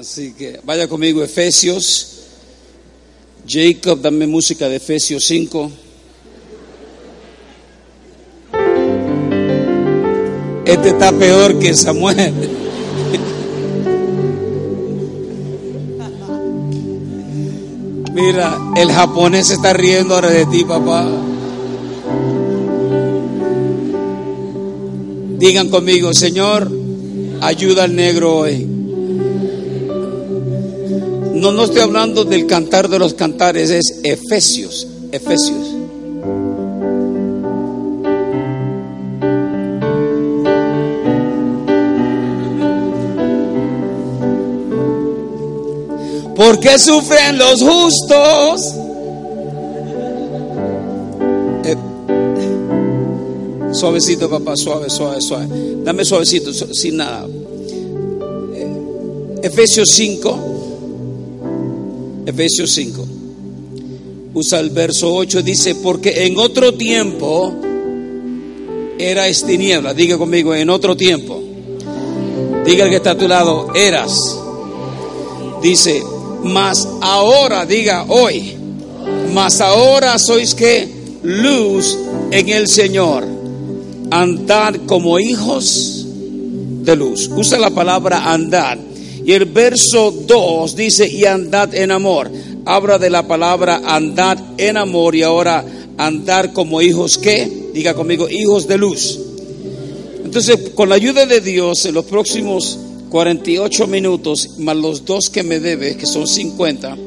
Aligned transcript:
Así 0.00 0.32
que 0.32 0.58
vaya 0.64 0.88
conmigo, 0.88 1.22
Efesios. 1.22 2.22
Jacob, 3.46 4.00
dame 4.00 4.26
música 4.26 4.66
de 4.66 4.76
Efesios 4.76 5.26
5. 5.26 5.70
Este 10.64 10.88
está 10.88 11.12
peor 11.12 11.58
que 11.58 11.74
Samuel. 11.74 12.32
Mira, 18.14 18.56
el 18.76 18.90
japonés 18.90 19.48
se 19.48 19.54
está 19.54 19.74
riendo 19.74 20.14
ahora 20.14 20.30
de 20.30 20.46
ti, 20.46 20.64
papá. 20.64 21.06
Digan 25.36 25.68
conmigo, 25.68 26.14
Señor, 26.14 26.72
ayuda 27.42 27.84
al 27.84 27.94
negro 27.94 28.38
hoy. 28.38 28.69
No, 31.40 31.52
no 31.52 31.64
estoy 31.64 31.80
hablando 31.80 32.24
del 32.24 32.46
cantar 32.46 32.90
de 32.90 32.98
los 32.98 33.14
cantares, 33.14 33.70
es 33.70 34.00
Efesios, 34.04 34.86
Efesios. 35.10 35.68
¿Por 46.36 46.60
qué 46.60 46.78
sufren 46.78 47.38
los 47.38 47.62
justos? 47.62 48.74
Eh, 51.64 51.76
suavecito, 53.72 54.28
papá, 54.28 54.58
suave, 54.58 54.90
suave, 54.90 55.22
suave. 55.22 55.46
Dame 55.84 56.04
suavecito, 56.04 56.52
sin 56.52 56.98
nada. 56.98 57.26
Eh, 58.54 59.40
Efesios 59.42 59.88
5. 59.92 60.49
Efesios 62.30 62.70
5. 62.72 63.06
Usa 64.34 64.60
el 64.60 64.70
verso 64.70 65.12
8, 65.14 65.42
dice, 65.42 65.74
porque 65.76 66.24
en 66.24 66.38
otro 66.38 66.74
tiempo 66.74 67.54
era 68.98 69.24
tiniebla. 69.32 69.94
Diga 69.94 70.18
conmigo, 70.18 70.54
en 70.54 70.70
otro 70.70 70.96
tiempo. 70.96 71.42
Diga 72.64 72.84
el 72.84 72.90
que 72.90 72.96
está 72.96 73.12
a 73.12 73.18
tu 73.18 73.26
lado, 73.26 73.72
eras. 73.74 74.12
Dice, 75.62 76.02
mas 76.44 76.86
ahora, 77.00 77.66
diga 77.66 78.06
hoy, 78.08 78.54
mas 79.32 79.60
ahora 79.60 80.18
sois 80.18 80.54
que 80.54 80.88
luz 81.22 81.98
en 82.30 82.48
el 82.48 82.68
Señor. 82.68 83.26
Andad 84.10 84.76
como 84.86 85.18
hijos 85.18 86.06
de 86.84 86.96
luz. 86.96 87.30
Usa 87.34 87.58
la 87.58 87.70
palabra 87.70 88.32
andad. 88.32 88.78
Y 89.30 89.32
el 89.32 89.44
verso 89.44 90.10
2 90.10 90.74
dice, 90.74 91.08
y 91.08 91.24
andad 91.24 91.72
en 91.76 91.92
amor. 91.92 92.28
Habla 92.64 92.98
de 92.98 93.10
la 93.10 93.28
palabra 93.28 93.80
andad 93.84 94.36
en 94.58 94.76
amor 94.76 95.14
y 95.14 95.22
ahora 95.22 95.64
andar 95.98 96.52
como 96.52 96.82
hijos 96.82 97.16
que, 97.16 97.68
diga 97.72 97.94
conmigo, 97.94 98.28
hijos 98.28 98.66
de 98.66 98.76
luz. 98.76 99.20
Entonces, 100.24 100.70
con 100.74 100.88
la 100.88 100.96
ayuda 100.96 101.26
de 101.26 101.40
Dios, 101.40 101.86
en 101.86 101.94
los 101.94 102.06
próximos 102.06 102.76
48 103.08 103.86
minutos, 103.86 104.58
más 104.58 104.76
los 104.76 105.04
dos 105.04 105.30
que 105.30 105.44
me 105.44 105.60
debe, 105.60 105.96
que 105.96 106.06
son 106.06 106.26
50. 106.26 106.98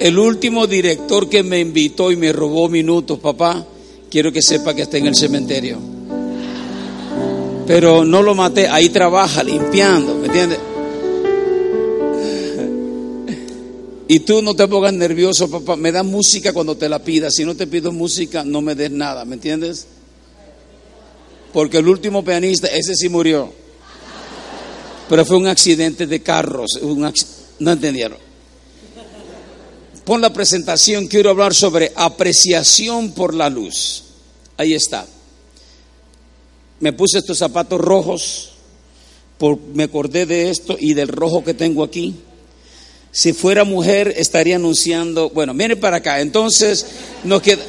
El, 0.00 0.18
último 0.18 0.66
director 0.66 1.28
que 1.28 1.44
me 1.44 1.60
invitó 1.60 2.10
y 2.10 2.16
me 2.16 2.32
robó 2.32 2.68
minutos, 2.68 3.20
papá, 3.20 3.64
quiero 4.10 4.32
que 4.32 4.42
sepa 4.42 4.74
que 4.74 4.82
está 4.82 4.98
en 4.98 5.06
el 5.06 5.14
cementerio. 5.14 5.99
Pero 7.70 8.04
no 8.04 8.20
lo 8.20 8.34
maté, 8.34 8.66
ahí 8.66 8.88
trabaja 8.88 9.44
limpiando, 9.44 10.16
¿me 10.16 10.26
entiendes? 10.26 10.58
Y 14.08 14.18
tú 14.18 14.42
no 14.42 14.56
te 14.56 14.66
pongas 14.66 14.92
nervioso, 14.92 15.48
papá. 15.48 15.76
Me 15.76 15.92
da 15.92 16.02
música 16.02 16.52
cuando 16.52 16.76
te 16.76 16.88
la 16.88 16.98
pida. 16.98 17.30
Si 17.30 17.44
no 17.44 17.54
te 17.54 17.68
pido 17.68 17.92
música, 17.92 18.42
no 18.42 18.60
me 18.60 18.74
des 18.74 18.90
nada, 18.90 19.24
¿me 19.24 19.34
entiendes? 19.36 19.86
Porque 21.52 21.78
el 21.78 21.86
último 21.86 22.24
pianista, 22.24 22.66
ese 22.66 22.96
sí 22.96 23.08
murió. 23.08 23.52
Pero 25.08 25.24
fue 25.24 25.36
un 25.36 25.46
accidente 25.46 26.08
de 26.08 26.22
carros. 26.24 26.72
no 27.60 27.70
entendieron. 27.70 28.18
Pon 30.04 30.20
la 30.20 30.32
presentación, 30.32 31.06
quiero 31.06 31.30
hablar 31.30 31.54
sobre 31.54 31.92
apreciación 31.94 33.12
por 33.12 33.32
la 33.32 33.48
luz. 33.48 34.02
Ahí 34.56 34.74
está. 34.74 35.06
Me 36.80 36.92
puse 36.92 37.18
estos 37.18 37.38
zapatos 37.38 37.80
rojos, 37.80 38.50
me 39.74 39.84
acordé 39.84 40.26
de 40.26 40.50
esto 40.50 40.76
y 40.78 40.94
del 40.94 41.08
rojo 41.08 41.44
que 41.44 41.54
tengo 41.54 41.84
aquí. 41.84 42.14
Si 43.12 43.32
fuera 43.32 43.64
mujer 43.64 44.14
estaría 44.16 44.56
anunciando, 44.56 45.30
bueno, 45.30 45.52
viene 45.54 45.76
para 45.76 45.98
acá. 45.98 46.20
Entonces, 46.20 46.86
no 47.24 47.42
queda 47.42 47.62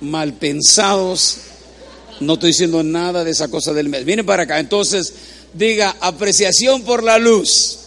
mal 0.00 0.34
pensados, 0.34 1.38
no 2.20 2.34
estoy 2.34 2.50
diciendo 2.50 2.82
nada 2.82 3.24
de 3.24 3.30
esa 3.30 3.48
cosa 3.48 3.72
del 3.72 3.88
mes. 3.88 4.04
Viene 4.04 4.24
para 4.24 4.44
acá. 4.44 4.58
Entonces, 4.58 5.12
diga 5.52 5.96
apreciación 6.00 6.82
por 6.82 7.02
la 7.02 7.18
luz. 7.18 7.78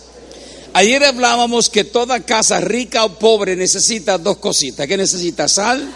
Ayer 0.73 1.03
hablábamos 1.03 1.69
que 1.69 1.83
toda 1.83 2.19
casa 2.21 2.59
rica 2.61 3.05
o 3.05 3.17
pobre 3.17 3.55
necesita 3.55 4.17
dos 4.17 4.37
cositas. 4.37 4.87
¿Qué 4.87 4.97
necesita? 4.97 5.47
Sal 5.47 5.89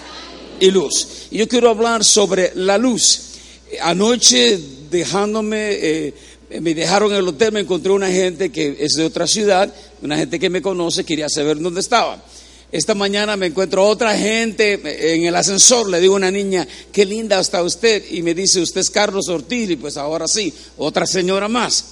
y 0.59 0.71
luz. 0.71 1.27
Y 1.29 1.37
yo 1.37 1.47
quiero 1.47 1.69
hablar 1.69 2.03
sobre 2.03 2.51
la 2.55 2.77
luz. 2.77 3.32
Anoche 3.81 4.59
dejándome, 4.89 5.71
eh, 5.71 6.13
me 6.61 6.73
dejaron 6.73 7.11
en 7.11 7.17
el 7.17 7.27
hotel, 7.27 7.51
me 7.51 7.61
encontré 7.61 7.91
una 7.91 8.09
gente 8.09 8.51
que 8.51 8.77
es 8.79 8.93
de 8.93 9.05
otra 9.05 9.27
ciudad, 9.27 9.73
una 10.01 10.17
gente 10.17 10.39
que 10.39 10.49
me 10.49 10.61
conoce, 10.61 11.03
quería 11.03 11.29
saber 11.29 11.59
dónde 11.59 11.81
estaba. 11.81 12.23
Esta 12.71 12.95
mañana 12.95 13.37
me 13.37 13.47
encuentro 13.47 13.87
otra 13.87 14.17
gente 14.17 15.13
en 15.13 15.25
el 15.25 15.35
ascensor, 15.35 15.89
le 15.89 15.99
digo 15.99 16.15
a 16.15 16.17
una 16.17 16.31
niña, 16.31 16.67
qué 16.91 17.05
linda 17.05 17.39
está 17.39 17.61
usted, 17.61 18.03
y 18.09 18.23
me 18.23 18.33
dice, 18.33 18.61
usted 18.61 18.81
es 18.81 18.89
Carlos 18.89 19.29
Ortiz, 19.29 19.69
y 19.69 19.75
pues 19.75 19.95
ahora 19.95 20.27
sí, 20.27 20.51
otra 20.77 21.05
señora 21.05 21.47
más. 21.47 21.85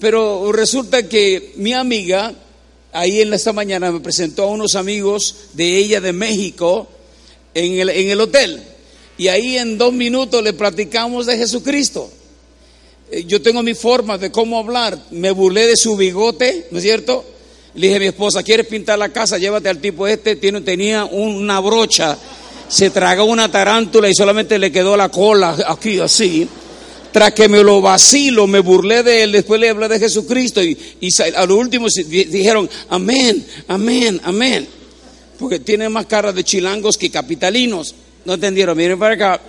Pero 0.00 0.50
resulta 0.50 1.08
que 1.08 1.52
mi 1.56 1.72
amiga, 1.72 2.34
ahí 2.92 3.20
en 3.20 3.32
esta 3.32 3.52
mañana, 3.52 3.92
me 3.92 4.00
presentó 4.00 4.42
a 4.42 4.48
unos 4.48 4.74
amigos 4.74 5.36
de 5.52 5.76
ella 5.78 6.00
de 6.00 6.12
México 6.12 6.88
en 7.54 7.78
el, 7.78 7.90
en 7.90 8.10
el 8.10 8.20
hotel, 8.20 8.60
y 9.16 9.28
ahí 9.28 9.56
en 9.58 9.78
dos 9.78 9.92
minutos 9.92 10.42
le 10.42 10.52
platicamos 10.52 11.26
de 11.26 11.36
Jesucristo. 11.36 12.10
Eh, 13.10 13.24
yo 13.26 13.40
tengo 13.40 13.62
mi 13.62 13.74
forma 13.74 14.18
de 14.18 14.32
cómo 14.32 14.58
hablar, 14.58 14.98
me 15.10 15.30
burlé 15.30 15.66
de 15.66 15.76
su 15.76 15.96
bigote, 15.96 16.66
¿no 16.70 16.78
es 16.78 16.84
cierto? 16.84 17.24
Le 17.74 17.86
dije 17.86 17.96
a 17.96 18.00
mi 18.00 18.06
esposa, 18.06 18.42
¿quieres 18.42 18.66
pintar 18.66 18.98
la 18.98 19.10
casa? 19.10 19.38
Llévate 19.38 19.68
al 19.68 19.78
tipo 19.78 20.06
este, 20.06 20.36
tiene, 20.36 20.60
tenía 20.60 21.04
una 21.04 21.60
brocha, 21.60 22.16
se 22.68 22.90
tragó 22.90 23.24
una 23.24 23.50
tarántula 23.50 24.08
y 24.08 24.14
solamente 24.14 24.58
le 24.58 24.72
quedó 24.72 24.96
la 24.96 25.08
cola 25.08 25.56
aquí 25.68 25.98
así. 26.00 26.48
Tras 27.12 27.32
que 27.32 27.48
me 27.48 27.62
lo 27.62 27.80
vacilo, 27.80 28.48
me 28.48 28.58
burlé 28.58 29.04
de 29.04 29.22
él, 29.22 29.32
después 29.32 29.60
le 29.60 29.68
hablé 29.68 29.88
de 29.88 30.00
Jesucristo 30.00 30.60
y, 30.60 30.76
y 31.00 31.08
a 31.36 31.46
lo 31.46 31.56
último 31.56 31.86
dijeron, 31.88 32.68
amén, 32.88 33.46
amén, 33.68 34.20
amén. 34.24 34.66
Porque 35.38 35.60
tiene 35.60 35.88
más 35.88 36.06
cara 36.06 36.32
de 36.32 36.42
chilangos 36.42 36.96
que 36.96 37.10
capitalinos. 37.10 37.94
¿No 38.24 38.34
entendieron? 38.34 38.76
Miren 38.76 38.98
para 38.98 39.14
acá. 39.14 39.40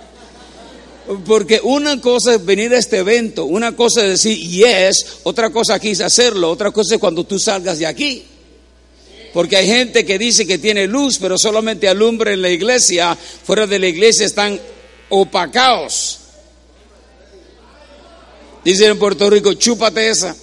Porque 1.24 1.60
una 1.62 2.00
cosa 2.00 2.34
es 2.34 2.44
venir 2.44 2.74
a 2.74 2.78
este 2.78 2.98
evento, 2.98 3.44
una 3.44 3.76
cosa 3.76 4.02
es 4.02 4.08
decir 4.08 4.36
yes, 4.38 5.18
otra 5.22 5.50
cosa 5.50 5.74
aquí 5.74 5.90
es 5.90 6.00
hacerlo, 6.00 6.50
otra 6.50 6.72
cosa 6.72 6.96
es 6.96 7.00
cuando 7.00 7.22
tú 7.24 7.38
salgas 7.38 7.78
de 7.78 7.86
aquí. 7.86 8.24
Porque 9.32 9.56
hay 9.56 9.66
gente 9.68 10.04
que 10.04 10.18
dice 10.18 10.46
que 10.46 10.58
tiene 10.58 10.86
luz, 10.86 11.18
pero 11.20 11.38
solamente 11.38 11.88
alumbra 11.88 12.32
en 12.32 12.42
la 12.42 12.48
iglesia, 12.48 13.16
fuera 13.44 13.66
de 13.66 13.78
la 13.78 13.86
iglesia 13.86 14.26
están 14.26 14.58
opacados. 15.08 16.18
Dicen 18.64 18.90
en 18.90 18.98
Puerto 18.98 19.30
Rico, 19.30 19.52
chúpate 19.54 20.08
esa. 20.08 20.34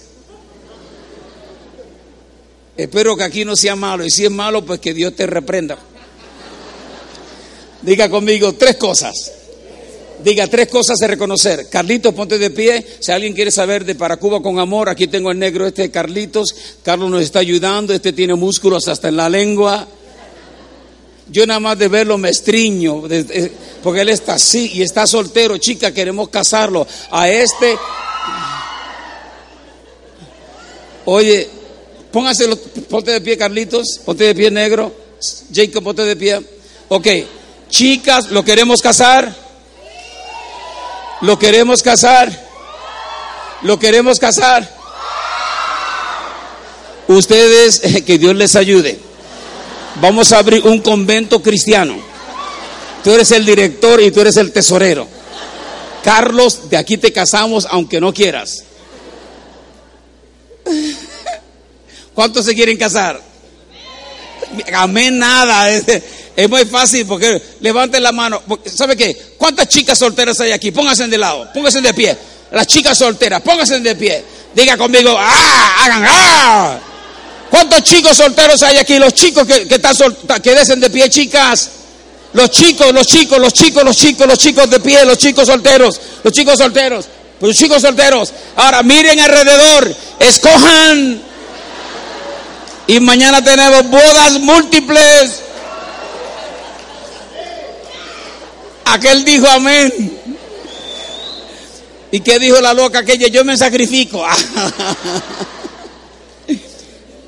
Espero 2.74 3.16
que 3.16 3.24
aquí 3.24 3.44
no 3.44 3.54
sea 3.54 3.76
malo, 3.76 4.04
y 4.04 4.10
si 4.10 4.24
es 4.24 4.30
malo, 4.30 4.64
pues 4.64 4.80
que 4.80 4.94
Dios 4.94 5.14
te 5.14 5.26
reprenda. 5.26 5.78
Diga 7.84 8.08
conmigo 8.08 8.54
tres 8.54 8.76
cosas. 8.76 9.32
Diga 10.22 10.46
tres 10.46 10.68
cosas 10.68 10.96
de 10.98 11.06
reconocer. 11.06 11.68
Carlitos, 11.68 12.14
ponte 12.14 12.38
de 12.38 12.50
pie. 12.50 12.84
Si 12.98 13.12
alguien 13.12 13.34
quiere 13.34 13.50
saber 13.50 13.84
de 13.84 13.94
Para 13.94 14.16
Cuba 14.16 14.40
con 14.40 14.58
amor, 14.58 14.88
aquí 14.88 15.06
tengo 15.06 15.30
el 15.30 15.38
negro 15.38 15.66
este 15.66 15.90
Carlitos. 15.90 16.54
Carlos 16.82 17.10
nos 17.10 17.22
está 17.22 17.40
ayudando. 17.40 17.92
Este 17.92 18.12
tiene 18.14 18.34
músculos 18.34 18.88
hasta 18.88 19.08
en 19.08 19.16
la 19.18 19.28
lengua. 19.28 19.86
Yo 21.30 21.46
nada 21.46 21.60
más 21.60 21.78
de 21.78 21.88
verlo 21.88 22.16
me 22.16 22.28
estriño, 22.30 23.02
porque 23.82 24.00
él 24.00 24.08
está 24.10 24.34
así 24.34 24.72
y 24.74 24.82
está 24.82 25.06
soltero. 25.06 25.58
Chica, 25.58 25.92
queremos 25.92 26.30
casarlo. 26.30 26.86
A 27.10 27.28
este. 27.28 27.76
Oye, 31.04 31.48
póngase, 32.10 32.46
ponte 32.88 33.10
de 33.10 33.20
pie, 33.20 33.36
Carlitos. 33.36 34.00
Ponte 34.04 34.24
de 34.24 34.34
pie, 34.34 34.50
negro. 34.50 34.94
Jacob, 35.52 35.84
ponte 35.84 36.02
de 36.02 36.16
pie. 36.16 36.40
Ok. 36.88 37.06
Chicas, 37.74 38.30
¿lo 38.30 38.44
queremos 38.44 38.80
casar? 38.80 39.34
¿Lo 41.22 41.36
queremos 41.40 41.82
casar? 41.82 42.30
¿Lo 43.62 43.80
queremos 43.80 44.20
casar? 44.20 44.70
Ustedes, 47.08 47.80
que 48.06 48.16
Dios 48.16 48.36
les 48.36 48.54
ayude. 48.54 49.00
Vamos 50.00 50.32
a 50.32 50.38
abrir 50.38 50.64
un 50.64 50.82
convento 50.82 51.42
cristiano. 51.42 51.96
Tú 53.02 53.10
eres 53.10 53.32
el 53.32 53.44
director 53.44 54.00
y 54.00 54.12
tú 54.12 54.20
eres 54.20 54.36
el 54.36 54.52
tesorero. 54.52 55.08
Carlos, 56.04 56.70
de 56.70 56.76
aquí 56.76 56.96
te 56.96 57.12
casamos 57.12 57.66
aunque 57.68 58.00
no 58.00 58.14
quieras. 58.14 58.62
¿Cuántos 62.14 62.44
se 62.44 62.54
quieren 62.54 62.78
casar? 62.78 63.20
Amén, 64.72 65.18
nada. 65.18 65.70
Es, 66.36 66.48
muy 66.48 66.64
fácil 66.64 67.06
porque 67.06 67.40
levanten 67.60 68.02
la 68.02 68.12
mano. 68.12 68.42
¿Sabe 68.66 68.96
qué? 68.96 69.34
¿Cuántas 69.38 69.68
chicas 69.68 69.98
solteras 69.98 70.40
hay 70.40 70.52
aquí? 70.52 70.70
Pónganse 70.70 71.06
de 71.06 71.18
lado, 71.18 71.48
pónganse 71.52 71.80
de 71.80 71.94
pie. 71.94 72.16
Las 72.52 72.66
chicas 72.66 72.98
solteras, 72.98 73.42
pónganse 73.42 73.80
de 73.80 73.96
pie. 73.96 74.24
Diga 74.54 74.76
conmigo, 74.76 75.16
¡ah! 75.18 75.84
Hagan 75.84 76.04
¡ah! 76.06 76.78
¿Cuántos 77.50 77.82
chicos 77.82 78.16
solteros 78.16 78.62
hay 78.62 78.76
aquí? 78.78 78.98
Los 78.98 79.14
chicos 79.14 79.46
que, 79.46 79.66
que, 79.68 79.76
están 79.76 79.94
que 80.42 80.54
desen 80.54 80.80
de 80.80 80.90
pie, 80.90 81.08
chicas. 81.08 81.70
Los 82.32 82.50
chicos, 82.50 82.92
los 82.92 83.06
chicos, 83.06 83.38
los 83.38 83.52
chicos, 83.52 83.84
los 83.84 83.96
chicos, 83.96 84.26
los 84.26 84.38
chicos 84.38 84.68
de 84.68 84.80
pie, 84.80 85.04
los 85.04 85.16
chicos 85.18 85.46
solteros, 85.46 86.00
los 86.24 86.32
chicos 86.32 86.58
solteros, 86.58 87.06
los 87.40 87.56
chicos 87.56 87.80
solteros. 87.80 88.32
Ahora 88.56 88.82
miren 88.82 89.20
alrededor, 89.20 89.94
escojan. 90.18 91.22
Y 92.88 92.98
mañana 92.98 93.42
tenemos 93.42 93.88
bodas 93.88 94.40
múltiples. 94.40 95.43
Aquel 98.84 99.24
dijo 99.24 99.46
amén. 99.46 99.92
¿Y 102.10 102.20
qué 102.20 102.38
dijo 102.38 102.60
la 102.60 102.72
loca 102.72 103.00
aquella? 103.00 103.28
Yo 103.28 103.44
me 103.44 103.56
sacrifico. 103.56 104.24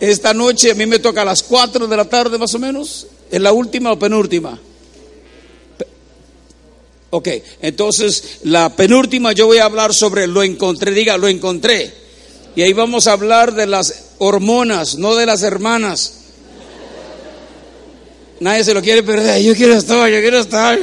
Esta 0.00 0.32
noche 0.34 0.70
a 0.70 0.74
mí 0.74 0.86
me 0.86 0.98
toca 0.98 1.22
a 1.22 1.24
las 1.24 1.42
4 1.42 1.88
de 1.88 1.96
la 1.96 2.04
tarde 2.04 2.38
más 2.38 2.54
o 2.54 2.58
menos. 2.58 3.06
¿Es 3.30 3.40
la 3.40 3.52
última 3.52 3.90
o 3.92 3.98
penúltima? 3.98 4.58
Ok, 7.10 7.28
entonces 7.62 8.38
la 8.44 8.68
penúltima 8.76 9.32
yo 9.32 9.46
voy 9.46 9.58
a 9.58 9.64
hablar 9.64 9.94
sobre 9.94 10.26
lo 10.26 10.42
encontré, 10.42 10.92
diga, 10.92 11.16
lo 11.16 11.28
encontré. 11.28 11.92
Y 12.54 12.62
ahí 12.62 12.72
vamos 12.72 13.06
a 13.06 13.12
hablar 13.12 13.54
de 13.54 13.66
las 13.66 14.04
hormonas, 14.18 14.96
no 14.98 15.14
de 15.14 15.26
las 15.26 15.42
hermanas. 15.42 16.12
Nadie 18.40 18.64
se 18.64 18.74
lo 18.74 18.82
quiere 18.82 19.02
perder. 19.02 19.42
Yo 19.42 19.54
quiero 19.54 19.74
estar, 19.74 20.10
yo 20.10 20.20
quiero 20.20 20.38
estar. 20.38 20.78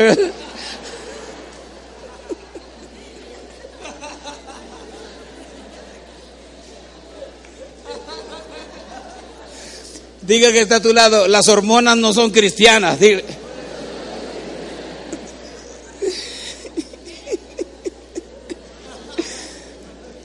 Diga 10.26 10.52
que 10.54 10.62
está 10.62 10.78
a 10.78 10.82
tu 10.82 10.94
lado, 10.94 11.28
las 11.28 11.50
hormonas 11.50 11.98
no 11.98 12.14
son 12.14 12.32
cristianas. 12.32 12.98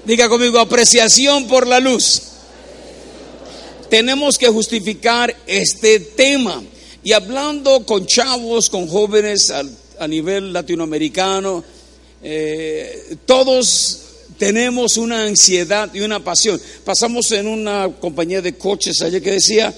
Diga 0.04 0.28
conmigo, 0.28 0.60
apreciación 0.60 1.48
por 1.48 1.66
la 1.66 1.80
luz. 1.80 2.22
Tenemos 3.90 4.38
que 4.38 4.46
justificar 4.48 5.34
este 5.46 5.98
tema. 5.98 6.62
Y 7.02 7.12
hablando 7.12 7.84
con 7.84 8.06
chavos, 8.06 8.70
con 8.70 8.86
jóvenes 8.86 9.50
a, 9.50 10.06
nivel 10.06 10.52
latinoamericano, 10.52 11.64
eh, 12.22 13.16
todos 13.26 14.07
tenemos 14.38 14.96
una 14.96 15.24
ansiedad 15.24 15.90
y 15.92 16.00
una 16.00 16.20
pasión. 16.20 16.60
Pasamos 16.84 17.30
en 17.32 17.46
una 17.46 17.90
compañía 18.00 18.40
de 18.40 18.54
coches 18.54 19.02
ayer 19.02 19.20
que 19.20 19.32
decía, 19.32 19.74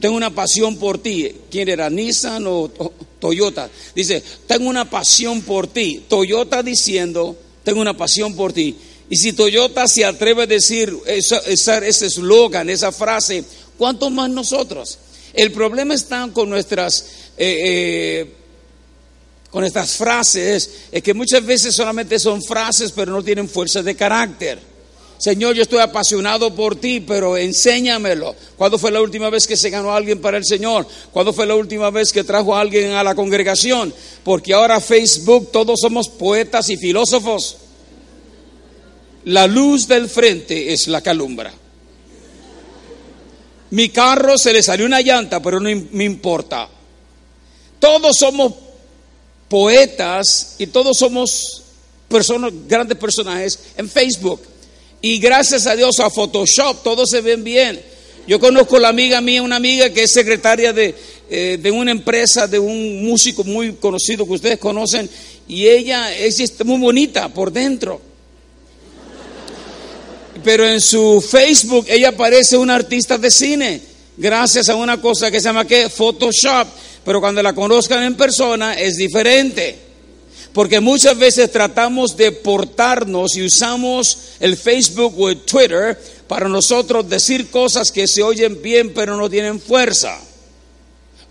tengo 0.00 0.16
una 0.16 0.34
pasión 0.34 0.76
por 0.76 0.98
ti. 0.98 1.32
¿Quién 1.50 1.68
era? 1.68 1.88
¿Nissan 1.88 2.44
o 2.46 2.70
Toyota? 3.18 3.70
Dice, 3.94 4.22
tengo 4.46 4.68
una 4.68 4.88
pasión 4.88 5.42
por 5.42 5.66
ti. 5.66 6.04
Toyota 6.08 6.62
diciendo, 6.62 7.36
tengo 7.64 7.80
una 7.80 7.96
pasión 7.96 8.34
por 8.34 8.52
ti. 8.52 8.76
Y 9.08 9.16
si 9.16 9.32
Toyota 9.32 9.86
se 9.86 10.04
atreve 10.04 10.42
a 10.42 10.46
decir 10.46 10.94
ese 11.06 12.06
eslogan, 12.06 12.68
esa 12.68 12.92
frase, 12.92 13.44
¿cuánto 13.78 14.10
más 14.10 14.28
nosotros? 14.30 14.98
El 15.32 15.52
problema 15.52 15.94
está 15.94 16.28
con 16.32 16.50
nuestras, 16.50 17.06
eh, 17.38 17.62
eh, 17.64 18.32
con 19.56 19.64
estas 19.64 19.96
frases, 19.96 20.70
es 20.92 21.02
que 21.02 21.14
muchas 21.14 21.42
veces 21.42 21.74
solamente 21.74 22.18
son 22.18 22.42
frases, 22.42 22.92
pero 22.92 23.10
no 23.10 23.22
tienen 23.22 23.48
fuerza 23.48 23.82
de 23.82 23.96
carácter. 23.96 24.58
Señor, 25.16 25.54
yo 25.54 25.62
estoy 25.62 25.78
apasionado 25.78 26.54
por 26.54 26.76
ti, 26.76 27.00
pero 27.00 27.38
enséñamelo. 27.38 28.36
¿Cuándo 28.58 28.78
fue 28.78 28.92
la 28.92 29.00
última 29.00 29.30
vez 29.30 29.46
que 29.46 29.56
se 29.56 29.70
ganó 29.70 29.94
alguien 29.94 30.20
para 30.20 30.36
el 30.36 30.44
Señor? 30.44 30.86
¿Cuándo 31.10 31.32
fue 31.32 31.46
la 31.46 31.54
última 31.54 31.88
vez 31.88 32.12
que 32.12 32.22
trajo 32.22 32.54
a 32.54 32.60
alguien 32.60 32.92
a 32.92 33.02
la 33.02 33.14
congregación? 33.14 33.94
Porque 34.22 34.52
ahora 34.52 34.78
Facebook 34.78 35.50
todos 35.50 35.80
somos 35.80 36.10
poetas 36.10 36.68
y 36.68 36.76
filósofos. 36.76 37.56
La 39.24 39.46
luz 39.46 39.88
del 39.88 40.10
frente 40.10 40.74
es 40.74 40.86
la 40.86 41.00
calumbra. 41.00 41.50
Mi 43.70 43.88
carro 43.88 44.36
se 44.36 44.52
le 44.52 44.62
salió 44.62 44.84
una 44.84 45.00
llanta, 45.00 45.40
pero 45.40 45.60
no 45.60 45.70
me 45.92 46.04
importa. 46.04 46.68
Todos 47.78 48.18
somos 48.18 48.65
poetas 49.48 50.56
y 50.58 50.66
todos 50.66 50.98
somos 50.98 51.62
personas, 52.08 52.52
grandes 52.66 52.98
personajes 52.98 53.58
en 53.76 53.88
Facebook. 53.88 54.40
Y 55.00 55.18
gracias 55.18 55.66
a 55.66 55.76
Dios 55.76 56.00
a 56.00 56.10
Photoshop 56.10 56.82
todos 56.82 57.10
se 57.10 57.20
ven 57.20 57.44
bien. 57.44 57.80
Yo 58.26 58.40
conozco 58.40 58.78
la 58.78 58.88
amiga 58.88 59.20
mía, 59.20 59.42
una 59.42 59.56
amiga 59.56 59.90
que 59.90 60.02
es 60.02 60.12
secretaria 60.12 60.72
de, 60.72 60.94
eh, 61.30 61.58
de 61.62 61.70
una 61.70 61.92
empresa, 61.92 62.48
de 62.48 62.58
un 62.58 63.04
músico 63.04 63.44
muy 63.44 63.74
conocido 63.74 64.26
que 64.26 64.32
ustedes 64.32 64.58
conocen, 64.58 65.08
y 65.46 65.68
ella 65.68 66.12
es 66.12 66.64
muy 66.64 66.80
bonita 66.80 67.28
por 67.28 67.52
dentro 67.52 68.00
pero 70.46 70.64
en 70.64 70.80
su 70.80 71.20
Facebook 71.20 71.86
ella 71.88 72.16
parece 72.16 72.56
una 72.56 72.76
artista 72.76 73.18
de 73.18 73.32
cine, 73.32 73.80
gracias 74.16 74.68
a 74.68 74.76
una 74.76 75.00
cosa 75.00 75.28
que 75.28 75.40
se 75.40 75.48
llama 75.48 75.64
que 75.64 75.88
Photoshop, 75.88 76.68
pero 77.06 77.20
cuando 77.20 77.40
la 77.40 77.54
conozcan 77.54 78.02
en 78.02 78.16
persona 78.16 78.74
es 78.74 78.96
diferente. 78.96 79.78
Porque 80.52 80.80
muchas 80.80 81.16
veces 81.16 81.52
tratamos 81.52 82.16
de 82.16 82.32
portarnos 82.32 83.36
y 83.36 83.46
usamos 83.46 84.18
el 84.40 84.56
Facebook 84.56 85.14
o 85.16 85.28
el 85.28 85.38
Twitter 85.42 85.96
para 86.26 86.48
nosotros 86.48 87.08
decir 87.08 87.48
cosas 87.48 87.92
que 87.92 88.08
se 88.08 88.24
oyen 88.24 88.60
bien 88.60 88.92
pero 88.92 89.16
no 89.16 89.30
tienen 89.30 89.60
fuerza. 89.60 90.18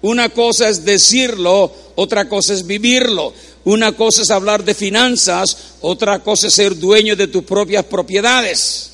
Una 0.02 0.30
cosa 0.30 0.70
es 0.70 0.86
decirlo, 0.86 1.74
otra 1.96 2.30
cosa 2.30 2.54
es 2.54 2.66
vivirlo. 2.66 3.34
Una 3.66 3.92
cosa 3.92 4.22
es 4.22 4.32
hablar 4.32 4.64
de 4.64 4.76
finanzas, 4.76 5.58
otra 5.82 6.20
cosa 6.20 6.48
es 6.48 6.54
ser 6.54 6.78
dueño 6.78 7.18
de 7.18 7.28
tus 7.28 7.44
propias 7.44 7.84
propiedades. 7.84 8.92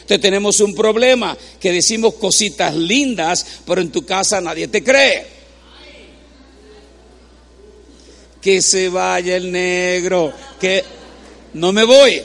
Entonces 0.00 0.20
tenemos 0.22 0.58
un 0.60 0.74
problema 0.74 1.36
que 1.60 1.70
decimos 1.70 2.14
cositas 2.14 2.74
lindas, 2.74 3.44
pero 3.66 3.82
en 3.82 3.92
tu 3.92 4.06
casa 4.06 4.40
nadie 4.40 4.68
te 4.68 4.82
cree. 4.82 5.41
Que 8.42 8.60
se 8.60 8.90
vaya 8.90 9.36
el 9.36 9.50
negro, 9.50 10.32
que 10.60 10.84
no 11.54 11.72
me 11.72 11.84
voy. 11.84 12.20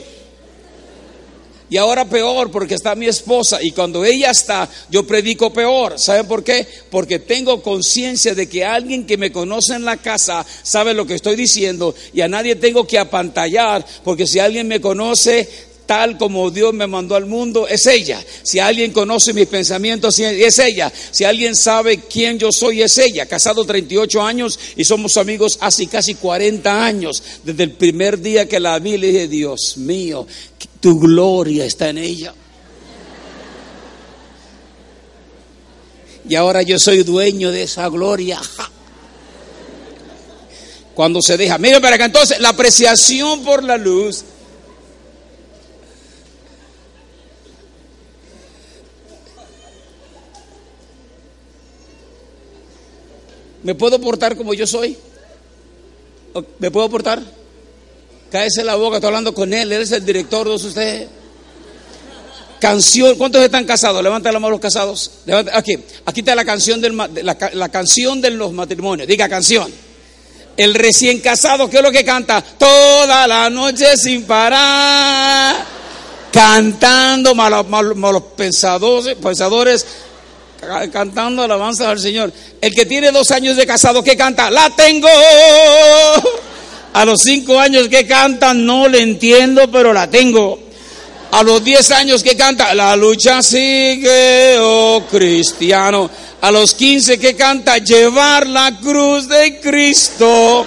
Y 1.70 1.76
ahora 1.76 2.06
peor 2.06 2.50
porque 2.50 2.74
está 2.74 2.94
mi 2.94 3.06
esposa 3.06 3.58
y 3.60 3.72
cuando 3.72 4.02
ella 4.04 4.30
está 4.30 4.68
yo 4.90 5.06
predico 5.06 5.52
peor. 5.52 5.98
¿Saben 5.98 6.26
por 6.26 6.42
qué? 6.42 6.66
Porque 6.90 7.18
tengo 7.18 7.62
conciencia 7.62 8.34
de 8.34 8.48
que 8.48 8.64
alguien 8.64 9.06
que 9.06 9.18
me 9.18 9.30
conoce 9.30 9.74
en 9.74 9.84
la 9.84 9.98
casa 9.98 10.46
sabe 10.62 10.94
lo 10.94 11.06
que 11.06 11.14
estoy 11.14 11.36
diciendo 11.36 11.94
y 12.14 12.22
a 12.22 12.28
nadie 12.28 12.56
tengo 12.56 12.86
que 12.86 12.98
apantallar 12.98 13.84
porque 14.02 14.26
si 14.26 14.38
alguien 14.38 14.66
me 14.66 14.80
conoce 14.80 15.67
tal 15.88 16.18
como 16.18 16.50
Dios 16.50 16.74
me 16.74 16.86
mandó 16.86 17.16
al 17.16 17.24
mundo, 17.24 17.66
es 17.66 17.86
ella. 17.86 18.22
Si 18.42 18.58
alguien 18.58 18.92
conoce 18.92 19.32
mis 19.32 19.46
pensamientos, 19.46 20.18
es 20.18 20.58
ella. 20.58 20.92
Si 21.10 21.24
alguien 21.24 21.56
sabe 21.56 22.00
quién 22.00 22.38
yo 22.38 22.52
soy, 22.52 22.82
es 22.82 22.98
ella. 22.98 23.24
Casado 23.24 23.64
38 23.64 24.22
años 24.22 24.60
y 24.76 24.84
somos 24.84 25.16
amigos 25.16 25.56
hace 25.62 25.86
casi 25.86 26.14
40 26.14 26.84
años. 26.84 27.22
Desde 27.42 27.62
el 27.62 27.72
primer 27.72 28.20
día 28.20 28.46
que 28.46 28.60
la 28.60 28.78
vi, 28.78 28.98
le 28.98 29.06
dije, 29.06 29.28
Dios 29.28 29.78
mío, 29.78 30.26
tu 30.78 31.00
gloria 31.00 31.64
está 31.64 31.88
en 31.88 31.96
ella. 31.96 32.34
Y 36.28 36.34
ahora 36.34 36.60
yo 36.60 36.78
soy 36.78 37.02
dueño 37.02 37.50
de 37.50 37.62
esa 37.62 37.88
gloria. 37.88 38.38
Cuando 40.94 41.22
se 41.22 41.38
deja. 41.38 41.56
Mira 41.56 41.80
para 41.80 41.96
acá, 41.96 42.04
entonces 42.04 42.38
la 42.40 42.50
apreciación 42.50 43.42
por 43.42 43.64
la 43.64 43.78
luz 43.78 44.22
¿Me 53.68 53.74
puedo 53.74 54.00
portar 54.00 54.34
como 54.34 54.54
yo 54.54 54.66
soy? 54.66 54.96
¿Me 56.58 56.70
puedo 56.70 56.88
portar? 56.88 57.20
Cáese 58.32 58.64
la 58.64 58.76
boca, 58.76 58.96
estoy 58.96 59.08
hablando 59.08 59.34
con 59.34 59.52
él, 59.52 59.70
él 59.70 59.82
es 59.82 59.92
el 59.92 60.06
director 60.06 60.48
de 60.48 60.54
usted. 60.54 61.06
canción. 62.58 63.18
¿Cuántos 63.18 63.42
están 63.42 63.66
casados? 63.66 64.02
Levanta 64.02 64.32
la 64.32 64.38
mano 64.38 64.52
los 64.52 64.60
casados. 64.60 65.10
aquí, 65.52 65.76
aquí 66.06 66.20
está 66.20 66.34
la 66.34 66.46
canción, 66.46 66.80
del, 66.80 66.96
la, 66.96 67.68
canción 67.68 68.22
de 68.22 68.30
los 68.30 68.54
matrimonios. 68.54 69.06
Diga 69.06 69.28
canción. 69.28 69.70
El 70.56 70.72
recién 70.72 71.20
casado, 71.20 71.68
¿qué 71.68 71.76
es 71.76 71.82
lo 71.82 71.92
que 71.92 72.06
canta? 72.06 72.40
Toda 72.40 73.26
la 73.26 73.50
noche 73.50 73.98
sin 73.98 74.24
parar. 74.24 75.56
Cantando, 76.32 77.34
malos, 77.34 77.68
malos, 77.68 78.22
pensadores, 78.34 79.14
pensadores, 79.16 79.84
cantando 80.92 81.42
alabanza 81.42 81.90
al 81.90 81.98
Señor. 81.98 82.32
El 82.60 82.74
que 82.74 82.86
tiene 82.86 83.10
dos 83.10 83.30
años 83.30 83.56
de 83.56 83.66
casado, 83.66 84.02
¿qué 84.02 84.16
canta? 84.16 84.50
La 84.50 84.70
tengo. 84.70 85.08
A 86.92 87.04
los 87.04 87.22
cinco 87.22 87.58
años 87.58 87.88
que 87.88 88.06
canta, 88.06 88.54
no 88.54 88.88
le 88.88 89.00
entiendo, 89.00 89.70
pero 89.70 89.92
la 89.92 90.08
tengo. 90.08 90.58
A 91.30 91.42
los 91.42 91.62
diez 91.62 91.90
años 91.90 92.22
que 92.22 92.36
canta, 92.36 92.74
la 92.74 92.96
lucha 92.96 93.42
sigue, 93.42 94.56
oh 94.58 95.04
cristiano. 95.10 96.10
A 96.40 96.50
los 96.50 96.74
quince 96.74 97.18
que 97.18 97.36
canta, 97.36 97.78
llevar 97.78 98.46
la 98.46 98.78
cruz 98.80 99.28
de 99.28 99.60
Cristo. 99.60 100.64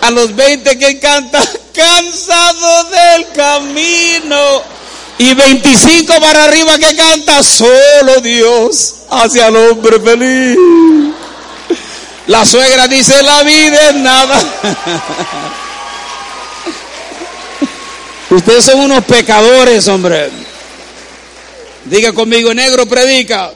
A 0.00 0.10
los 0.10 0.34
veinte 0.34 0.78
que 0.78 0.98
canta, 0.98 1.42
cansado 1.74 2.84
del 2.84 3.28
camino. 3.32 4.73
Y 5.18 5.34
veinticinco 5.34 6.20
para 6.20 6.44
arriba 6.44 6.78
que 6.78 6.96
canta, 6.96 7.42
solo 7.42 8.20
Dios 8.20 8.94
hacia 9.10 9.48
el 9.48 9.56
hombre 9.56 10.00
feliz. 10.00 10.58
La 12.26 12.44
suegra 12.44 12.88
dice, 12.88 13.22
la 13.22 13.42
vida 13.42 13.90
es 13.90 13.94
nada. 13.96 14.42
Ustedes 18.30 18.64
son 18.64 18.80
unos 18.80 19.04
pecadores, 19.04 19.86
hombre. 19.88 20.30
Diga 21.84 22.12
conmigo, 22.12 22.52
negro 22.54 22.86
predica. 22.86 23.52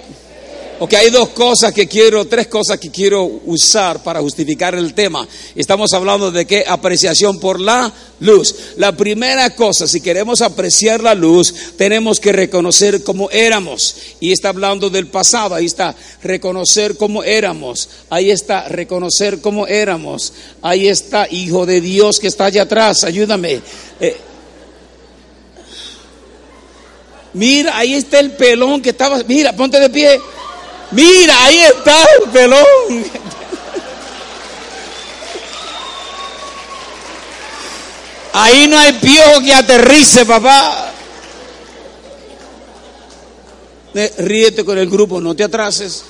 Ok, 0.80 0.94
hay 0.94 1.10
dos 1.10 1.30
cosas 1.30 1.72
que 1.72 1.88
quiero, 1.88 2.26
tres 2.26 2.46
cosas 2.46 2.78
que 2.78 2.88
quiero 2.88 3.24
usar 3.46 4.00
para 4.00 4.20
justificar 4.20 4.76
el 4.76 4.94
tema. 4.94 5.26
Estamos 5.56 5.92
hablando 5.92 6.30
de 6.30 6.46
qué 6.46 6.64
apreciación 6.68 7.40
por 7.40 7.58
la 7.58 7.92
luz. 8.20 8.54
La 8.76 8.92
primera 8.92 9.56
cosa, 9.56 9.88
si 9.88 10.00
queremos 10.00 10.40
apreciar 10.40 11.02
la 11.02 11.16
luz, 11.16 11.52
tenemos 11.76 12.20
que 12.20 12.30
reconocer 12.30 13.02
cómo 13.02 13.28
éramos. 13.32 13.96
Y 14.20 14.30
está 14.30 14.50
hablando 14.50 14.88
del 14.88 15.08
pasado, 15.08 15.56
ahí 15.56 15.66
está, 15.66 15.96
reconocer 16.22 16.96
cómo 16.96 17.24
éramos. 17.24 17.88
Ahí 18.08 18.30
está, 18.30 18.68
reconocer 18.68 19.40
cómo 19.40 19.66
éramos. 19.66 20.32
Ahí 20.62 20.86
está, 20.86 21.26
Hijo 21.28 21.66
de 21.66 21.80
Dios 21.80 22.20
que 22.20 22.28
está 22.28 22.44
allá 22.44 22.62
atrás, 22.62 23.02
ayúdame. 23.02 23.60
Eh, 23.98 24.16
mira, 27.32 27.76
ahí 27.76 27.94
está 27.94 28.20
el 28.20 28.30
pelón 28.30 28.80
que 28.80 28.90
estaba, 28.90 29.20
mira, 29.26 29.56
ponte 29.56 29.80
de 29.80 29.90
pie. 29.90 30.20
Mira, 30.90 31.44
ahí 31.44 31.58
está 31.58 32.04
el 32.04 32.30
pelón. 32.30 33.04
Ahí 38.32 38.68
no 38.68 38.78
hay 38.78 38.92
piojo 38.92 39.40
que 39.40 39.52
aterrice, 39.52 40.24
papá. 40.24 40.92
Ríete 44.18 44.64
con 44.64 44.78
el 44.78 44.88
grupo, 44.88 45.20
no 45.20 45.34
te 45.34 45.44
atrases. 45.44 46.04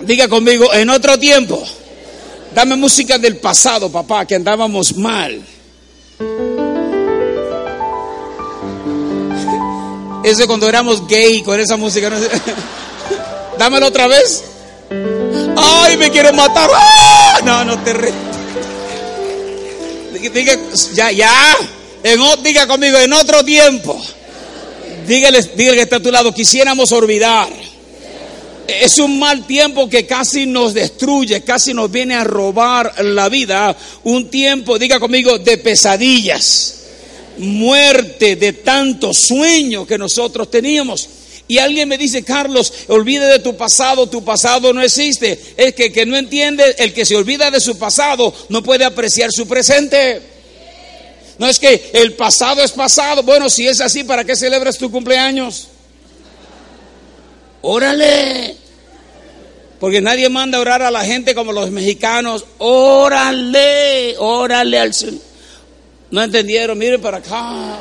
Diga 0.00 0.28
conmigo, 0.28 0.72
en 0.74 0.90
otro 0.90 1.18
tiempo, 1.18 1.62
dame 2.54 2.76
música 2.76 3.18
del 3.18 3.38
pasado, 3.38 3.90
papá, 3.90 4.26
que 4.26 4.34
andábamos 4.34 4.94
mal. 4.96 5.42
Ese 10.26 10.48
cuando 10.48 10.68
éramos 10.68 11.06
gay 11.06 11.40
con 11.44 11.60
esa 11.60 11.76
música. 11.76 12.10
Dámelo 13.58 13.86
otra 13.86 14.08
vez. 14.08 14.42
Ay, 15.56 15.96
me 15.96 16.10
quiero 16.10 16.32
matar. 16.32 16.68
¡Ah! 16.74 17.40
No, 17.44 17.64
no 17.64 17.78
te 17.84 17.92
re... 17.92 18.12
Diga, 20.34 20.58
ya, 20.94 21.12
ya. 21.12 21.56
En, 22.02 22.20
diga 22.42 22.66
conmigo, 22.66 22.98
en 22.98 23.12
otro 23.12 23.44
tiempo. 23.44 24.02
Dígale, 25.06 25.42
dígale 25.54 25.76
que 25.76 25.82
está 25.82 25.96
a 25.96 26.00
tu 26.00 26.10
lado. 26.10 26.34
Quisiéramos 26.34 26.90
olvidar. 26.90 27.48
Es 28.66 28.98
un 28.98 29.20
mal 29.20 29.46
tiempo 29.46 29.88
que 29.88 30.06
casi 30.06 30.44
nos 30.44 30.74
destruye, 30.74 31.42
casi 31.42 31.72
nos 31.72 31.88
viene 31.88 32.16
a 32.16 32.24
robar 32.24 33.00
la 33.04 33.28
vida. 33.28 33.76
Un 34.02 34.28
tiempo, 34.28 34.76
diga 34.76 34.98
conmigo, 34.98 35.38
de 35.38 35.58
pesadillas 35.58 36.75
muerte, 37.38 38.36
de 38.36 38.52
tanto 38.52 39.12
sueño 39.12 39.86
que 39.86 39.98
nosotros 39.98 40.50
teníamos. 40.50 41.08
Y 41.48 41.58
alguien 41.58 41.88
me 41.88 41.96
dice, 41.96 42.24
Carlos, 42.24 42.72
olvide 42.88 43.26
de 43.26 43.38
tu 43.38 43.56
pasado, 43.56 44.08
tu 44.08 44.24
pasado 44.24 44.72
no 44.72 44.82
existe. 44.82 45.38
Es 45.56 45.74
que, 45.74 45.92
que 45.92 46.04
no 46.04 46.16
entiende, 46.16 46.74
el 46.78 46.92
que 46.92 47.04
se 47.04 47.14
olvida 47.14 47.50
de 47.50 47.60
su 47.60 47.78
pasado 47.78 48.34
no 48.48 48.62
puede 48.62 48.84
apreciar 48.84 49.30
su 49.30 49.46
presente. 49.46 50.20
No 51.38 51.46
es 51.46 51.58
que 51.58 51.90
el 51.92 52.14
pasado 52.14 52.62
es 52.62 52.72
pasado. 52.72 53.22
Bueno, 53.22 53.48
si 53.48 53.68
es 53.68 53.80
así, 53.80 54.02
¿para 54.02 54.24
qué 54.24 54.34
celebras 54.34 54.76
tu 54.78 54.90
cumpleaños? 54.90 55.68
Órale. 57.62 58.56
Porque 59.78 60.00
nadie 60.00 60.28
manda 60.28 60.58
a 60.58 60.62
orar 60.62 60.82
a 60.82 60.90
la 60.90 61.04
gente 61.04 61.34
como 61.34 61.52
los 61.52 61.70
mexicanos. 61.70 62.44
Órale, 62.58 64.16
órale 64.18 64.78
al 64.80 64.94
Señor. 64.94 65.20
No 66.10 66.22
entendieron, 66.22 66.78
miren 66.78 67.00
para 67.00 67.18
acá. 67.18 67.78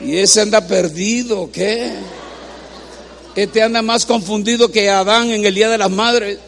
Y 0.00 0.18
ese 0.18 0.40
anda 0.40 0.66
perdido, 0.66 1.50
¿qué? 1.52 1.92
Este 3.36 3.62
anda 3.62 3.82
más 3.82 4.06
confundido 4.06 4.72
que 4.72 4.90
Adán 4.90 5.30
en 5.30 5.44
el 5.44 5.54
Día 5.54 5.68
de 5.68 5.78
las 5.78 5.90
Madres. 5.90 6.38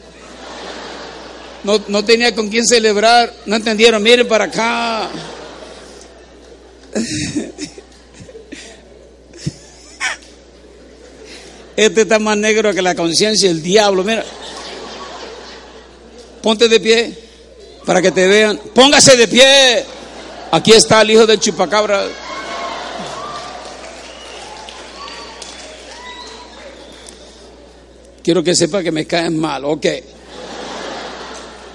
No, 1.62 1.80
no 1.86 2.04
tenía 2.04 2.34
con 2.34 2.48
quién 2.48 2.66
celebrar. 2.66 3.32
No 3.46 3.54
entendieron, 3.54 4.02
miren 4.02 4.26
para 4.26 4.46
acá. 4.46 5.08
Este 11.82 12.02
está 12.02 12.20
más 12.20 12.36
negro 12.36 12.72
que 12.72 12.80
la 12.80 12.94
conciencia 12.94 13.48
del 13.48 13.60
diablo. 13.60 14.04
Mira. 14.04 14.24
Ponte 16.40 16.68
de 16.68 16.78
pie 16.78 17.12
para 17.84 18.00
que 18.00 18.12
te 18.12 18.28
vean. 18.28 18.60
Póngase 18.72 19.16
de 19.16 19.26
pie. 19.26 19.84
Aquí 20.52 20.70
está 20.70 21.02
el 21.02 21.10
hijo 21.10 21.26
del 21.26 21.40
chupacabra. 21.40 22.04
Quiero 28.22 28.44
que 28.44 28.54
sepa 28.54 28.80
que 28.84 28.92
me 28.92 29.04
caen 29.04 29.36
mal. 29.36 29.64
Ok. 29.64 29.86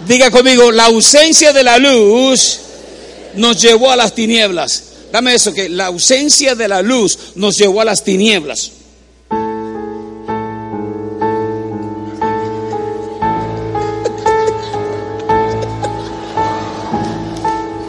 Diga 0.07 0.31
conmigo, 0.31 0.71
la 0.71 0.85
ausencia 0.85 1.51
de 1.51 1.63
la 1.63 1.77
luz 1.79 2.59
nos 3.35 3.61
llevó 3.61 3.91
a 3.91 3.97
las 3.97 4.15
tinieblas. 4.15 4.83
Dame 5.11 5.35
eso, 5.35 5.53
que 5.53 5.67
la 5.67 5.87
ausencia 5.87 6.55
de 6.55 6.69
la 6.69 6.81
luz 6.81 7.17
nos 7.35 7.57
llevó 7.57 7.81
a 7.81 7.85
las 7.85 8.05
tinieblas. 8.05 8.71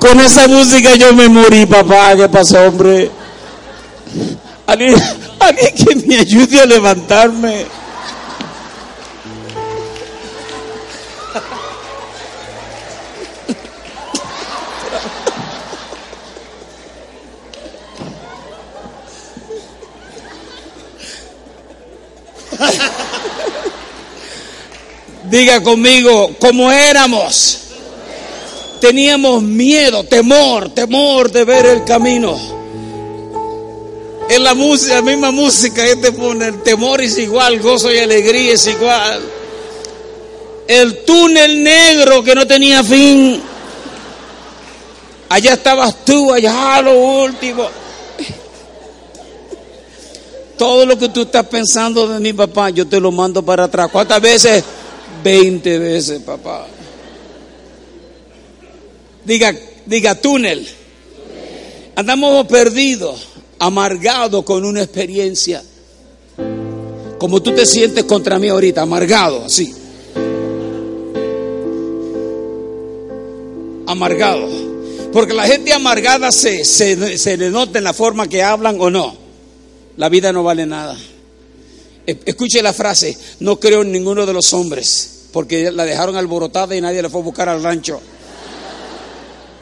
Con 0.09 0.21
esa 0.21 0.49
música 0.49 0.95
yo 0.95 1.13
me 1.13 1.29
morí, 1.29 1.67
papá. 1.67 2.17
¿Qué 2.17 2.27
pasó, 2.31 2.63
hombre? 2.63 3.11
Alguien, 4.67 4.95
alguien 5.39 5.75
que 5.75 5.97
me 6.07 6.17
ayude 6.17 6.63
a 6.63 6.65
levantarme. 6.65 7.67
Diga 25.25 25.63
conmigo, 25.63 26.31
¿cómo 26.41 26.73
éramos? 26.73 27.68
Teníamos 28.81 29.43
miedo, 29.43 30.05
temor, 30.05 30.71
temor 30.71 31.31
de 31.31 31.45
ver 31.45 31.67
el 31.67 31.85
camino. 31.85 32.39
En 34.29 34.45
la 34.45 34.55
música, 34.55 34.97
la 34.97 35.03
misma 35.03 35.31
música, 35.31 35.87
este 35.87 36.13
pone 36.13 36.47
el 36.47 36.63
temor 36.63 37.01
es 37.01 37.17
igual, 37.19 37.61
gozo 37.61 37.93
y 37.93 37.99
alegría 37.99 38.53
es 38.53 38.67
igual. 38.67 39.21
El 40.67 41.05
túnel 41.05 41.63
negro 41.63 42.23
que 42.23 42.35
no 42.35 42.47
tenía 42.47 42.85
fin. 42.85 43.41
Allá 45.31 45.55
estabas 45.55 46.05
tú, 46.05 46.33
allá 46.33 46.83
lo 46.83 46.95
último. 47.23 47.69
Todo 50.59 50.85
lo 50.85 50.99
que 50.99 51.09
tú 51.09 51.23
estás 51.23 51.47
pensando 51.47 52.09
de 52.09 52.21
mi 52.21 52.33
papá, 52.33 52.71
yo 52.71 52.87
te 52.87 53.01
lo 53.01 53.11
mando 53.11 53.43
para 53.43 53.65
atrás. 53.65 53.89
¿Cuántas 53.91 54.21
veces? 54.21 54.65
Veinte 55.23 55.79
veces, 55.79 56.21
papá. 56.21 56.67
Diga, 59.29 59.55
diga 59.85 60.15
túnel. 60.15 60.67
Andamos 61.97 62.47
perdidos, 62.47 63.29
amargados 63.59 64.43
con 64.43 64.65
una 64.65 64.83
experiencia. 64.83 65.63
Como 67.19 67.43
tú 67.43 67.53
te 67.53 67.67
sientes 67.67 68.05
contra 68.05 68.39
mí 68.39 68.49
ahorita, 68.49 68.81
amargado, 68.81 69.45
así. 69.45 69.75
Amargado. 73.87 74.49
Porque 75.13 75.35
la 75.35 75.47
gente 75.47 75.75
amargada 75.75 76.33
se, 76.33 76.65
se, 76.65 77.19
se 77.19 77.37
le 77.37 77.51
nota 77.51 77.77
en 77.77 77.85
la 77.85 77.93
forma 77.93 78.29
que 78.29 78.43
hablan 78.43 78.81
o 78.81 78.89
no. 78.89 79.15
La 79.99 80.09
vida 80.09 80.33
no 80.33 80.43
vale 80.43 80.65
nada. 80.65 80.97
Escuche 82.07 82.63
la 82.63 82.73
frase, 82.73 83.15
no 83.41 83.61
creo 83.61 83.83
en 83.83 83.93
ninguno 83.93 84.25
de 84.25 84.33
los 84.33 84.55
hombres, 84.55 85.27
porque 85.35 85.71
la 85.71 85.85
dejaron 85.85 86.17
alborotada 86.17 86.75
y 86.75 86.81
nadie 86.81 87.03
la 87.03 87.11
fue 87.11 87.21
a 87.21 87.25
buscar 87.25 87.51
al 87.51 87.63
rancho 87.63 88.01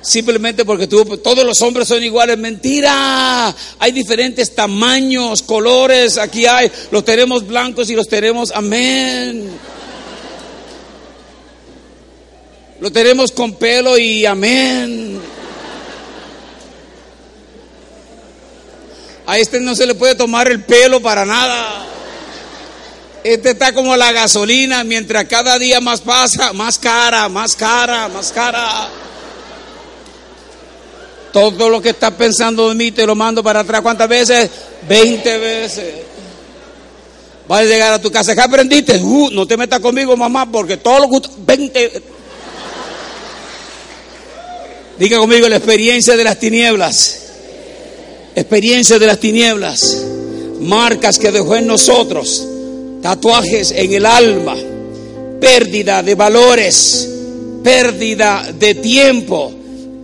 simplemente 0.06 0.64
porque 0.64 0.86
todos 0.86 1.44
los 1.44 1.60
hombres 1.62 1.88
son 1.88 2.02
iguales. 2.02 2.38
Mentira. 2.38 3.54
Hay 3.78 3.92
diferentes 3.92 4.54
tamaños, 4.54 5.42
colores. 5.42 6.16
Aquí 6.16 6.46
hay, 6.46 6.70
los 6.90 7.04
tenemos 7.04 7.46
blancos 7.46 7.90
y 7.90 7.94
los 7.94 8.08
tenemos, 8.08 8.52
amén. 8.54 9.50
Lo 12.80 12.90
tenemos 12.92 13.32
con 13.32 13.54
pelo 13.54 13.98
y 13.98 14.25
amén. 14.26 15.20
A 19.26 19.38
este 19.38 19.58
no 19.60 19.75
se 19.75 19.86
le 19.86 19.94
puede 19.94 20.14
tomar 20.14 20.48
el 20.48 20.62
pelo 20.62 21.00
para 21.00 21.25
nada. 21.25 21.84
Este 23.25 23.50
está 23.50 23.72
como 23.72 23.96
la 23.96 24.12
gasolina, 24.12 24.84
mientras 24.84 25.25
cada 25.25 25.58
día 25.58 25.80
más 25.80 26.00
pasa, 26.00 26.52
más 26.52 26.78
cara, 26.78 27.28
más 27.28 27.56
cara, 27.56 28.06
más 28.06 28.30
cara. 28.30 28.88
Todo 31.36 31.68
lo 31.68 31.82
que 31.82 31.90
estás 31.90 32.12
pensando 32.12 32.70
de 32.70 32.74
mí 32.74 32.92
te 32.92 33.04
lo 33.04 33.14
mando 33.14 33.42
para 33.42 33.60
atrás. 33.60 33.82
¿Cuántas 33.82 34.08
veces? 34.08 34.48
Veinte 34.88 35.36
veces. 35.36 35.94
Vas 37.46 37.60
a 37.60 37.64
llegar 37.64 37.92
a 37.92 38.00
tu 38.00 38.10
casa. 38.10 38.34
¿Qué 38.34 38.40
aprendiste? 38.40 38.96
Uh, 38.96 39.28
no 39.32 39.46
te 39.46 39.54
metas 39.58 39.80
conmigo, 39.80 40.16
mamá, 40.16 40.50
porque 40.50 40.78
todo 40.78 41.00
lo 41.00 41.10
que... 41.10 41.28
Veinte... 41.44 42.02
Diga 44.98 45.18
conmigo 45.18 45.46
la 45.46 45.56
experiencia 45.56 46.16
de 46.16 46.24
las 46.24 46.38
tinieblas. 46.38 47.18
Experiencia 48.34 48.98
de 48.98 49.06
las 49.06 49.20
tinieblas. 49.20 50.04
Marcas 50.60 51.18
que 51.18 51.30
dejó 51.32 51.56
en 51.56 51.66
nosotros. 51.66 52.46
Tatuajes 53.02 53.72
en 53.72 53.92
el 53.92 54.06
alma. 54.06 54.56
Pérdida 55.38 56.02
de 56.02 56.14
valores. 56.14 57.10
Pérdida 57.62 58.42
de 58.58 58.74
tiempo 58.76 59.55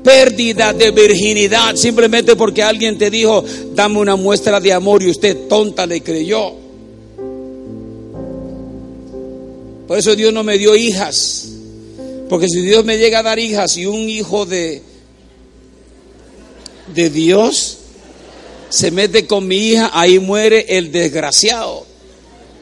pérdida 0.03 0.73
de 0.73 0.91
virginidad 0.91 1.77
simplemente 1.77 2.37
porque 2.37 2.63
alguien 2.63 2.99
te 2.99 3.11
dijo, 3.11 3.45
dame 3.75 3.99
una 3.99 4.17
muestra 4.17 4.61
de 4.61 4.73
amor 4.73 5.03
y 5.03 5.11
usted 5.11 5.49
tonta 5.49 5.87
le 5.87 6.03
creyó. 6.03 6.55
Por 9.87 9.99
eso 9.99 10.17
Dios 10.17 10.33
no 10.33 10.43
me 10.43 10.59
dio 10.59 10.75
hijas. 10.75 11.49
Porque 12.29 12.49
si 12.49 12.63
Dios 12.63 12.85
me 12.85 12.97
llega 12.97 13.19
a 13.19 13.23
dar 13.23 13.39
hijas 13.39 13.77
y 13.77 13.85
un 13.85 14.09
hijo 14.09 14.47
de, 14.47 14.83
de 16.95 17.11
Dios 17.11 17.79
se 18.71 18.91
mete 18.91 19.27
con 19.27 19.47
mi 19.47 19.69
hija, 19.69 19.91
ahí 19.93 20.19
muere 20.19 20.65
el 20.69 20.91
desgraciado. 20.91 21.87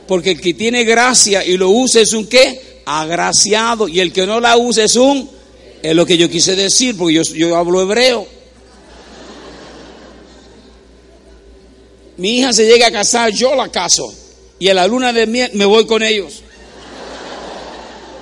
Porque 0.08 0.32
el 0.32 0.40
que 0.40 0.54
tiene 0.54 0.82
gracia 0.82 1.44
y 1.44 1.56
lo 1.56 1.70
usa 1.70 2.00
es 2.00 2.12
un 2.12 2.26
qué? 2.26 2.80
Agraciado. 2.84 3.86
Y 3.86 4.00
el 4.00 4.12
que 4.12 4.26
no 4.26 4.40
la 4.40 4.56
usa 4.56 4.82
es 4.82 4.96
un 4.96 5.30
es 5.82 5.94
lo 5.94 6.06
que 6.06 6.16
yo 6.16 6.28
quise 6.28 6.56
decir, 6.56 6.96
porque 6.96 7.14
yo, 7.14 7.22
yo 7.22 7.56
hablo 7.56 7.82
hebreo. 7.82 8.26
Mi 12.16 12.38
hija 12.38 12.52
se 12.52 12.66
llega 12.66 12.88
a 12.88 12.90
casar, 12.90 13.30
yo 13.32 13.54
la 13.54 13.68
caso. 13.68 14.12
Y 14.58 14.68
a 14.68 14.74
la 14.74 14.86
luna 14.86 15.12
de 15.12 15.26
miel 15.26 15.50
me 15.54 15.64
voy 15.64 15.86
con 15.86 16.02
ellos. 16.02 16.42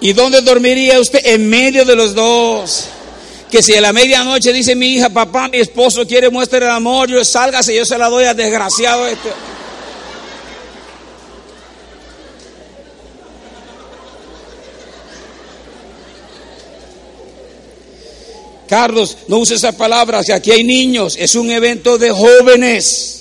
¿Y 0.01 0.13
dónde 0.13 0.41
dormiría 0.43 1.01
usted? 1.01 1.21
En 1.25 1.49
medio 1.49 1.85
de 1.85 1.97
los 1.97 2.15
dos. 2.15 2.85
Que 3.51 3.63
si 3.63 3.75
a 3.75 3.81
la 3.81 3.93
medianoche 3.93 4.53
dice 4.53 4.77
mi 4.77 4.95
hija, 4.95 5.09
papá, 5.09 5.49
mi 5.49 5.59
esposo 5.59 6.07
quiere 6.07 6.31
muestra 6.31 6.61
de 6.61 6.71
amor, 6.71 7.09
yo 7.09 7.25
sálgase, 7.25 7.75
yo 7.75 7.85
se 7.85 7.99
la 7.99 8.09
doy 8.09 8.25
a 8.25 8.35
desgraciado 8.35 9.09
este. 9.09 9.31
Carlos, 18.69 19.17
no 19.27 19.39
use 19.39 19.55
esas 19.55 19.75
palabras, 19.75 20.27
que 20.27 20.33
aquí 20.33 20.51
hay 20.51 20.63
niños, 20.63 21.17
es 21.19 21.35
un 21.35 21.51
evento 21.51 21.99
de 21.99 22.11
jóvenes. 22.11 23.15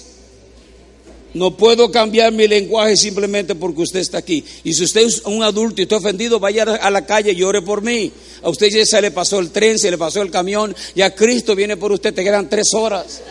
No 1.33 1.55
puedo 1.55 1.91
cambiar 1.91 2.31
mi 2.31 2.47
lenguaje 2.47 2.97
simplemente 2.97 3.53
porque 3.53 3.81
usted 3.81 3.99
está 3.99 4.17
aquí. 4.17 4.43
Y 4.63 4.73
si 4.73 4.83
usted 4.83 5.01
es 5.01 5.21
un 5.25 5.43
adulto 5.43 5.81
y 5.81 5.83
está 5.83 5.97
ofendido, 5.97 6.39
vaya 6.39 6.63
a 6.63 6.89
la 6.89 7.05
calle 7.05 7.31
y 7.31 7.43
ore 7.43 7.61
por 7.61 7.81
mí. 7.81 8.11
A 8.41 8.49
usted 8.49 8.69
ya 8.69 8.85
se 8.85 9.01
le 9.01 9.11
pasó 9.11 9.39
el 9.39 9.51
tren, 9.51 9.77
se 9.77 9.91
le 9.91 9.97
pasó 9.97 10.21
el 10.21 10.31
camión, 10.31 10.75
ya 10.95 11.13
Cristo 11.13 11.55
viene 11.55 11.77
por 11.77 11.91
usted, 11.91 12.13
te 12.13 12.23
quedan 12.23 12.49
tres 12.49 12.73
horas. 12.73 13.21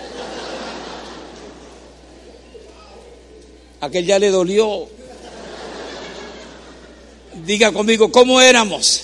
Aquel 3.81 4.07
ya 4.07 4.19
le 4.19 4.31
dolió. 4.31 4.89
Diga 7.45 7.73
conmigo, 7.73 8.11
¿cómo 8.11 8.41
éramos? 8.41 9.03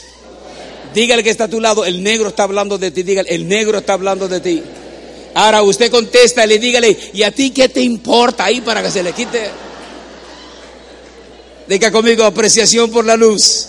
Dígale 0.95 1.23
que 1.23 1.31
está 1.31 1.45
a 1.45 1.49
tu 1.49 1.61
lado, 1.61 1.85
el 1.85 2.03
negro 2.03 2.29
está 2.29 2.43
hablando 2.43 2.77
de 2.77 2.91
ti, 2.91 3.03
dígale, 3.03 3.35
el 3.35 3.49
negro 3.49 3.79
está 3.79 3.95
hablando 3.95 4.29
de 4.29 4.41
ti. 4.41 4.63
Ahora 5.35 5.63
usted 5.63 5.91
contesta, 5.91 6.45
le 6.45 6.59
dígale, 6.59 6.97
¿y 7.15 7.23
a 7.23 7.31
ti 7.31 7.51
qué 7.51 7.69
te 7.69 7.81
importa 7.81 8.45
ahí 8.45 8.61
para 8.61 8.83
que 8.83 8.91
se 8.91 9.03
le 9.03 9.13
quite? 9.13 9.51
Diga 11.67 11.91
conmigo, 11.91 12.25
apreciación 12.25 12.91
por 12.91 13.07
la 13.07 13.17
luz. 13.17 13.69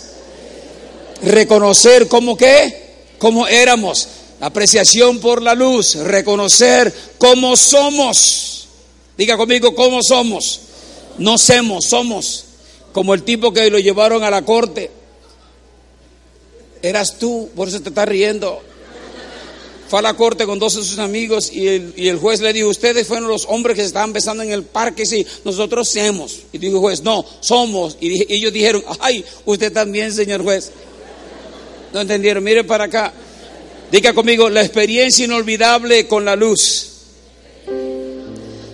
Reconocer 1.22 2.06
cómo 2.08 2.36
qué, 2.36 2.96
cómo 3.18 3.46
éramos. 3.46 4.08
Apreciación 4.40 5.20
por 5.20 5.40
la 5.40 5.54
luz, 5.54 5.94
reconocer 5.94 6.92
cómo 7.16 7.56
somos. 7.56 8.68
Diga 9.16 9.38
conmigo, 9.38 9.74
¿cómo 9.74 10.02
somos? 10.02 10.60
No 11.16 11.38
somos, 11.38 11.86
somos. 11.86 12.44
Como 12.92 13.14
el 13.14 13.22
tipo 13.22 13.52
que 13.52 13.70
lo 13.70 13.78
llevaron 13.78 14.22
a 14.22 14.30
la 14.30 14.42
corte 14.42 14.90
Eras 16.84 17.18
tú, 17.18 17.48
por 17.56 17.66
eso 17.66 17.80
te 17.80 17.88
estás 17.88 18.06
riendo. 18.06 18.60
Fue 19.88 20.00
a 20.00 20.02
la 20.02 20.12
corte 20.12 20.44
con 20.44 20.58
dos 20.58 20.76
de 20.76 20.84
sus 20.84 20.98
amigos 20.98 21.50
y 21.50 21.66
el, 21.66 22.18
juez 22.18 22.40
le 22.40 22.52
dijo, 22.52 22.68
ustedes 22.68 23.06
fueron 23.06 23.26
los 23.26 23.46
hombres 23.48 23.74
que 23.74 23.80
se 23.80 23.86
estaban 23.86 24.12
besando 24.12 24.42
en 24.42 24.52
el 24.52 24.64
parque, 24.64 25.06
sí, 25.06 25.26
nosotros 25.46 25.88
somos. 25.88 26.40
Y 26.52 26.58
dijo 26.58 26.74
el 26.74 26.80
juez, 26.80 27.02
no, 27.02 27.24
somos. 27.40 27.96
Y, 28.02 28.30
ellos 28.30 28.52
dijeron, 28.52 28.84
ay, 29.00 29.24
usted 29.46 29.72
también, 29.72 30.12
señor 30.12 30.42
juez. 30.42 30.72
No 31.94 32.02
entendieron, 32.02 32.44
mire 32.44 32.64
para 32.64 32.84
acá. 32.84 33.14
Diga 33.90 34.12
conmigo, 34.12 34.50
la 34.50 34.60
experiencia 34.60 35.24
inolvidable 35.24 36.06
con 36.06 36.26
la 36.26 36.36
luz. 36.36 36.90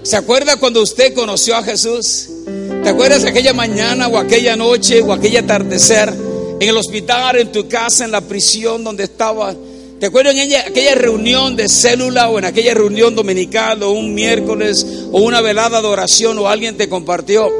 ¿Se 0.02 0.16
acuerda 0.16 0.56
cuando 0.56 0.82
usted 0.82 1.14
conoció 1.14 1.54
a 1.54 1.62
Jesús? 1.62 2.28
¿Te 2.82 2.88
acuerdas 2.88 3.24
aquella 3.24 3.52
mañana 3.52 4.08
o 4.08 4.18
aquella 4.18 4.56
noche 4.56 5.00
o 5.00 5.12
aquel 5.12 5.36
atardecer? 5.36 6.29
En 6.60 6.68
el 6.68 6.76
hospital, 6.76 7.38
en 7.38 7.50
tu 7.50 7.66
casa, 7.66 8.04
en 8.04 8.12
la 8.12 8.20
prisión 8.20 8.84
donde 8.84 9.04
estaba. 9.04 9.54
¿Te 9.98 10.06
acuerdas 10.06 10.34
en 10.36 10.54
aquella 10.54 10.94
reunión 10.94 11.56
de 11.56 11.68
célula 11.68 12.28
o 12.28 12.38
en 12.38 12.44
aquella 12.44 12.74
reunión 12.74 13.14
dominical 13.14 13.82
o 13.82 13.92
un 13.92 14.14
miércoles 14.14 14.86
o 15.10 15.22
una 15.22 15.40
velada 15.40 15.80
de 15.80 15.88
oración 15.88 16.38
o 16.38 16.48
alguien 16.48 16.76
te 16.76 16.88
compartió? 16.88 17.50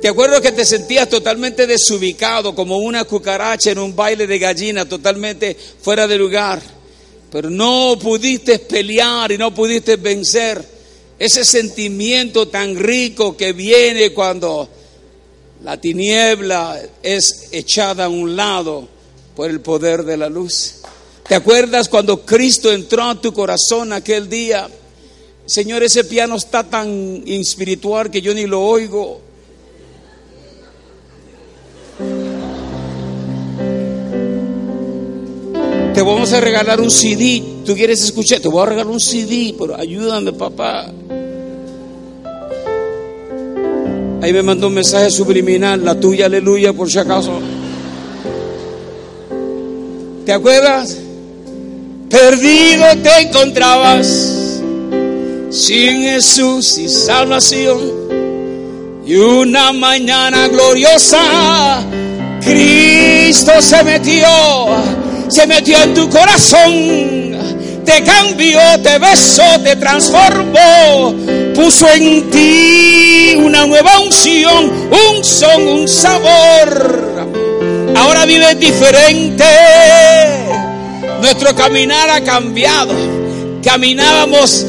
¿Te 0.00 0.08
acuerdas 0.08 0.40
que 0.40 0.52
te 0.52 0.64
sentías 0.64 1.10
totalmente 1.10 1.66
desubicado 1.66 2.54
como 2.54 2.78
una 2.78 3.04
cucaracha 3.04 3.72
en 3.72 3.78
un 3.78 3.94
baile 3.94 4.26
de 4.26 4.38
gallina, 4.38 4.88
totalmente 4.88 5.54
fuera 5.82 6.06
de 6.06 6.16
lugar? 6.16 6.62
Pero 7.30 7.50
no 7.50 7.98
pudiste 8.00 8.58
pelear 8.58 9.32
y 9.32 9.38
no 9.38 9.54
pudiste 9.54 9.96
vencer 9.96 10.64
ese 11.18 11.44
sentimiento 11.44 12.48
tan 12.48 12.74
rico 12.74 13.36
que 13.36 13.52
viene 13.52 14.14
cuando 14.14 14.66
la 15.62 15.78
tiniebla 15.78 16.80
es 17.02 17.48
echada 17.52 18.06
a 18.06 18.08
un 18.08 18.34
lado 18.34 18.88
por 19.36 19.50
el 19.50 19.60
poder 19.60 20.04
de 20.04 20.16
la 20.16 20.28
luz. 20.28 20.76
¿Te 21.28 21.34
acuerdas 21.34 21.88
cuando 21.88 22.22
Cristo 22.24 22.72
entró 22.72 23.04
a 23.04 23.20
tu 23.20 23.32
corazón 23.32 23.92
aquel 23.92 24.28
día? 24.28 24.68
Señor, 25.46 25.82
ese 25.82 26.04
piano 26.04 26.36
está 26.36 26.64
tan 26.64 27.22
espiritual 27.26 28.10
que 28.10 28.22
yo 28.22 28.34
ni 28.34 28.46
lo 28.46 28.62
oigo. 28.62 29.20
Te 35.94 36.02
vamos 36.02 36.32
a 36.32 36.40
regalar 36.40 36.80
un 36.80 36.90
CD. 36.90 37.42
¿Tú 37.66 37.74
quieres 37.74 38.02
escuchar? 38.02 38.40
Te 38.40 38.48
voy 38.48 38.62
a 38.62 38.66
regalar 38.66 38.90
un 38.90 39.00
CD, 39.00 39.54
pero 39.58 39.76
ayúdame, 39.76 40.32
papá. 40.32 40.90
Ahí 44.22 44.32
me 44.32 44.42
mandó 44.42 44.66
un 44.66 44.74
mensaje 44.74 45.10
subliminal, 45.10 45.82
la 45.84 45.98
tuya, 45.98 46.26
aleluya, 46.26 46.72
por 46.72 46.90
si 46.90 46.98
acaso. 46.98 47.40
¿Te 50.26 50.32
acuerdas? 50.32 50.96
Perdido 52.10 52.84
te 53.02 53.20
encontrabas 53.20 54.50
sin 55.50 56.02
Jesús 56.02 56.78
y 56.78 56.88
salvación. 56.88 57.78
Y 59.06 59.16
una 59.16 59.72
mañana 59.72 60.48
gloriosa, 60.48 61.82
Cristo 62.40 63.52
se 63.60 63.82
metió, 63.82 64.26
se 65.28 65.46
metió 65.46 65.82
en 65.82 65.94
tu 65.94 66.08
corazón, 66.08 67.29
te 67.84 68.02
cambió, 68.02 68.60
te 68.82 68.98
besó, 68.98 69.60
te 69.62 69.76
transformó, 69.76 71.14
puso 71.54 71.88
en 71.88 72.30
ti 72.30 73.34
una 73.36 73.66
nueva 73.66 73.98
unción, 74.00 74.70
un 74.90 75.24
son, 75.24 75.66
un 75.66 75.88
sabor. 75.88 77.28
Ahora 77.96 78.24
vives 78.26 78.58
diferente. 78.58 79.44
Nuestro 81.20 81.54
caminar 81.54 82.08
ha 82.10 82.22
cambiado. 82.22 82.94
Caminábamos, 83.62 84.64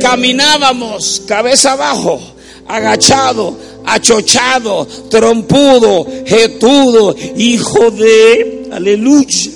caminábamos 0.00 1.22
cabeza 1.26 1.72
abajo, 1.72 2.18
agachado, 2.66 3.58
achochado, 3.84 4.86
trompudo, 5.10 6.06
jetudo, 6.24 7.14
hijo 7.36 7.90
de 7.90 8.70
aleluya. 8.72 9.50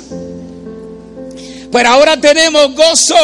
Pero 1.70 1.88
ahora 1.88 2.16
tenemos 2.16 2.74
gozo. 2.74 3.14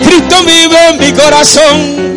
Cristo 0.00 0.44
vive 0.44 0.88
en 0.88 0.98
mi 0.98 1.12
corazón. 1.12 2.07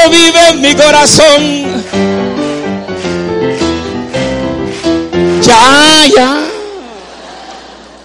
Cristo 0.00 0.10
vive 0.10 0.48
en 0.48 0.60
mi 0.60 0.74
corazón. 0.74 1.82
Ya, 5.42 6.06
ya. 6.14 6.46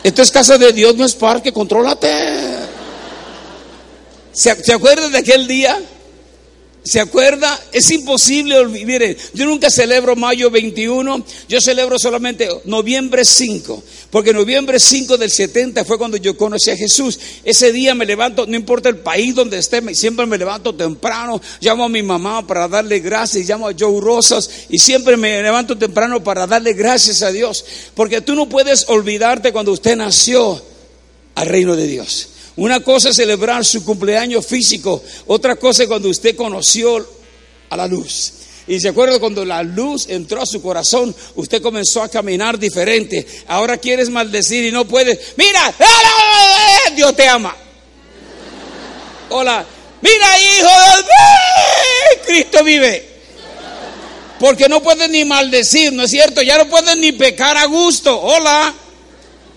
Esto 0.03 0.21
es 0.21 0.31
casa 0.31 0.57
de 0.57 0.71
Dios, 0.71 0.95
no 0.95 1.05
es 1.05 1.15
parque, 1.15 1.51
contrólate. 1.51 2.07
¿Se, 4.31 4.63
¿Se 4.63 4.73
acuerdan 4.73 5.11
de 5.11 5.17
aquel 5.19 5.47
día? 5.47 5.79
¿Se 6.85 6.99
acuerda? 6.99 7.59
Es 7.71 7.89
imposible 7.89 8.55
olvidar. 8.59 8.85
Yo 9.33 9.47
nunca 9.47 9.71
celebro 9.71 10.15
mayo 10.15 10.51
21, 10.51 11.25
yo 11.49 11.59
celebro 11.59 11.97
solamente 11.97 12.47
noviembre 12.65 13.25
5, 13.25 13.83
porque 14.11 14.31
noviembre 14.31 14.79
5 14.79 15.17
del 15.17 15.31
70 15.31 15.83
fue 15.83 15.97
cuando 15.97 16.17
yo 16.17 16.37
conocí 16.37 16.69
a 16.69 16.77
Jesús. 16.77 17.19
Ese 17.43 17.71
día 17.71 17.95
me 17.95 18.05
levanto, 18.05 18.45
no 18.45 18.55
importa 18.55 18.87
el 18.89 18.97
país 18.97 19.33
donde 19.33 19.57
esté, 19.57 19.95
siempre 19.95 20.27
me 20.27 20.37
levanto 20.37 20.75
temprano, 20.75 21.41
llamo 21.59 21.85
a 21.85 21.89
mi 21.89 22.03
mamá 22.03 22.45
para 22.45 22.67
darle 22.67 22.99
gracias, 22.99 23.49
llamo 23.49 23.67
a 23.67 23.73
Joe 23.77 23.99
Rosas 23.99 24.47
y 24.69 24.77
siempre 24.77 25.17
me 25.17 25.41
levanto 25.41 25.75
temprano 25.75 26.23
para 26.23 26.45
darle 26.45 26.73
gracias 26.73 27.23
a 27.23 27.31
Dios, 27.31 27.65
porque 27.95 28.21
tú 28.21 28.35
no 28.35 28.47
puedes 28.47 28.87
olvidarte 28.89 29.51
cuando 29.51 29.71
usted 29.71 29.95
nació 29.95 30.61
al 31.33 31.47
reino 31.47 31.75
de 31.75 31.87
Dios. 31.87 32.29
Una 32.57 32.79
cosa 32.79 33.09
es 33.09 33.17
celebrar 33.17 33.65
su 33.65 33.83
cumpleaños 33.83 34.45
físico, 34.45 35.03
otra 35.27 35.57
cosa 35.57 35.83
es 35.83 35.89
cuando 35.89 36.09
usted 36.09 36.35
conoció 36.35 37.05
a 37.69 37.77
la 37.77 37.87
luz. 37.87 38.33
Y 38.67 38.79
se 38.79 38.89
acuerda 38.89 39.19
cuando 39.19 39.45
la 39.45 39.61
luz 39.61 40.07
entró 40.09 40.41
a 40.41 40.45
su 40.45 40.61
corazón, 40.61 41.15
usted 41.35 41.61
comenzó 41.61 42.01
a 42.01 42.09
caminar 42.09 42.57
diferente. 42.57 43.25
Ahora 43.47 43.77
quieres 43.77 44.09
maldecir 44.09 44.65
y 44.65 44.71
no 44.71 44.85
puedes. 44.85 45.19
Mira, 45.37 45.73
Dios 46.95 47.15
te 47.15 47.27
ama. 47.27 47.55
Hola, 49.29 49.65
mira 50.01 50.27
hijo 50.39 50.69
de 51.01 52.21
Cristo 52.25 52.63
vive. 52.63 53.15
Porque 54.39 54.67
no 54.67 54.81
puedes 54.81 55.09
ni 55.09 55.25
maldecir, 55.25 55.93
¿no 55.93 56.03
es 56.03 56.11
cierto? 56.11 56.41
Ya 56.41 56.57
no 56.57 56.67
puedes 56.67 56.97
ni 56.97 57.11
pecar 57.11 57.57
a 57.57 57.65
gusto. 57.65 58.19
Hola. 58.19 58.73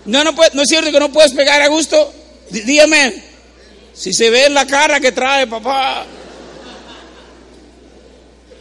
No, 0.05 0.23
no, 0.23 0.33
puede, 0.35 0.51
no 0.53 0.61
es 0.61 0.69
cierto 0.69 0.91
que 0.91 0.99
no 0.99 1.11
puedes 1.11 1.33
pecar 1.33 1.61
a 1.61 1.67
gusto. 1.67 2.13
Dígame, 2.49 3.13
si 3.93 4.13
se 4.13 4.29
ve 4.29 4.45
en 4.45 4.53
la 4.53 4.65
cara 4.65 4.99
que 4.99 5.11
trae 5.11 5.47
papá. 5.47 6.05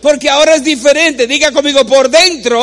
Porque 0.03 0.29
ahora 0.29 0.55
es 0.55 0.64
diferente. 0.64 1.27
Diga 1.27 1.53
conmigo, 1.53 1.85
por 1.87 2.09
dentro, 2.09 2.61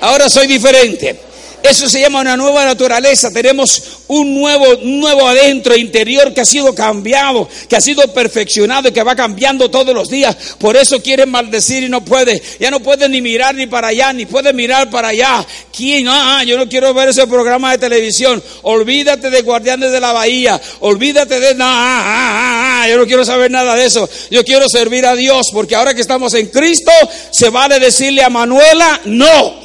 ahora 0.00 0.28
soy 0.28 0.46
diferente. 0.46 1.18
Eso 1.64 1.88
se 1.88 1.98
llama 1.98 2.20
una 2.20 2.36
nueva 2.36 2.62
naturaleza. 2.66 3.30
Tenemos 3.30 3.82
un 4.08 4.34
nuevo, 4.34 4.66
nuevo 4.82 5.26
adentro 5.26 5.74
interior 5.74 6.34
que 6.34 6.42
ha 6.42 6.44
sido 6.44 6.74
cambiado, 6.74 7.48
que 7.66 7.74
ha 7.74 7.80
sido 7.80 8.02
perfeccionado 8.12 8.90
y 8.90 8.92
que 8.92 9.02
va 9.02 9.16
cambiando 9.16 9.70
todos 9.70 9.94
los 9.94 10.10
días. 10.10 10.36
Por 10.58 10.76
eso 10.76 11.00
quiere 11.00 11.24
maldecir 11.24 11.82
y 11.82 11.88
no 11.88 12.04
puede. 12.04 12.42
Ya 12.60 12.70
no 12.70 12.80
puede 12.80 13.08
ni 13.08 13.22
mirar 13.22 13.54
ni 13.54 13.66
para 13.66 13.88
allá, 13.88 14.12
ni 14.12 14.26
puede 14.26 14.52
mirar 14.52 14.90
para 14.90 15.08
allá. 15.08 15.42
¿Quién? 15.74 16.06
Ah, 16.06 16.44
yo 16.44 16.58
no 16.58 16.68
quiero 16.68 16.92
ver 16.92 17.08
ese 17.08 17.26
programa 17.26 17.70
de 17.72 17.78
televisión. 17.78 18.42
Olvídate 18.60 19.30
de 19.30 19.40
Guardianes 19.40 19.90
de 19.90 20.00
la 20.00 20.12
Bahía. 20.12 20.60
Olvídate 20.80 21.40
de. 21.40 21.54
No, 21.54 21.64
ah, 21.64 22.02
ah, 22.04 22.82
ah, 22.82 22.88
yo 22.90 22.98
no 22.98 23.06
quiero 23.06 23.24
saber 23.24 23.50
nada 23.50 23.74
de 23.74 23.86
eso. 23.86 24.06
Yo 24.30 24.44
quiero 24.44 24.68
servir 24.68 25.06
a 25.06 25.16
Dios 25.16 25.46
porque 25.50 25.76
ahora 25.76 25.94
que 25.94 26.02
estamos 26.02 26.34
en 26.34 26.48
Cristo, 26.48 26.92
se 27.30 27.48
vale 27.48 27.80
decirle 27.80 28.22
a 28.22 28.28
Manuela, 28.28 29.00
no. 29.06 29.63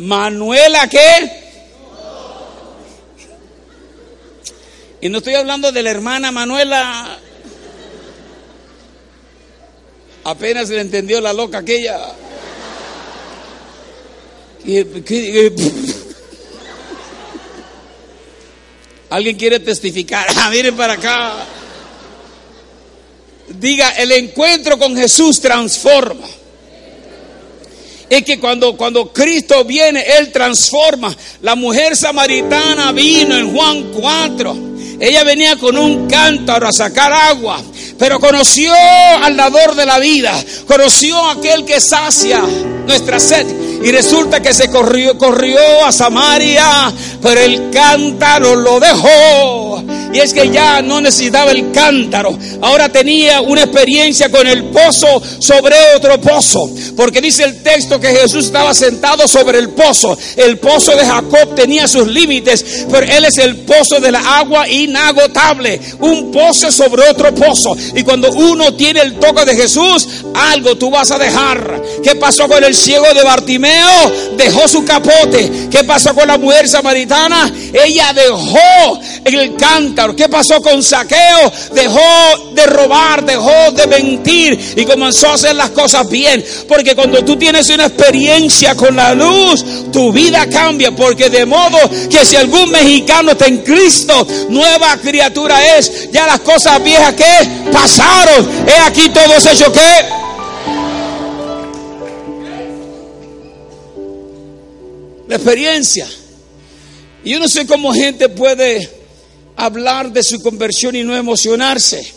Manuela, 0.00 0.88
¿qué? 0.88 1.30
Y 5.02 5.10
no 5.10 5.18
estoy 5.18 5.34
hablando 5.34 5.70
de 5.72 5.82
la 5.82 5.90
hermana 5.90 6.32
Manuela. 6.32 7.18
Apenas 10.24 10.70
le 10.70 10.80
entendió 10.80 11.20
la 11.20 11.34
loca 11.34 11.58
aquella. 11.58 11.98
¿Alguien 19.10 19.36
quiere 19.36 19.60
testificar? 19.60 20.28
Ah, 20.36 20.48
miren 20.48 20.76
para 20.76 20.94
acá. 20.94 21.44
Diga, 23.48 23.90
el 23.90 24.12
encuentro 24.12 24.78
con 24.78 24.96
Jesús 24.96 25.42
transforma 25.42 26.26
es 28.10 28.24
que 28.24 28.40
cuando, 28.40 28.76
cuando 28.76 29.12
Cristo 29.12 29.64
viene, 29.64 30.04
Él 30.18 30.32
transforma. 30.32 31.16
La 31.42 31.54
mujer 31.54 31.96
samaritana 31.96 32.90
vino 32.90 33.36
en 33.36 33.54
Juan 33.54 33.92
4. 33.92 34.56
Ella 34.98 35.22
venía 35.22 35.56
con 35.56 35.78
un 35.78 36.08
cántaro 36.08 36.66
a 36.66 36.72
sacar 36.72 37.12
agua, 37.12 37.62
pero 37.98 38.18
conoció 38.18 38.74
al 39.22 39.34
dador 39.36 39.74
de 39.74 39.86
la 39.86 39.98
vida, 39.98 40.34
conoció 40.66 41.16
a 41.24 41.32
aquel 41.32 41.64
que 41.64 41.80
sacia 41.80 42.42
nuestra 42.86 43.18
sed. 43.18 43.46
Y 43.82 43.92
resulta 43.92 44.42
que 44.42 44.52
se 44.52 44.68
corrió, 44.68 45.16
corrió 45.16 45.86
a 45.86 45.92
Samaria, 45.92 46.92
pero 47.22 47.40
el 47.40 47.70
cántaro 47.70 48.56
lo 48.56 48.78
dejó. 48.78 49.82
Y 50.12 50.18
es 50.18 50.34
que 50.34 50.50
ya 50.50 50.82
no 50.82 51.00
necesitaba 51.00 51.52
el 51.52 51.70
cántaro. 51.70 52.36
Ahora 52.60 52.88
tenía 52.88 53.40
una 53.40 53.62
experiencia 53.62 54.28
con 54.28 54.46
el 54.46 54.64
pozo 54.64 55.22
sobre 55.38 55.76
otro 55.96 56.20
pozo. 56.20 56.70
Porque 56.96 57.20
dice 57.20 57.44
el 57.44 57.62
texto 57.62 58.00
que 58.00 58.08
Jesús 58.08 58.46
estaba 58.46 58.74
sentado 58.74 59.28
sobre 59.28 59.58
el 59.58 59.70
pozo. 59.70 60.18
El 60.36 60.58
pozo 60.58 60.96
de 60.96 61.04
Jacob 61.04 61.54
tenía 61.54 61.86
sus 61.86 62.08
límites, 62.08 62.86
pero 62.90 63.06
él 63.06 63.24
es 63.24 63.38
el 63.38 63.56
pozo 63.58 64.00
de 64.00 64.10
la 64.10 64.38
agua 64.38 64.68
inagotable. 64.68 65.80
Un 66.00 66.32
pozo 66.32 66.72
sobre 66.72 67.08
otro 67.08 67.32
pozo. 67.34 67.76
Y 67.94 68.02
cuando 68.02 68.30
uno 68.32 68.74
tiene 68.74 69.00
el 69.00 69.14
toque 69.14 69.44
de 69.44 69.56
Jesús, 69.56 70.08
algo 70.34 70.76
tú 70.76 70.90
vas 70.90 71.10
a 71.12 71.18
dejar. 71.18 71.82
¿Qué 72.02 72.16
pasó 72.16 72.48
con 72.48 72.64
el 72.64 72.74
ciego 72.74 73.06
de 73.14 73.22
Bartimeo? 73.22 74.12
Dejó 74.36 74.66
su 74.66 74.84
capote. 74.84 75.68
¿Qué 75.70 75.84
pasó 75.84 76.14
con 76.14 76.26
la 76.26 76.36
mujer 76.36 76.68
samaritana? 76.68 77.52
Ella 77.72 78.12
dejó 78.12 79.00
el 79.24 79.54
cántaro 79.54 79.99
¿Qué 80.16 80.28
pasó 80.28 80.62
con 80.62 80.82
Saqueo? 80.82 81.52
Dejó 81.72 82.52
de 82.52 82.66
robar, 82.66 83.22
dejó 83.24 83.70
de 83.72 83.86
mentir 83.86 84.74
y 84.76 84.84
comenzó 84.84 85.28
a 85.28 85.34
hacer 85.34 85.54
las 85.54 85.70
cosas 85.70 86.08
bien. 86.08 86.42
Porque 86.66 86.94
cuando 86.94 87.22
tú 87.22 87.36
tienes 87.36 87.68
una 87.68 87.86
experiencia 87.86 88.74
con 88.74 88.96
la 88.96 89.14
luz, 89.14 89.92
tu 89.92 90.10
vida 90.10 90.46
cambia. 90.46 90.90
Porque 90.92 91.28
de 91.28 91.44
modo 91.44 91.78
que 92.08 92.24
si 92.24 92.36
algún 92.36 92.70
mexicano 92.70 93.32
está 93.32 93.46
en 93.46 93.58
Cristo, 93.58 94.26
nueva 94.48 94.96
criatura 94.96 95.76
es. 95.76 96.10
Ya 96.10 96.26
las 96.26 96.40
cosas 96.40 96.82
viejas 96.82 97.14
que 97.14 97.70
pasaron. 97.70 98.48
He 98.66 98.78
aquí 98.80 99.10
todos 99.10 99.44
ellos 99.44 99.70
que 99.70 100.20
la 105.28 105.36
experiencia. 105.36 106.08
Y 107.22 107.32
yo 107.32 107.38
no 107.38 107.48
sé 107.48 107.66
cómo 107.66 107.92
gente 107.92 108.30
puede 108.30 108.99
hablar 109.56 110.12
de 110.12 110.22
su 110.22 110.40
conversión 110.40 110.96
y 110.96 111.02
no 111.02 111.16
emocionarse. 111.16 112.14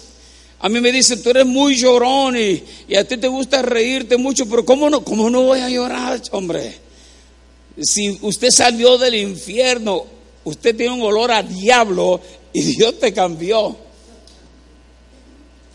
A 0.59 0.69
mí 0.69 0.79
me 0.79 0.91
dicen, 0.91 1.21
tú 1.21 1.31
eres 1.31 1.45
muy 1.45 1.75
llorón 1.75 2.37
y, 2.37 2.63
a 2.95 3.03
ti 3.03 3.17
te 3.17 3.27
gusta 3.27 3.61
reírte 3.61 4.15
mucho, 4.15 4.47
pero 4.47 4.63
¿cómo 4.63 4.89
no, 4.89 5.03
¿cómo 5.03 5.29
no 5.29 5.41
voy 5.41 5.59
a 5.59 5.69
llorar, 5.69 6.21
hombre? 6.31 6.73
Si 7.81 8.17
usted 8.21 8.49
salió 8.49 8.97
del 8.97 9.15
infierno, 9.15 10.05
usted 10.45 10.75
tiene 10.75 10.93
un 10.93 11.01
olor 11.01 11.31
a 11.31 11.43
diablo 11.43 12.21
y 12.53 12.61
Dios 12.61 12.99
te 12.99 13.11
cambió. 13.11 13.75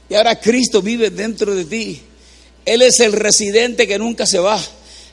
Y 0.09 0.15
ahora 0.15 0.41
Cristo 0.41 0.81
vive 0.81 1.11
dentro 1.11 1.55
de 1.55 1.65
ti. 1.65 2.01
Él 2.65 2.83
es 2.83 3.01
el 3.01 3.13
residente 3.13 3.87
que 3.87 3.99
nunca 3.99 4.27
se 4.27 4.39
va. 4.39 4.59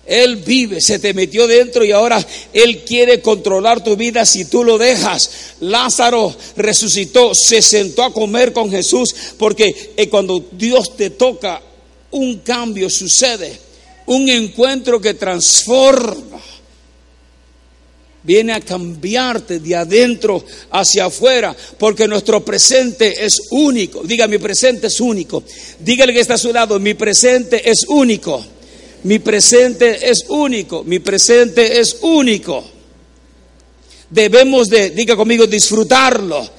Él 0.05 0.37
vive, 0.37 0.81
se 0.81 0.99
te 0.99 1.13
metió 1.13 1.47
dentro 1.47 1.83
y 1.83 1.91
ahora 1.91 2.23
Él 2.53 2.83
quiere 2.85 3.21
controlar 3.21 3.83
tu 3.83 3.95
vida 3.95 4.25
si 4.25 4.45
tú 4.45 4.63
lo 4.63 4.77
dejas. 4.77 5.29
Lázaro 5.61 6.35
resucitó, 6.55 7.33
se 7.33 7.61
sentó 7.61 8.03
a 8.03 8.13
comer 8.13 8.53
con 8.53 8.69
Jesús 8.69 9.15
porque 9.37 9.93
eh, 9.97 10.07
cuando 10.07 10.45
Dios 10.51 10.95
te 10.95 11.09
toca, 11.09 11.61
un 12.11 12.39
cambio 12.39 12.89
sucede, 12.89 13.59
un 14.05 14.29
encuentro 14.29 15.01
que 15.01 15.15
transforma. 15.15 16.39
Viene 18.23 18.53
a 18.53 18.59
cambiarte 18.59 19.59
de 19.59 19.75
adentro 19.75 20.43
hacia 20.71 21.05
afuera, 21.05 21.55
porque 21.77 22.07
nuestro 22.07 22.43
presente 22.43 23.23
es 23.23 23.39
único. 23.51 24.01
Diga, 24.01 24.27
mi 24.27 24.39
presente 24.39 24.87
es 24.87 24.99
único. 24.99 25.43
Dígale 25.79 26.11
que 26.11 26.21
está 26.21 26.33
a 26.33 26.39
su 26.39 26.51
lado, 26.51 26.79
mi 26.79 26.95
presente 26.95 27.69
es 27.69 27.85
único. 27.87 28.43
Mi 29.05 29.19
presente 29.19 30.09
es 30.09 30.25
único, 30.29 30.83
mi 30.83 30.97
presente 30.97 31.79
es 31.79 31.97
único. 32.01 32.63
Debemos 34.09 34.67
de, 34.67 34.89
diga 34.89 35.15
conmigo, 35.15 35.45
disfrutarlo. 35.45 36.49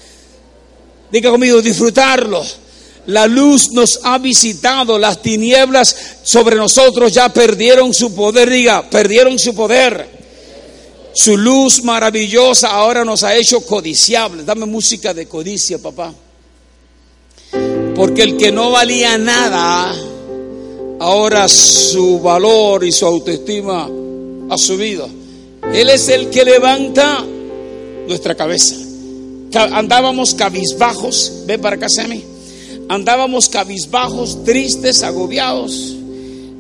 Diga 1.11 1.31
conmigo, 1.31 1.61
disfrutarlo. 1.61 2.45
La 3.07 3.27
luz 3.27 3.73
nos 3.73 3.99
ha 4.05 4.19
visitado, 4.19 4.97
las 4.97 5.23
tinieblas 5.23 5.97
sobre 6.23 6.55
nosotros 6.55 7.13
ya 7.13 7.31
perdieron 7.31 7.93
su 7.93 8.15
poder, 8.15 8.49
diga, 8.49 8.89
perdieron 8.89 9.41
su 9.41 9.53
poder. 9.53 10.09
Su 11.15 11.37
luz 11.37 11.83
maravillosa 11.83 12.69
ahora 12.69 13.05
nos 13.05 13.25
ha 13.25 13.35
hecho 13.35 13.61
codiciables. 13.67 14.47
Dame 14.47 14.67
música 14.67 15.13
de 15.13 15.27
codicia, 15.27 15.79
papá. 15.79 16.15
Porque 17.97 18.23
el 18.23 18.37
que 18.37 18.53
no 18.53 18.71
valía 18.71 19.19
nada, 19.19 19.97
ahora 20.99 21.49
su 21.49 22.21
valor 22.21 22.85
y 22.85 22.93
su 22.93 23.07
autoestima 23.07 23.89
ha 24.49 24.59
subido. 24.59 25.09
Él 25.73 25.91
es 25.91 26.09
el 26.09 26.31
que 26.31 26.45
levanta 26.45 27.25
nuestra 28.07 28.35
cabeza. 28.35 28.77
Andábamos 29.55 30.35
cabizbajos, 30.35 31.43
ve 31.47 31.59
para 31.59 31.77
acá, 31.77 31.89
Sammy. 31.89 32.23
Andábamos 32.89 33.49
cabizbajos, 33.49 34.45
tristes, 34.45 35.03
agobiados. 35.03 35.97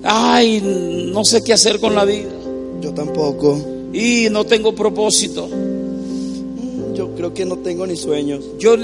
Ay, 0.02 0.60
no 0.62 1.24
sé 1.24 1.42
qué 1.44 1.52
hacer 1.52 1.78
con 1.78 1.94
la 1.94 2.04
vida. 2.04 2.30
Yo 2.80 2.92
tampoco. 2.92 3.58
Y 3.92 4.28
no 4.30 4.44
tengo 4.44 4.74
propósito. 4.74 5.48
Yo 6.94 7.14
creo 7.14 7.32
que 7.34 7.44
no 7.44 7.58
tengo 7.58 7.86
ni 7.86 7.96
sueños. 7.96 8.44
Yo, 8.58 8.76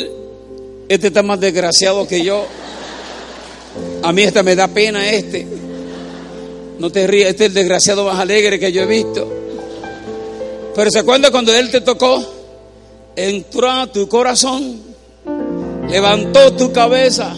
este 0.89 1.09
está 1.09 1.23
más 1.23 1.41
desgraciado 1.41 2.07
que 2.07 2.25
yo. 2.25 2.45
A 4.03 4.13
mí 4.13 4.23
esta 4.23 4.43
me 4.43 4.57
da 4.57 4.69
pena 4.69 5.09
este. 5.11 5.47
No 6.79 6.91
te 6.91 7.07
rías, 7.07 7.31
este 7.31 7.45
es 7.45 7.49
el 7.51 7.55
desgraciado 7.55 8.05
más 8.05 8.19
alegre 8.19 8.59
que 8.59 8.73
yo 8.73 8.83
he 8.83 8.87
visto. 8.87 9.31
Pero 10.75 10.91
¿se 10.91 10.99
acuerda 10.99 11.31
cuando 11.31 11.55
Él 11.55 11.71
te 11.71 11.81
tocó? 11.81 12.25
Entró 13.15 13.71
a 13.71 13.87
tu 13.87 14.09
corazón, 14.09 14.81
levantó 15.89 16.55
tu 16.55 16.73
cabeza 16.73 17.35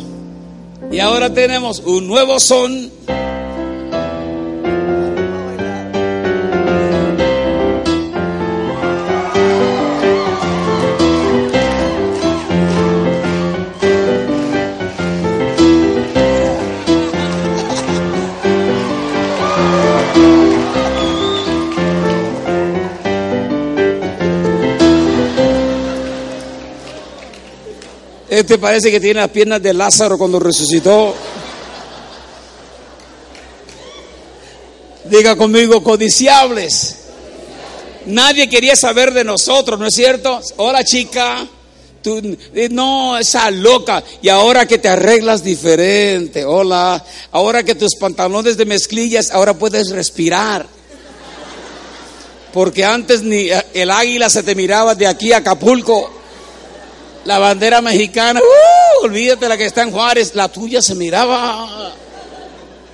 y 0.90 1.01
ahora 1.01 1.35
tenemos 1.35 1.81
un 1.81 2.07
nuevo 2.07 2.38
son 2.38 2.90
Este 28.35 28.59
parece 28.59 28.90
que 28.90 28.99
tiene 28.99 29.20
las 29.20 29.31
piernas 29.31 29.62
de 29.62 29.73
Lázaro 29.73 30.18
cuando 30.18 30.40
resucitó. 30.40 31.14
Diga 35.05 35.37
conmigo, 35.37 35.85
codiciables. 35.85 36.97
Nadie 38.07 38.49
quería 38.49 38.75
saber 38.75 39.12
de 39.12 39.23
nosotros, 39.23 39.79
¿no 39.79 39.87
es 39.87 39.94
cierto? 39.94 40.40
Hola 40.57 40.83
chica, 40.83 41.47
tú, 42.03 42.37
eh, 42.55 42.68
no, 42.73 43.16
esa 43.16 43.53
loca. 43.53 44.03
Y 44.20 44.29
ahora 44.29 44.66
que 44.66 44.79
te 44.79 44.88
arreglas 44.88 45.44
diferente, 45.44 46.44
hola. 46.44 47.05
Ahora 47.31 47.62
que 47.62 47.77
tus 47.77 47.94
pantalones 47.94 48.57
de 48.57 48.66
mezclillas, 48.66 49.31
ahora 49.31 49.55
puedes 49.55 49.90
respirar. 49.90 50.66
Porque 52.53 52.85
antes 52.85 53.23
ni 53.23 53.49
eh, 53.53 53.64
el 53.75 53.92
águila 53.92 54.29
se 54.29 54.42
te 54.42 54.57
miraba 54.57 54.97
de 54.97 55.07
aquí 55.07 55.33
a 55.33 55.37
Acapulco. 55.37 56.24
La 57.25 57.39
bandera 57.39 57.81
mexicana, 57.81 58.39
uh, 58.41 59.05
olvídate 59.05 59.49
la 59.49 59.57
que 59.57 59.65
está 59.65 59.83
en 59.83 59.93
Juárez, 59.93 60.35
la 60.35 60.49
tuya 60.49 60.83
se 60.83 60.95
miraba. 60.95 61.95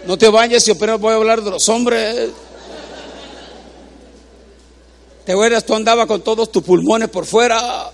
No 0.06 0.16
te 0.16 0.28
vayas, 0.28 0.64
yo 0.64 0.74
apenas 0.74 1.00
voy 1.00 1.12
a 1.12 1.16
hablar 1.16 1.42
de 1.42 1.50
los 1.50 1.68
hombres. 1.68 2.30
¿Te 5.24 5.32
acuerdas? 5.32 5.64
Tú 5.66 5.74
andabas 5.74 6.06
con 6.06 6.22
todos 6.22 6.50
tus 6.50 6.62
pulmones 6.62 7.08
por 7.08 7.26
fuera. 7.26 7.90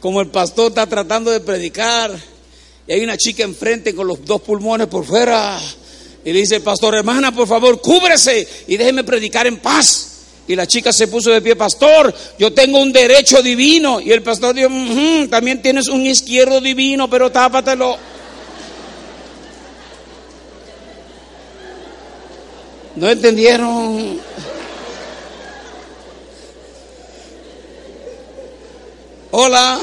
Como 0.00 0.20
el 0.20 0.28
pastor 0.28 0.68
está 0.68 0.86
tratando 0.86 1.30
de 1.30 1.40
predicar 1.40 2.16
y 2.86 2.92
hay 2.92 3.02
una 3.02 3.16
chica 3.16 3.44
enfrente 3.44 3.94
con 3.94 4.06
los 4.06 4.24
dos 4.24 4.40
pulmones 4.42 4.88
por 4.88 5.04
fuera. 5.04 5.60
Y 6.24 6.32
le 6.32 6.40
dice, 6.40 6.60
pastor, 6.60 6.96
hermana, 6.96 7.32
por 7.32 7.46
favor, 7.46 7.80
cúbrese 7.80 8.46
y 8.66 8.76
déjeme 8.76 9.04
predicar 9.04 9.46
en 9.46 9.58
paz. 9.58 10.05
Y 10.48 10.54
la 10.54 10.66
chica 10.66 10.92
se 10.92 11.08
puso 11.08 11.30
de 11.30 11.42
pie, 11.42 11.56
pastor, 11.56 12.14
yo 12.38 12.52
tengo 12.52 12.80
un 12.80 12.92
derecho 12.92 13.42
divino. 13.42 14.00
Y 14.00 14.12
el 14.12 14.22
pastor 14.22 14.54
dijo, 14.54 14.68
también 15.28 15.60
tienes 15.60 15.88
un 15.88 16.06
izquierdo 16.06 16.60
divino, 16.60 17.10
pero 17.10 17.32
tápatelo. 17.32 17.96
¿No 22.94 23.10
entendieron? 23.10 24.20
Hola. 29.32 29.80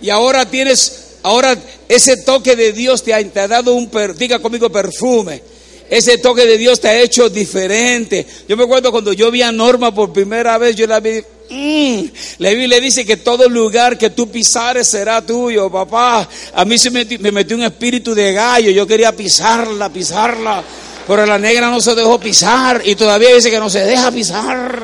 Y 0.00 0.08
ahora 0.08 0.48
tienes, 0.48 1.16
ahora 1.22 1.58
ese 1.88 2.18
toque 2.18 2.56
de 2.56 2.72
Dios 2.72 3.02
te 3.02 3.12
ha, 3.12 3.48
dado 3.48 3.74
un, 3.74 3.90
diga 4.16 4.38
conmigo, 4.38 4.70
perfume. 4.70 5.42
Ese 5.90 6.18
toque 6.18 6.46
de 6.46 6.56
Dios 6.56 6.80
te 6.80 6.88
ha 6.88 7.00
hecho 7.00 7.28
diferente. 7.28 8.24
Yo 8.48 8.56
me 8.56 8.62
acuerdo 8.62 8.92
cuando 8.92 9.12
yo 9.12 9.30
vi 9.32 9.42
a 9.42 9.50
Norma 9.50 9.92
por 9.92 10.12
primera 10.12 10.56
vez, 10.56 10.76
yo 10.76 10.86
la 10.86 11.00
vi. 11.00 11.20
Mmm, 11.50 12.04
la 12.38 12.52
le 12.52 12.80
dice 12.80 13.04
que 13.04 13.16
todo 13.16 13.48
lugar 13.48 13.98
que 13.98 14.10
tú 14.10 14.30
pisares 14.30 14.86
será 14.86 15.20
tuyo, 15.20 15.68
papá. 15.68 16.28
A 16.54 16.64
mí 16.64 16.78
se 16.78 16.90
me, 16.90 17.04
me 17.18 17.32
metió 17.32 17.56
un 17.56 17.64
espíritu 17.64 18.14
de 18.14 18.32
gallo. 18.32 18.70
Yo 18.70 18.86
quería 18.86 19.10
pisarla, 19.10 19.92
pisarla. 19.92 20.62
Pero 21.08 21.26
la 21.26 21.40
negra 21.40 21.68
no 21.70 21.80
se 21.80 21.96
dejó 21.96 22.20
pisar 22.20 22.82
y 22.84 22.94
todavía 22.94 23.34
dice 23.34 23.50
que 23.50 23.58
no 23.58 23.68
se 23.68 23.80
deja 23.80 24.12
pisar. 24.12 24.80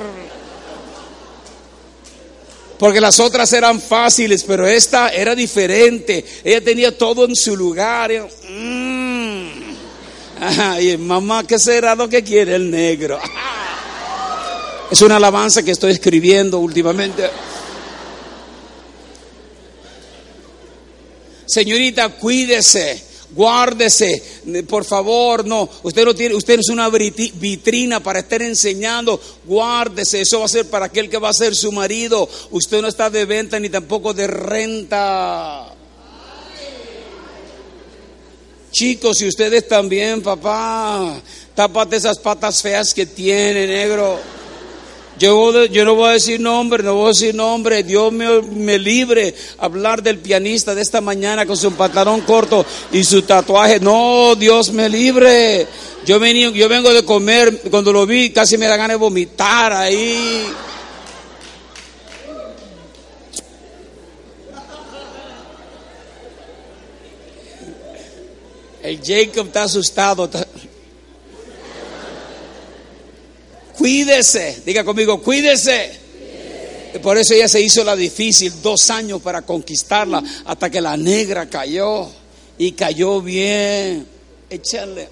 Porque 2.78 3.00
las 3.00 3.20
otras 3.20 3.52
eran 3.52 3.80
fáciles, 3.80 4.42
pero 4.44 4.66
esta 4.66 5.08
era 5.10 5.34
diferente. 5.34 6.24
Ella 6.44 6.60
tenía 6.60 6.96
todo 6.96 7.24
en 7.24 7.36
su 7.36 7.56
lugar. 7.56 8.10
Ay, 10.38 10.96
mamá, 10.98 11.46
¿qué 11.46 11.58
será 11.58 11.94
lo 11.94 12.08
que 12.08 12.22
quiere 12.22 12.56
el 12.56 12.70
negro? 12.70 13.18
Es 14.90 15.00
una 15.02 15.16
alabanza 15.16 15.62
que 15.62 15.70
estoy 15.70 15.92
escribiendo 15.92 16.58
últimamente. 16.58 17.28
Señorita, 21.46 22.10
cuídese, 22.10 23.02
guárdese, 23.30 24.22
por 24.68 24.84
favor, 24.84 25.46
no. 25.46 25.68
Usted 25.82 26.04
no 26.04 26.14
tiene, 26.14 26.34
usted 26.34 26.58
es 26.60 26.68
una 26.68 26.90
vitrina 26.90 28.00
para 28.00 28.18
estar 28.18 28.42
enseñando, 28.42 29.20
guárdese. 29.44 30.20
Eso 30.20 30.40
va 30.40 30.46
a 30.46 30.48
ser 30.48 30.68
para 30.68 30.86
aquel 30.86 31.08
que 31.08 31.18
va 31.18 31.30
a 31.30 31.34
ser 31.34 31.54
su 31.56 31.72
marido. 31.72 32.28
Usted 32.50 32.82
no 32.82 32.88
está 32.88 33.08
de 33.08 33.24
venta 33.24 33.58
ni 33.58 33.70
tampoco 33.70 34.12
de 34.12 34.26
renta. 34.26 35.75
Chicos, 38.76 39.22
y 39.22 39.26
ustedes 39.26 39.66
también, 39.66 40.20
papá, 40.20 41.18
tápate 41.54 41.96
esas 41.96 42.18
patas 42.18 42.60
feas 42.60 42.92
que 42.92 43.06
tiene, 43.06 43.66
negro. 43.66 44.20
Yo, 45.18 45.64
yo 45.64 45.82
no 45.86 45.94
voy 45.94 46.10
a 46.10 46.12
decir 46.12 46.38
nombre, 46.38 46.82
no 46.82 46.94
voy 46.94 47.06
a 47.06 47.08
decir 47.08 47.34
nombre. 47.34 47.82
Dios 47.84 48.12
me, 48.12 48.78
libre 48.78 49.34
hablar 49.56 50.02
del 50.02 50.18
pianista 50.18 50.74
de 50.74 50.82
esta 50.82 51.00
mañana 51.00 51.46
con 51.46 51.56
su 51.56 51.72
pantalón 51.72 52.20
corto 52.20 52.66
y 52.92 53.02
su 53.02 53.22
tatuaje. 53.22 53.80
No, 53.80 54.34
Dios 54.34 54.70
me 54.72 54.90
libre. 54.90 55.66
Yo, 56.04 56.20
venía, 56.20 56.50
yo 56.50 56.68
vengo 56.68 56.92
de 56.92 57.02
comer, 57.02 57.62
cuando 57.70 57.94
lo 57.94 58.04
vi 58.04 58.28
casi 58.28 58.58
me 58.58 58.66
da 58.66 58.76
ganas 58.76 58.96
de 58.96 59.00
vomitar 59.00 59.72
ahí. 59.72 60.46
El 68.86 69.00
Jacob 69.04 69.48
está 69.48 69.64
asustado. 69.64 70.30
Cuídese, 73.76 74.62
diga 74.64 74.84
conmigo, 74.84 75.20
cuídese. 75.20 75.90
Por 77.02 77.18
eso 77.18 77.34
ella 77.34 77.48
se 77.48 77.60
hizo 77.60 77.82
la 77.82 77.96
difícil, 77.96 78.62
dos 78.62 78.88
años 78.90 79.20
para 79.20 79.42
conquistarla, 79.42 80.22
hasta 80.44 80.70
que 80.70 80.80
la 80.80 80.96
negra 80.96 81.50
cayó 81.50 82.08
y 82.58 82.72
cayó 82.72 83.20
bien. 83.20 84.06
Échale. 84.48 85.08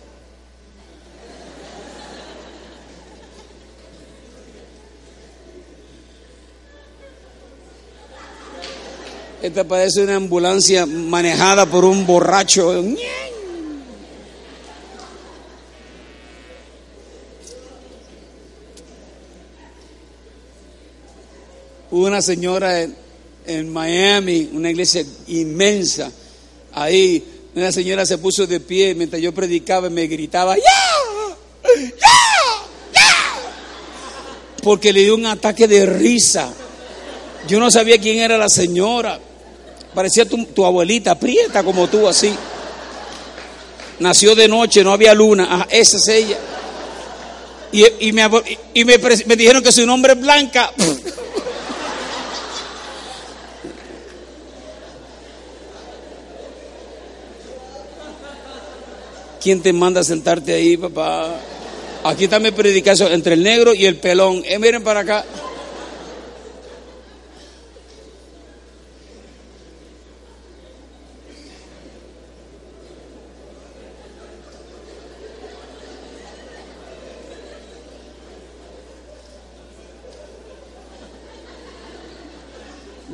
Esta 9.43 9.65
parece 9.65 10.01
una 10.01 10.15
ambulancia 10.15 10.87
manejada 10.87 11.67
por 11.67 11.85
un 11.85 12.07
borracho. 12.07 12.73
Hubo 21.95 22.09
una 22.09 22.21
señora 22.21 22.85
en, 23.47 23.73
Miami, 23.73 24.51
una 24.53 24.69
iglesia 24.69 25.05
inmensa. 25.29 26.11
Ahí 26.73 27.23
una 27.55 27.71
señora 27.71 28.05
se 28.05 28.19
puso 28.19 28.49
de 28.49 28.59
pie 28.59 28.97
mientras 28.97 29.23
yo 29.23 29.33
predicaba 29.33 29.87
y 29.87 29.91
me 29.91 30.09
gritaba, 30.09 30.57
¡Ya! 30.57 30.63
¡Ya! 31.73 32.11
¡Ya! 32.93 33.01
Porque 34.61 34.93
le 34.93 35.03
dio 35.03 35.15
un 35.15 35.27
ataque 35.27 35.69
de 35.69 35.87
risa. 35.87 36.53
Yo 37.47 37.61
no 37.61 37.71
sabía 37.71 37.97
quién 37.99 38.19
era 38.19 38.37
la 38.39 38.49
señora. 38.49 39.21
Parecía 39.95 40.25
tu, 40.29 40.67
abuelita, 40.67 41.17
prieta 41.17 41.63
como 41.63 41.87
tú, 41.87 42.09
así. 42.09 42.35
Nació 44.01 44.35
de 44.35 44.49
noche, 44.49 44.83
no 44.83 44.91
había 44.91 45.15
luna. 45.15 45.47
Ah, 45.49 45.69
esa 45.71 45.99
es 45.99 46.09
ella. 46.09 46.39
Y, 47.71 48.13
me, 48.13 48.29
y 48.75 48.85
me, 48.85 49.37
dijeron 49.37 49.63
que 49.63 49.71
su 49.71 49.87
nombre 49.87 50.15
es 50.15 50.21
Blanca. 50.21 50.73
¿Quién 59.45 59.61
te 59.61 59.75
manda 59.75 60.01
a 60.01 60.05
sentarte 60.05 60.55
ahí, 60.55 60.79
papá? 60.79 61.39
Aquí 62.03 62.25
está 62.25 62.41
mi 62.41 62.51
predicación 62.51 63.13
entre 63.13 63.35
el 63.35 63.43
negro 63.43 63.75
y 63.75 63.85
el 63.85 63.97
pelón. 63.97 64.43
Eh, 64.47 64.59
miren 64.59 64.83
para 64.83 65.01
acá. 65.01 65.23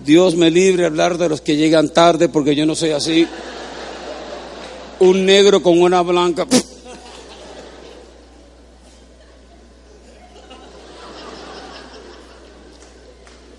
Dios 0.04 0.36
me 0.36 0.48
libre 0.48 0.86
hablar 0.86 1.18
de 1.18 1.28
los 1.28 1.40
que 1.40 1.56
llegan 1.56 1.88
tarde 1.88 2.28
porque 2.28 2.54
yo 2.54 2.66
no 2.66 2.76
soy 2.76 2.92
así 2.92 3.26
un 5.00 5.24
negro 5.26 5.62
con 5.62 5.80
una 5.80 6.02
blanca. 6.02 6.46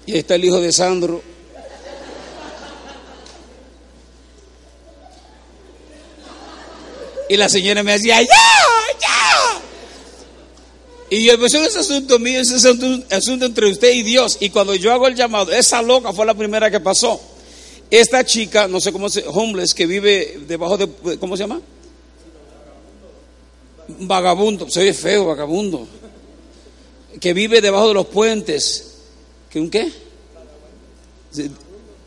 Y 0.06 0.18
está 0.18 0.36
el 0.36 0.46
hijo 0.46 0.60
de 0.60 0.72
Sandro. 0.72 1.22
Y 7.30 7.38
la 7.38 7.48
señora 7.48 7.82
me 7.82 7.94
decía, 7.94 8.22
¡ya! 8.22 8.28
¡ya! 8.28 9.62
Y 11.10 11.26
yo, 11.26 11.40
pues 11.40 11.54
es 11.54 11.78
asunto 11.78 12.20
mío, 12.20 12.42
ese 12.42 12.58
es 12.58 12.66
un 12.66 13.06
asunto 13.10 13.46
entre 13.46 13.70
usted 13.70 13.92
y 13.92 14.04
Dios. 14.04 14.38
Y 14.42 14.50
cuando 14.50 14.76
yo 14.76 14.92
hago 14.92 15.08
el 15.08 15.16
llamado, 15.16 15.52
esa 15.52 15.82
loca 15.82 16.14
fue 16.14 16.26
la 16.26 16.34
primera 16.34 16.70
que 16.70 16.80
pasó. 16.80 17.31
Esta 17.92 18.24
chica, 18.24 18.70
no 18.70 18.80
sé 18.80 18.94
cómo 18.94 19.10
se, 19.10 19.26
homeless, 19.28 19.74
que 19.74 19.86
vive 19.86 20.40
debajo 20.48 20.78
de, 20.78 21.18
¿cómo 21.20 21.36
se 21.36 21.44
llama? 21.44 21.60
Vagabundo, 24.00 24.70
se 24.70 24.82
ve 24.82 24.94
feo, 24.94 25.26
vagabundo. 25.26 25.86
Que 27.20 27.34
vive 27.34 27.60
debajo 27.60 27.90
de 27.90 27.94
los 27.94 28.08
puentes. 28.08 28.94
¿Que 29.50 29.60
un 29.60 29.70
qué? 29.70 29.92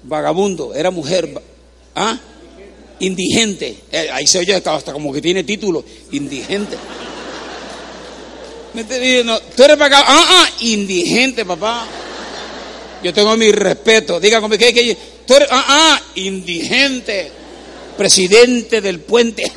Vagabundo, 0.04 0.74
era 0.74 0.90
mujer. 0.90 1.28
¿Ah? 1.94 2.18
Indigente. 3.00 3.76
Eh, 3.92 4.08
ahí 4.10 4.26
se 4.26 4.38
oye 4.38 4.54
hasta 4.54 4.90
como 4.90 5.12
que 5.12 5.20
tiene 5.20 5.44
título. 5.44 5.84
Indigente. 6.12 6.78
tú 9.54 9.62
eres 9.62 9.78
vagabundo. 9.78 10.10
Ah, 10.10 10.26
ah, 10.30 10.48
indigente, 10.60 11.44
papá. 11.44 11.86
Yo 13.02 13.12
tengo 13.12 13.36
mi 13.36 13.52
respeto. 13.52 14.18
Dígame, 14.18 14.56
¿qué, 14.56 14.72
qué, 14.72 15.13
Tú 15.26 15.34
eres, 15.34 15.48
ah, 15.50 15.64
ah, 15.66 16.00
indigente, 16.16 17.30
presidente 17.96 18.80
del 18.80 19.00
puente. 19.00 19.50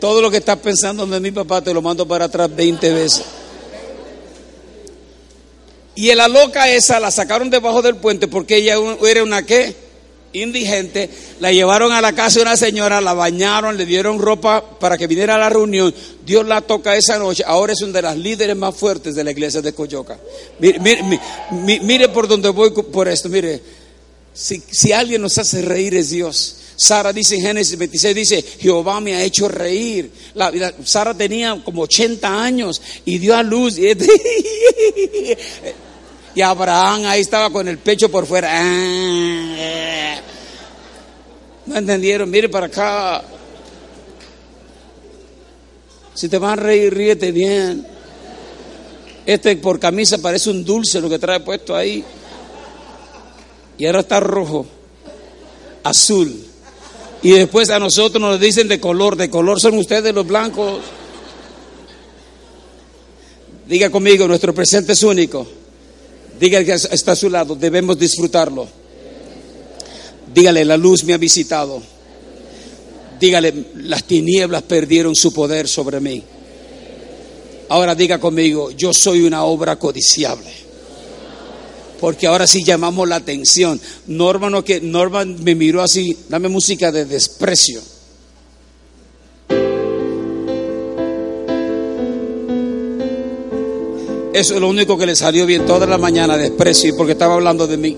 Todo 0.00 0.22
lo 0.22 0.30
que 0.30 0.36
estás 0.36 0.58
pensando 0.58 1.04
de 1.06 1.18
mi 1.18 1.32
papá 1.32 1.60
te 1.60 1.74
lo 1.74 1.82
mando 1.82 2.06
para 2.06 2.26
atrás 2.26 2.54
20 2.54 2.92
veces. 2.92 3.24
Y 5.96 6.14
la 6.14 6.28
loca 6.28 6.70
esa 6.70 7.00
la 7.00 7.10
sacaron 7.10 7.50
debajo 7.50 7.82
del 7.82 7.96
puente 7.96 8.28
porque 8.28 8.58
ella 8.58 8.76
era 9.04 9.24
una 9.24 9.42
qué? 9.42 9.87
Indigente, 10.32 11.08
la 11.40 11.52
llevaron 11.52 11.92
a 11.92 12.00
la 12.00 12.12
casa 12.12 12.36
de 12.36 12.42
una 12.42 12.56
señora, 12.56 13.00
la 13.00 13.14
bañaron, 13.14 13.76
le 13.76 13.86
dieron 13.86 14.18
ropa 14.18 14.78
para 14.78 14.98
que 14.98 15.06
viniera 15.06 15.36
a 15.36 15.38
la 15.38 15.48
reunión. 15.48 15.94
Dios 16.24 16.46
la 16.46 16.60
toca 16.60 16.96
esa 16.96 17.18
noche. 17.18 17.44
Ahora 17.46 17.72
es 17.72 17.82
una 17.82 17.92
de 17.92 18.02
las 18.02 18.16
líderes 18.16 18.56
más 18.56 18.74
fuertes 18.74 19.14
de 19.14 19.24
la 19.24 19.30
iglesia 19.30 19.62
de 19.62 19.72
Coyoca. 19.72 20.18
Mire, 21.50 22.08
por 22.08 22.28
donde 22.28 22.48
voy 22.50 22.70
por 22.70 23.08
esto. 23.08 23.28
Mire, 23.28 23.60
si, 24.32 24.62
si, 24.70 24.92
alguien 24.92 25.22
nos 25.22 25.38
hace 25.38 25.62
reír 25.62 25.94
es 25.94 26.10
Dios. 26.10 26.56
Sara 26.76 27.12
dice 27.12 27.34
en 27.34 27.42
Génesis 27.42 27.76
26, 27.76 28.14
dice, 28.14 28.44
Jehová 28.60 29.00
me 29.00 29.16
ha 29.16 29.24
hecho 29.24 29.48
reír. 29.48 30.12
La, 30.34 30.52
Sara 30.84 31.12
tenía 31.12 31.60
como 31.64 31.82
80 31.82 32.42
años 32.42 32.80
y 33.04 33.18
dio 33.18 33.34
a 33.34 33.42
luz. 33.42 33.76
Y 36.38 36.40
Abraham 36.40 37.04
ahí 37.06 37.22
estaba 37.22 37.50
con 37.50 37.66
el 37.66 37.78
pecho 37.78 38.08
por 38.12 38.24
fuera. 38.24 38.48
Ah. 38.52 40.20
No 41.66 41.76
entendieron, 41.76 42.30
mire 42.30 42.48
para 42.48 42.66
acá. 42.66 43.24
Si 46.14 46.28
te 46.28 46.38
van 46.38 46.52
a 46.52 46.62
reír, 46.62 46.94
ríete 46.94 47.32
bien. 47.32 47.84
Este 49.26 49.56
por 49.56 49.80
camisa 49.80 50.18
parece 50.18 50.50
un 50.50 50.64
dulce 50.64 51.00
lo 51.00 51.10
que 51.10 51.18
trae 51.18 51.40
puesto 51.40 51.74
ahí. 51.74 52.04
Y 53.76 53.86
ahora 53.86 53.98
está 53.98 54.20
rojo, 54.20 54.64
azul. 55.82 56.46
Y 57.20 57.32
después 57.32 57.68
a 57.70 57.80
nosotros 57.80 58.20
nos 58.20 58.38
dicen 58.38 58.68
de 58.68 58.78
color. 58.78 59.16
De 59.16 59.28
color 59.28 59.60
son 59.60 59.76
ustedes 59.76 60.14
los 60.14 60.24
blancos. 60.24 60.82
Diga 63.66 63.90
conmigo, 63.90 64.28
nuestro 64.28 64.54
presente 64.54 64.92
es 64.92 65.02
único. 65.02 65.57
Dígale 66.38 66.64
que 66.64 66.72
está 66.72 67.12
a 67.12 67.16
su 67.16 67.28
lado, 67.28 67.54
debemos 67.56 67.98
disfrutarlo. 67.98 68.68
Dígale, 70.32 70.64
la 70.64 70.76
luz 70.76 71.04
me 71.04 71.14
ha 71.14 71.18
visitado. 71.18 71.82
Dígale, 73.18 73.52
las 73.76 74.04
tinieblas 74.04 74.62
perdieron 74.62 75.14
su 75.16 75.32
poder 75.32 75.66
sobre 75.66 76.00
mí. 76.00 76.22
Ahora 77.70 77.94
diga 77.94 78.18
conmigo, 78.18 78.70
yo 78.70 78.94
soy 78.94 79.22
una 79.22 79.44
obra 79.44 79.78
codiciable. 79.78 80.50
Porque 82.00 82.28
ahora 82.28 82.46
sí 82.46 82.62
llamamos 82.62 83.08
la 83.08 83.16
atención. 83.16 83.80
Norma, 84.06 84.48
no, 84.48 84.64
que, 84.64 84.80
Norma 84.80 85.24
me 85.24 85.54
miró 85.54 85.82
así, 85.82 86.16
dame 86.28 86.48
música 86.48 86.92
de 86.92 87.04
desprecio. 87.04 87.82
Eso 94.32 94.54
es 94.54 94.60
lo 94.60 94.68
único 94.68 94.96
que 94.98 95.06
le 95.06 95.16
salió 95.16 95.46
bien 95.46 95.66
toda 95.66 95.86
la 95.86 95.98
mañana, 95.98 96.36
desprecio, 96.36 96.96
porque 96.96 97.12
estaba 97.12 97.34
hablando 97.34 97.66
de 97.66 97.76
mí. 97.76 97.96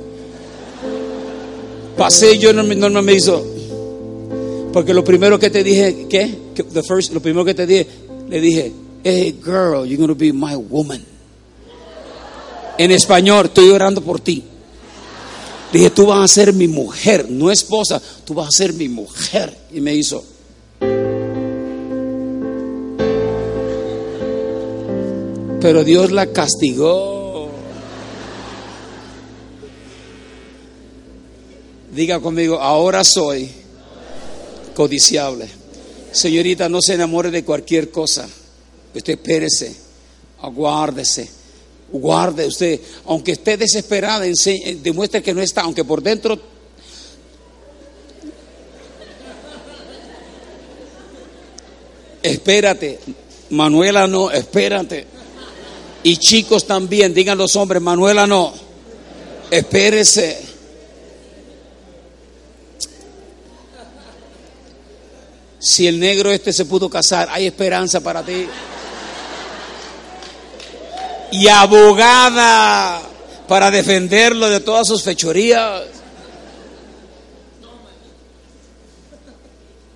Pasé 1.96 2.38
yo, 2.38 2.52
Norma 2.52 3.02
me 3.02 3.14
hizo, 3.14 3.44
porque 4.72 4.94
lo 4.94 5.04
primero 5.04 5.38
que 5.38 5.50
te 5.50 5.62
dije, 5.62 6.06
¿qué? 6.08 6.38
The 6.54 6.82
first, 6.82 7.12
lo 7.12 7.20
primero 7.20 7.44
que 7.44 7.54
te 7.54 7.66
dije, 7.66 7.86
le 8.28 8.40
dije, 8.40 8.72
hey 9.02 9.38
girl, 9.42 9.84
you're 9.84 9.96
going 9.96 10.08
to 10.08 10.14
be 10.14 10.32
my 10.32 10.54
woman. 10.54 11.04
En 12.78 12.90
español, 12.90 13.46
estoy 13.46 13.70
orando 13.70 14.00
por 14.00 14.20
ti. 14.20 14.42
Dije, 15.72 15.90
tú 15.90 16.06
vas 16.06 16.30
a 16.30 16.34
ser 16.34 16.52
mi 16.52 16.66
mujer, 16.66 17.26
no 17.28 17.50
esposa, 17.50 18.00
tú 18.24 18.34
vas 18.34 18.48
a 18.48 18.56
ser 18.56 18.72
mi 18.72 18.88
mujer. 18.88 19.56
Y 19.72 19.80
me 19.80 19.94
hizo. 19.94 20.24
Pero 25.60 25.84
Dios 25.84 26.10
la 26.10 26.26
castigó. 26.26 27.50
Diga 31.92 32.20
conmigo, 32.20 32.60
ahora 32.60 33.04
soy 33.04 33.50
codiciable. 34.74 35.48
Señorita, 36.12 36.68
no 36.68 36.80
se 36.80 36.94
enamore 36.94 37.30
de 37.30 37.44
cualquier 37.44 37.90
cosa. 37.90 38.28
Usted 38.94 39.12
espérese, 39.12 39.76
aguárdese, 40.40 41.28
guarde 41.92 42.46
usted. 42.46 42.80
Aunque 43.06 43.32
esté 43.32 43.56
desesperada, 43.56 44.24
demuestre 44.82 45.22
que 45.22 45.34
no 45.34 45.42
está, 45.42 45.62
aunque 45.62 45.84
por 45.84 46.02
dentro 46.02 46.40
espérate. 52.22 52.98
Manuela 53.50 54.06
no, 54.06 54.30
espérate. 54.30 55.06
Y 56.02 56.16
chicos 56.16 56.66
también, 56.66 57.12
digan 57.12 57.36
los 57.36 57.56
hombres, 57.56 57.82
Manuela 57.82 58.26
no, 58.26 58.52
espérese. 59.50 60.50
Si 65.58 65.86
el 65.86 66.00
negro 66.00 66.30
este 66.30 66.54
se 66.54 66.64
pudo 66.64 66.88
casar, 66.88 67.28
hay 67.30 67.46
esperanza 67.46 68.00
para 68.00 68.24
ti. 68.24 68.46
Y 71.32 71.48
abogada 71.48 73.02
para 73.46 73.70
defenderlo 73.70 74.48
de 74.48 74.60
todas 74.60 74.88
sus 74.88 75.02
fechorías. 75.02 75.82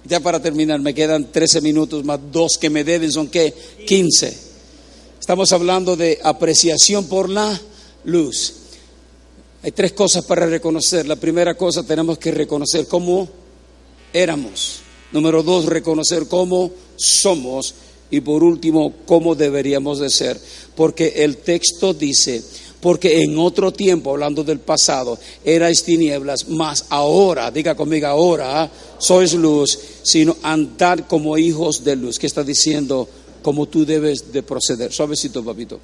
Ya 0.05 0.21
para 0.21 0.39
terminar, 0.41 0.81
me 0.81 0.93
quedan 0.93 1.33
13 1.33 1.63
minutos 1.63 2.05
más 2.05 2.21
dos 2.31 2.59
que 2.59 2.69
me 2.69 2.85
deben, 2.85 3.11
son 3.11 3.29
qué? 3.29 3.55
15. 3.87 4.44
Estamos 5.25 5.53
hablando 5.53 5.97
de 5.97 6.19
apreciación 6.23 7.07
por 7.07 7.31
la 7.31 7.59
luz. 8.05 8.53
Hay 9.63 9.73
tres 9.73 9.95
cosas 9.95 10.23
para 10.27 10.45
reconocer. 10.45 11.09
La 11.09 11.17
primera 11.17 11.55
cosa 11.55 11.83
tenemos 11.83 12.19
que 12.19 12.31
reconocer 12.31 12.87
cómo 12.87 13.27
éramos. 14.13 14.81
Número 15.13 15.43
dos, 15.43 15.65
reconocer 15.65 16.29
cómo 16.29 16.71
somos. 16.97 17.75
Y 18.11 18.21
por 18.21 18.45
último, 18.45 18.93
cómo 19.07 19.35
deberíamos 19.35 19.99
de 19.99 20.11
ser. 20.11 20.39
Porque 20.77 21.15
el 21.17 21.39
texto 21.39 21.95
dice, 21.95 22.43
porque 22.83 23.23
en 23.23 23.39
otro 23.39 23.73
tiempo, 23.73 24.11
hablando 24.11 24.45
del 24.45 24.61
pasado, 24.61 25.19
erais 25.43 25.85
tinieblas, 25.85 26.49
más 26.51 26.85
ahora, 26.91 27.51
diga 27.51 27.75
conmigo 27.75 28.09
ahora, 28.09 28.71
sois 28.99 29.33
luz, 29.33 29.79
sino 30.03 30.37
andar 30.43 31.09
como 31.09 31.39
hijos 31.39 31.83
de 31.83 31.97
luz. 31.97 32.19
¿Qué 32.19 32.27
está 32.27 32.45
diciendo? 32.45 33.09
Como 33.45 33.67
tú 33.67 33.85
debes 33.85 34.33
de 34.33 34.43
proceder. 34.43 34.91
Suavecito, 34.91 35.45
papito. 35.45 35.79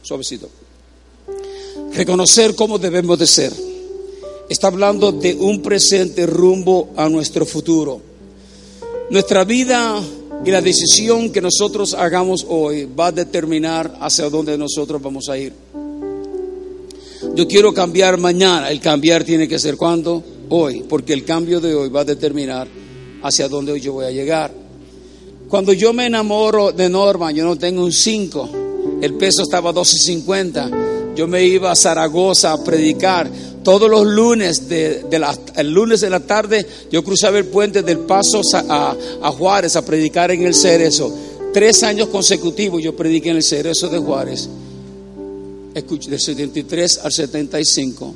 Suavecito. 0.00 0.48
Reconocer 1.92 2.54
cómo 2.54 2.78
debemos 2.78 3.18
de 3.18 3.26
ser. 3.26 3.52
Está 4.48 4.68
hablando 4.68 5.10
de 5.10 5.34
un 5.34 5.60
presente 5.60 6.24
rumbo 6.24 6.90
a 6.96 7.08
nuestro 7.08 7.44
futuro. 7.44 8.00
Nuestra 9.10 9.42
vida 9.42 10.00
y 10.44 10.50
la 10.52 10.60
decisión 10.60 11.30
que 11.30 11.40
nosotros 11.40 11.94
hagamos 11.94 12.46
hoy 12.48 12.84
va 12.84 13.08
a 13.08 13.12
determinar 13.12 13.98
hacia 14.00 14.30
dónde 14.30 14.56
nosotros 14.56 15.02
vamos 15.02 15.28
a 15.28 15.36
ir. 15.36 15.52
Yo 17.34 17.48
quiero 17.48 17.74
cambiar 17.74 18.18
mañana. 18.18 18.70
El 18.70 18.78
cambiar 18.78 19.24
tiene 19.24 19.48
que 19.48 19.58
ser 19.58 19.76
cuando? 19.76 20.22
Hoy, 20.48 20.84
porque 20.88 21.12
el 21.12 21.24
cambio 21.24 21.60
de 21.60 21.74
hoy 21.74 21.88
va 21.88 22.02
a 22.02 22.04
determinar 22.04 22.68
hacia 23.20 23.48
dónde 23.48 23.72
hoy 23.72 23.80
yo 23.80 23.94
voy 23.94 24.04
a 24.04 24.12
llegar. 24.12 24.63
Cuando 25.48 25.72
yo 25.72 25.92
me 25.92 26.06
enamoro 26.06 26.72
de 26.72 26.88
Norma, 26.88 27.30
yo 27.30 27.44
no 27.44 27.56
tengo 27.56 27.84
un 27.84 27.92
5, 27.92 28.50
el 29.02 29.14
peso 29.14 29.42
estaba 29.42 29.72
12.50. 29.72 31.14
Yo 31.14 31.28
me 31.28 31.44
iba 31.44 31.70
a 31.70 31.76
Zaragoza 31.76 32.52
a 32.52 32.64
predicar 32.64 33.30
todos 33.62 33.90
los 33.90 34.06
lunes, 34.06 34.68
de, 34.68 35.04
el 35.56 35.70
lunes 35.72 36.02
de 36.02 36.10
la 36.10 36.20
tarde, 36.20 36.66
yo 36.92 37.02
cruzaba 37.02 37.38
el 37.38 37.46
puente 37.46 37.82
del 37.82 38.00
Paso 38.00 38.40
a, 38.52 38.94
Juárez 39.36 39.74
a 39.76 39.84
predicar 39.84 40.30
en 40.30 40.42
el 40.42 40.54
Cerezo. 40.54 41.12
Tres 41.52 41.82
años 41.82 42.08
consecutivos 42.08 42.82
yo 42.82 42.94
prediqué 42.94 43.30
en 43.30 43.36
el 43.36 43.42
Cerezo 43.42 43.88
de 43.88 43.98
Juárez. 43.98 44.48
Del 45.74 46.20
73 46.20 47.00
al 47.02 47.12
75, 47.12 48.14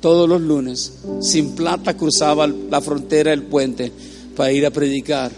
todos 0.00 0.28
los 0.28 0.40
lunes, 0.40 0.92
sin 1.20 1.50
plata 1.54 1.94
cruzaba 1.94 2.46
la 2.46 2.80
frontera 2.80 3.32
del 3.32 3.42
puente 3.42 3.92
para 4.34 4.52
ir 4.52 4.64
a 4.64 4.70
predicar 4.70 5.30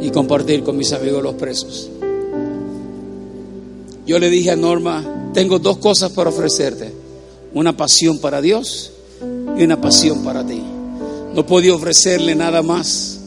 y 0.00 0.10
compartir 0.10 0.62
con 0.62 0.76
mis 0.76 0.92
amigos 0.92 1.22
los 1.22 1.34
presos. 1.34 1.90
Yo 4.06 4.18
le 4.18 4.30
dije 4.30 4.50
a 4.50 4.56
Norma, 4.56 5.30
tengo 5.34 5.58
dos 5.58 5.78
cosas 5.78 6.12
para 6.12 6.30
ofrecerte 6.30 6.92
una 7.54 7.74
pasión 7.74 8.18
para 8.18 8.42
Dios 8.42 8.92
y 9.56 9.62
una 9.64 9.80
pasión 9.80 10.22
para 10.22 10.46
ti. 10.46 10.62
No 11.34 11.46
podía 11.46 11.74
ofrecerle 11.74 12.34
nada 12.34 12.62
más. 12.62 13.20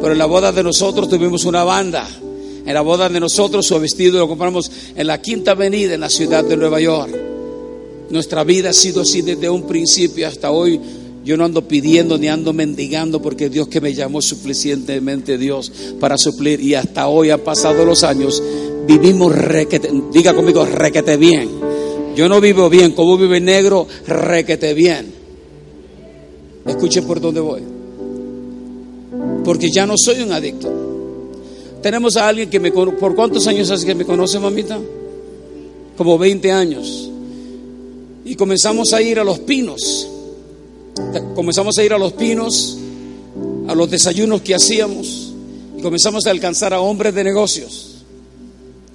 Pero 0.00 0.12
en 0.12 0.18
la 0.18 0.26
boda 0.26 0.50
de 0.50 0.62
nosotros 0.62 1.08
tuvimos 1.08 1.44
una 1.44 1.62
banda. 1.62 2.08
En 2.64 2.74
la 2.74 2.80
boda 2.80 3.08
de 3.08 3.20
nosotros 3.20 3.66
su 3.66 3.78
vestido 3.78 4.18
lo 4.18 4.28
compramos 4.28 4.70
en 4.94 5.06
la 5.06 5.20
Quinta 5.20 5.52
Avenida 5.52 5.94
en 5.94 6.00
la 6.00 6.08
ciudad 6.08 6.42
de 6.44 6.56
Nueva 6.56 6.80
York. 6.80 7.14
Nuestra 8.10 8.44
vida 8.44 8.70
ha 8.70 8.72
sido 8.72 9.02
así 9.02 9.22
desde 9.22 9.48
un 9.50 9.66
principio 9.66 10.26
hasta 10.26 10.50
hoy. 10.50 10.80
Yo 11.26 11.36
no 11.36 11.44
ando 11.44 11.68
pidiendo 11.68 12.16
ni 12.16 12.28
ando 12.28 12.54
mendigando 12.54 13.20
porque 13.20 13.50
Dios 13.50 13.68
que 13.68 13.82
me 13.82 13.92
llamó 13.92 14.22
suficientemente 14.22 15.36
Dios 15.36 15.70
para 16.00 16.16
suplir 16.16 16.62
y 16.62 16.74
hasta 16.74 17.08
hoy 17.08 17.28
han 17.28 17.40
pasado 17.40 17.84
los 17.84 18.02
años. 18.02 18.42
Vivimos 18.86 19.34
requete, 19.34 19.90
diga 20.10 20.32
conmigo 20.32 20.64
requete 20.64 21.18
bien 21.18 21.66
yo 22.16 22.30
no 22.30 22.40
vivo 22.40 22.70
bien, 22.70 22.92
como 22.92 23.18
vive 23.18 23.40
negro, 23.40 23.86
requete 24.06 24.72
bien. 24.72 25.12
Escuche 26.64 27.02
por 27.02 27.20
dónde 27.20 27.40
voy. 27.40 27.60
Porque 29.44 29.70
ya 29.70 29.84
no 29.84 29.94
soy 29.98 30.22
un 30.22 30.32
adicto. 30.32 30.72
Tenemos 31.82 32.16
a 32.16 32.26
alguien 32.26 32.48
que 32.48 32.58
me. 32.58 32.72
¿Por 32.72 33.14
cuántos 33.14 33.46
años 33.46 33.70
hace 33.70 33.84
que 33.84 33.94
me 33.94 34.06
conoce, 34.06 34.38
mamita? 34.38 34.80
Como 35.98 36.16
20 36.16 36.50
años. 36.50 37.10
Y 38.24 38.34
comenzamos 38.34 38.94
a 38.94 39.02
ir 39.02 39.18
a 39.20 39.24
los 39.24 39.40
pinos. 39.40 40.08
Comenzamos 41.34 41.76
a 41.78 41.84
ir 41.84 41.92
a 41.92 41.98
los 41.98 42.12
pinos, 42.14 42.78
a 43.68 43.74
los 43.74 43.90
desayunos 43.90 44.40
que 44.42 44.54
hacíamos. 44.54 45.32
Y 45.76 45.82
comenzamos 45.82 46.26
a 46.26 46.30
alcanzar 46.30 46.72
a 46.72 46.80
hombres 46.80 47.14
de 47.14 47.24
negocios. 47.24 47.96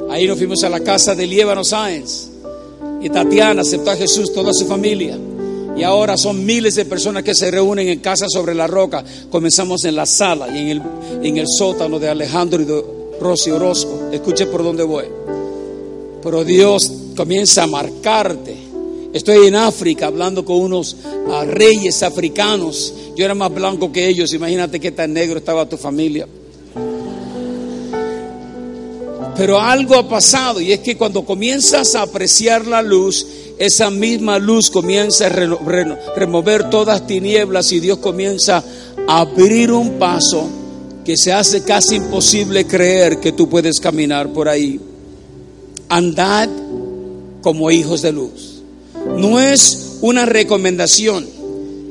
Ahí 0.09 0.27
nos 0.27 0.37
fuimos 0.37 0.63
a 0.63 0.69
la 0.69 0.79
casa 0.79 1.15
de 1.15 1.27
Liébano 1.27 1.63
Sáenz 1.63 2.29
y 3.01 3.09
Tatiana 3.09 3.61
aceptó 3.61 3.91
a 3.91 3.95
Jesús, 3.95 4.33
toda 4.33 4.53
su 4.53 4.65
familia. 4.65 5.17
Y 5.75 5.83
ahora 5.83 6.17
son 6.17 6.45
miles 6.45 6.75
de 6.75 6.85
personas 6.85 7.23
que 7.23 7.33
se 7.33 7.49
reúnen 7.49 7.87
en 7.87 7.99
casa 7.99 8.27
sobre 8.29 8.53
la 8.53 8.67
roca. 8.67 9.03
Comenzamos 9.29 9.83
en 9.85 9.95
la 9.95 10.05
sala 10.05 10.47
y 10.49 10.59
en 10.59 10.69
el, 10.69 10.81
en 11.23 11.37
el 11.37 11.47
sótano 11.47 11.97
de 11.97 12.09
Alejandro 12.09 12.61
y 12.61 12.65
de 12.65 12.83
Rosy 13.19 13.51
Orozco. 13.51 14.09
Escuche 14.11 14.45
por 14.47 14.63
dónde 14.63 14.83
voy. 14.83 15.05
Pero 16.21 16.43
Dios 16.43 16.91
comienza 17.15 17.63
a 17.63 17.67
marcarte. 17.67 18.60
Estoy 19.13 19.47
en 19.47 19.55
África 19.55 20.07
hablando 20.07 20.45
con 20.45 20.57
unos 20.57 20.95
ah, 21.29 21.43
reyes 21.45 22.01
africanos. 22.01 22.93
Yo 23.15 23.25
era 23.25 23.35
más 23.35 23.53
blanco 23.53 23.91
que 23.91 24.07
ellos. 24.07 24.33
Imagínate 24.33 24.79
qué 24.79 24.91
tan 24.91 25.11
negro 25.11 25.39
estaba 25.39 25.67
tu 25.67 25.77
familia. 25.77 26.27
Pero 29.35 29.59
algo 29.59 29.95
ha 29.95 30.07
pasado 30.07 30.61
y 30.61 30.71
es 30.71 30.79
que 30.79 30.97
cuando 30.97 31.25
comienzas 31.25 31.95
a 31.95 32.03
apreciar 32.03 32.67
la 32.67 32.81
luz, 32.81 33.25
esa 33.57 33.89
misma 33.89 34.39
luz 34.39 34.69
comienza 34.69 35.27
a 35.27 35.29
remover 35.29 36.69
todas 36.69 37.07
tinieblas 37.07 37.71
y 37.71 37.79
Dios 37.79 37.97
comienza 37.99 38.63
a 39.07 39.19
abrir 39.19 39.71
un 39.71 39.99
paso 39.99 40.47
que 41.03 41.17
se 41.17 41.33
hace 41.33 41.63
casi 41.63 41.95
imposible 41.95 42.65
creer 42.65 43.19
que 43.19 43.31
tú 43.31 43.49
puedes 43.49 43.79
caminar 43.79 44.31
por 44.31 44.47
ahí. 44.47 44.79
Andad 45.89 46.49
como 47.41 47.71
hijos 47.71 48.01
de 48.01 48.11
luz. 48.11 48.50
No 49.05 49.39
es 49.39 49.97
una 50.01 50.25
recomendación, 50.25 51.27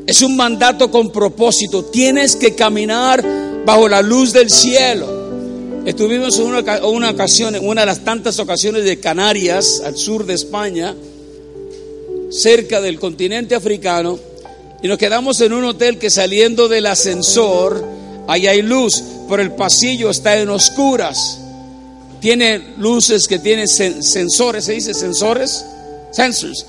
es 0.06 0.22
un 0.22 0.36
mandato 0.36 0.90
con 0.90 1.12
propósito. 1.12 1.84
Tienes 1.84 2.36
que 2.36 2.54
caminar 2.54 3.24
bajo 3.64 3.88
la 3.88 4.02
luz 4.02 4.32
del 4.32 4.50
cielo. 4.50 5.20
Estuvimos 5.86 6.38
en 6.38 6.46
una, 6.46 7.10
ocasión, 7.10 7.54
en 7.54 7.66
una 7.66 7.82
de 7.82 7.86
las 7.86 8.04
tantas 8.04 8.38
ocasiones 8.38 8.84
de 8.84 9.00
Canarias, 9.00 9.82
al 9.84 9.96
sur 9.96 10.26
de 10.26 10.34
España, 10.34 10.94
cerca 12.30 12.80
del 12.80 12.98
continente 12.98 13.54
africano, 13.54 14.18
y 14.82 14.88
nos 14.88 14.98
quedamos 14.98 15.40
en 15.40 15.52
un 15.52 15.64
hotel 15.64 15.98
que 15.98 16.10
saliendo 16.10 16.68
del 16.68 16.86
ascensor, 16.86 17.82
ahí 18.28 18.46
hay 18.46 18.62
luz, 18.62 19.02
pero 19.28 19.42
el 19.42 19.52
pasillo 19.52 20.10
está 20.10 20.38
en 20.38 20.50
oscuras. 20.50 21.38
Tiene 22.20 22.74
luces 22.76 23.26
que 23.26 23.38
tienen 23.38 23.66
sensores, 23.66 24.64
¿se 24.64 24.72
dice 24.72 24.92
sensores? 24.92 25.64
Sensors. 26.12 26.66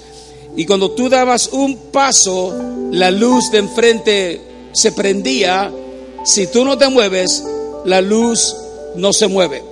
Y 0.56 0.66
cuando 0.66 0.92
tú 0.92 1.10
dabas 1.10 1.50
un 1.54 1.78
paso, 1.92 2.54
la 2.92 3.10
luz 3.12 3.52
de 3.52 3.60
enfrente 3.60 4.42
se 4.74 4.92
prendía. 4.92 5.72
Si 6.26 6.48
tú 6.48 6.66
no 6.66 6.78
te 6.78 6.90
mueves, 6.90 7.44
la 7.86 8.02
luz 8.02 8.56
no 8.96 9.14
se 9.14 9.28
mueve. 9.28 9.64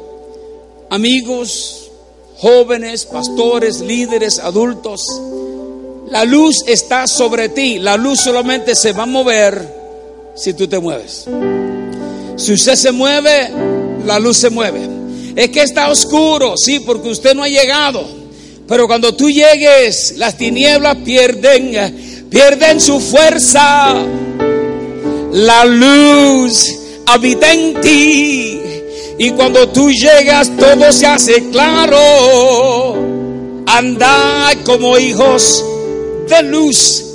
Amigos, 0.90 1.92
jóvenes, 2.38 3.06
pastores, 3.06 3.82
líderes, 3.82 4.40
adultos, 4.40 5.02
la 6.10 6.26
luz 6.26 6.64
está 6.66 7.08
sobre 7.08 7.50
ti. 7.50 7.80
La 7.80 7.98
luz 7.98 8.22
solamente 8.22 8.76
se 8.76 8.94
va 8.94 9.04
a 9.04 9.08
mover 9.08 9.80
si 10.36 10.54
tú 10.54 10.68
te 10.68 10.80
mueves. 10.80 11.26
Si 12.38 12.54
usted 12.54 12.76
se 12.76 12.92
mueve, 12.92 13.52
la 14.06 14.18
luz 14.18 14.38
se 14.38 14.50
mueve. 14.50 14.88
Es 15.36 15.50
que 15.50 15.62
está 15.62 15.90
oscuro, 15.90 16.56
sí, 16.58 16.80
porque 16.80 17.10
usted 17.10 17.36
no 17.36 17.44
ha 17.44 17.50
llegado. 17.50 18.19
Pero 18.70 18.86
cuando 18.86 19.16
tú 19.16 19.32
llegues, 19.32 20.14
las 20.18 20.38
tinieblas 20.38 20.98
pierden, 20.98 22.28
pierden 22.30 22.80
su 22.80 23.00
fuerza. 23.00 23.96
La 25.32 25.66
luz 25.66 26.78
habita 27.08 27.52
en 27.52 27.82
ti. 27.82 28.62
Y 29.18 29.32
cuando 29.32 29.70
tú 29.70 29.92
llegas, 29.92 30.52
todo 30.56 30.92
se 30.92 31.08
hace 31.08 31.50
claro. 31.50 32.96
Anda 33.66 34.52
como 34.64 35.00
hijos 35.00 35.66
de 36.30 36.44
luz. 36.44 37.06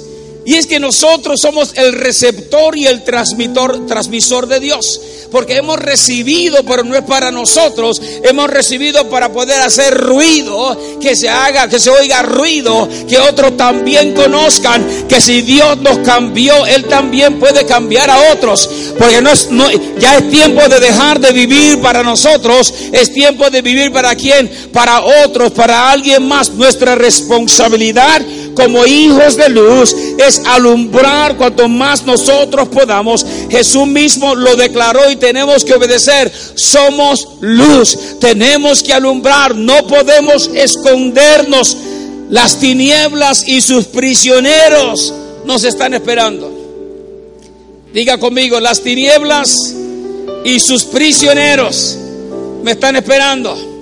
Y 0.45 0.57
es 0.57 0.67
que 0.67 0.81
nosotros 0.81 1.41
somos 1.41 1.73
el 1.77 1.93
receptor 1.93 2.77
y 2.77 2.87
el 2.87 3.05
transmisor 3.05 4.49
de 4.49 4.59
Dios. 4.59 5.01
Porque 5.35 5.57
hemos 5.57 5.81
recibido, 5.81 6.63
pero 6.63 6.85
no 6.85 6.95
es 6.95 7.03
para 7.03 7.33
nosotros. 7.33 8.01
Hemos 8.23 8.49
recibido 8.49 9.11
para 9.11 9.33
poder 9.33 9.59
hacer 9.63 9.93
ruido, 9.93 10.79
que 11.01 11.17
se 11.17 11.29
haga, 11.29 11.67
que 11.67 11.81
se 11.81 11.91
oiga 11.91 12.23
ruido, 12.23 12.89
que 13.09 13.19
otros 13.19 13.57
también 13.57 14.15
conozcan 14.15 15.09
que 15.09 15.21
si 15.21 15.43
Dios 15.43 15.79
nos 15.79 15.99
cambió, 16.07 16.65
Él 16.67 16.85
también 16.85 17.41
puede 17.41 17.67
cambiar 17.67 18.11
a 18.11 18.33
otros. 18.33 18.71
Porque 18.97 19.21
no 19.21 19.33
es, 19.33 19.51
no, 19.51 19.67
ya 19.99 20.19
es 20.19 20.31
tiempo 20.31 20.69
de 20.69 20.79
dejar 20.79 21.19
de 21.19 21.33
vivir 21.33 21.81
para 21.81 22.05
nosotros. 22.05 22.73
Es 22.93 23.13
tiempo 23.13 23.51
de 23.51 23.61
vivir 23.61 23.91
para 23.91 24.15
quién? 24.15 24.49
Para 24.73 25.03
otros, 25.25 25.51
para 25.51 25.91
alguien 25.91 26.29
más. 26.29 26.51
Nuestra 26.51 26.95
responsabilidad 26.95 28.23
como 28.55 28.87
hijos 28.87 29.37
de 29.37 29.49
luz 29.49 29.95
es 30.19 30.41
alumbrar 30.47 31.37
cuanto 31.37 31.69
más 31.69 32.05
nosotros 32.05 32.69
podamos. 32.69 33.25
Jesús 33.51 33.87
mismo 33.87 34.35
lo 34.35 34.57
declaró 34.57 35.11
y 35.11 35.17
tenemos 35.17 35.65
que 35.65 35.75
obedecer. 35.75 36.33
Somos 36.55 37.29
luz, 37.41 38.19
tenemos 38.21 38.83
que 38.83 38.95
alumbrar, 38.95 39.55
no 39.55 39.87
podemos 39.87 40.51
escondernos. 40.55 41.77
Las 42.31 42.59
tinieblas 42.59 43.47
y 43.47 43.61
sus 43.61 43.85
prisioneros 43.87 45.13
nos 45.45 45.65
están 45.65 45.95
esperando. 45.95 46.51
Diga 47.93 48.19
conmigo, 48.19 48.59
las 48.61 48.81
tinieblas 48.81 49.75
y 50.45 50.59
sus 50.59 50.85
prisioneros 50.85 51.97
me 52.63 52.73
están 52.73 52.97
esperando. 52.97 53.74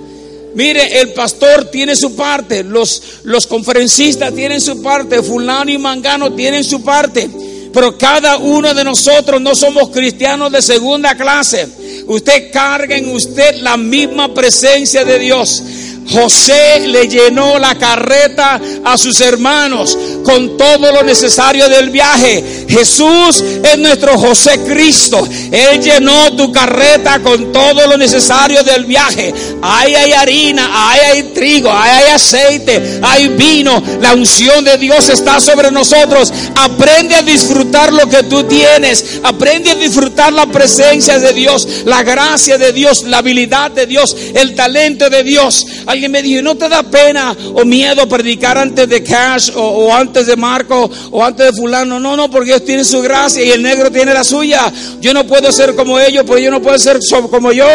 Mire, 0.55 1.01
el 1.01 1.13
pastor 1.13 1.65
tiene 1.65 1.95
su 1.95 2.15
parte, 2.15 2.63
los, 2.63 3.01
los 3.23 3.47
conferencistas 3.47 4.33
tienen 4.33 4.61
su 4.61 4.81
parte, 4.81 5.23
fulano 5.23 5.71
y 5.71 5.77
mangano 5.77 6.33
tienen 6.33 6.63
su 6.63 6.83
parte. 6.83 7.29
Pero 7.73 7.97
cada 7.97 8.37
uno 8.37 8.73
de 8.73 8.83
nosotros 8.83 9.41
no 9.41 9.55
somos 9.55 9.89
cristianos 9.89 10.51
de 10.51 10.61
segunda 10.61 11.15
clase. 11.15 11.67
Usted 12.05 12.51
carga 12.51 12.95
en 12.95 13.09
usted 13.09 13.55
la 13.61 13.77
misma 13.77 14.31
presencia 14.31 15.03
de 15.03 15.17
Dios. 15.17 15.63
José 16.11 16.87
le 16.87 17.07
llenó 17.07 17.59
la 17.59 17.75
carreta 17.75 18.59
a 18.83 18.97
sus 18.97 19.19
hermanos 19.21 19.97
con 20.23 20.57
todo 20.57 20.91
lo 20.91 21.03
necesario 21.03 21.67
del 21.69 21.89
viaje. 21.89 22.65
Jesús 22.67 23.43
es 23.63 23.77
nuestro 23.77 24.17
José 24.17 24.59
Cristo. 24.65 25.27
Él 25.51 25.81
llenó 25.81 26.35
tu 26.35 26.51
carreta 26.51 27.19
con 27.19 27.51
todo 27.51 27.87
lo 27.87 27.97
necesario 27.97 28.63
del 28.63 28.85
viaje. 28.85 29.33
Ahí 29.61 29.95
hay 29.95 30.11
harina, 30.13 30.89
ahí 30.89 30.99
hay 31.11 31.23
trigo, 31.33 31.71
ahí 31.71 32.03
hay 32.03 32.11
aceite, 32.11 32.99
hay 33.01 33.27
vino. 33.29 33.81
La 34.01 34.13
unción 34.13 34.63
de 34.63 34.77
Dios 34.77 35.09
está 35.09 35.39
sobre 35.39 35.71
nosotros. 35.71 36.31
Aprende 36.55 37.15
a 37.15 37.21
disfrutar 37.21 37.93
lo 37.93 38.07
que 38.07 38.23
tú 38.23 38.43
tienes. 38.43 39.19
Aprende 39.23 39.71
a 39.71 39.75
disfrutar 39.75 40.33
la 40.33 40.45
presencia 40.47 41.19
de 41.19 41.33
Dios, 41.33 41.67
la 41.85 42.03
gracia 42.03 42.57
de 42.57 42.73
Dios, 42.73 43.03
la 43.03 43.19
habilidad 43.19 43.71
de 43.71 43.85
Dios, 43.85 44.15
el 44.33 44.55
talento 44.55 45.09
de 45.09 45.23
Dios. 45.23 45.65
Alguien 45.93 46.11
me 46.11 46.23
dijo, 46.23 46.41
¿no 46.41 46.55
te 46.55 46.67
da 46.67 46.81
pena 46.81 47.37
o 47.53 47.63
miedo 47.65 48.09
predicar 48.09 48.57
antes 48.57 48.89
de 48.89 49.03
Cash 49.03 49.51
o, 49.53 49.93
antes 49.93 50.25
de 50.25 50.35
Marco 50.35 50.89
o 51.11 51.23
antes 51.23 51.45
de 51.45 51.53
fulano? 51.53 51.99
No, 51.99 52.17
no, 52.17 52.31
porque 52.31 52.49
ellos 52.49 52.65
tienen 52.65 52.83
su 52.83 52.99
gracia 52.99 53.43
y 53.43 53.51
el 53.51 53.61
negro 53.61 53.91
tiene 53.91 54.11
la 54.11 54.23
suya. 54.23 54.73
Yo 54.99 55.13
no 55.13 55.27
puedo 55.27 55.51
ser 55.51 55.75
como 55.75 55.99
ellos, 55.99 56.23
porque 56.25 56.41
yo 56.41 56.49
no 56.49 56.63
puedo 56.63 56.79
ser 56.79 56.97
como 57.29 57.51
yo. 57.51 57.67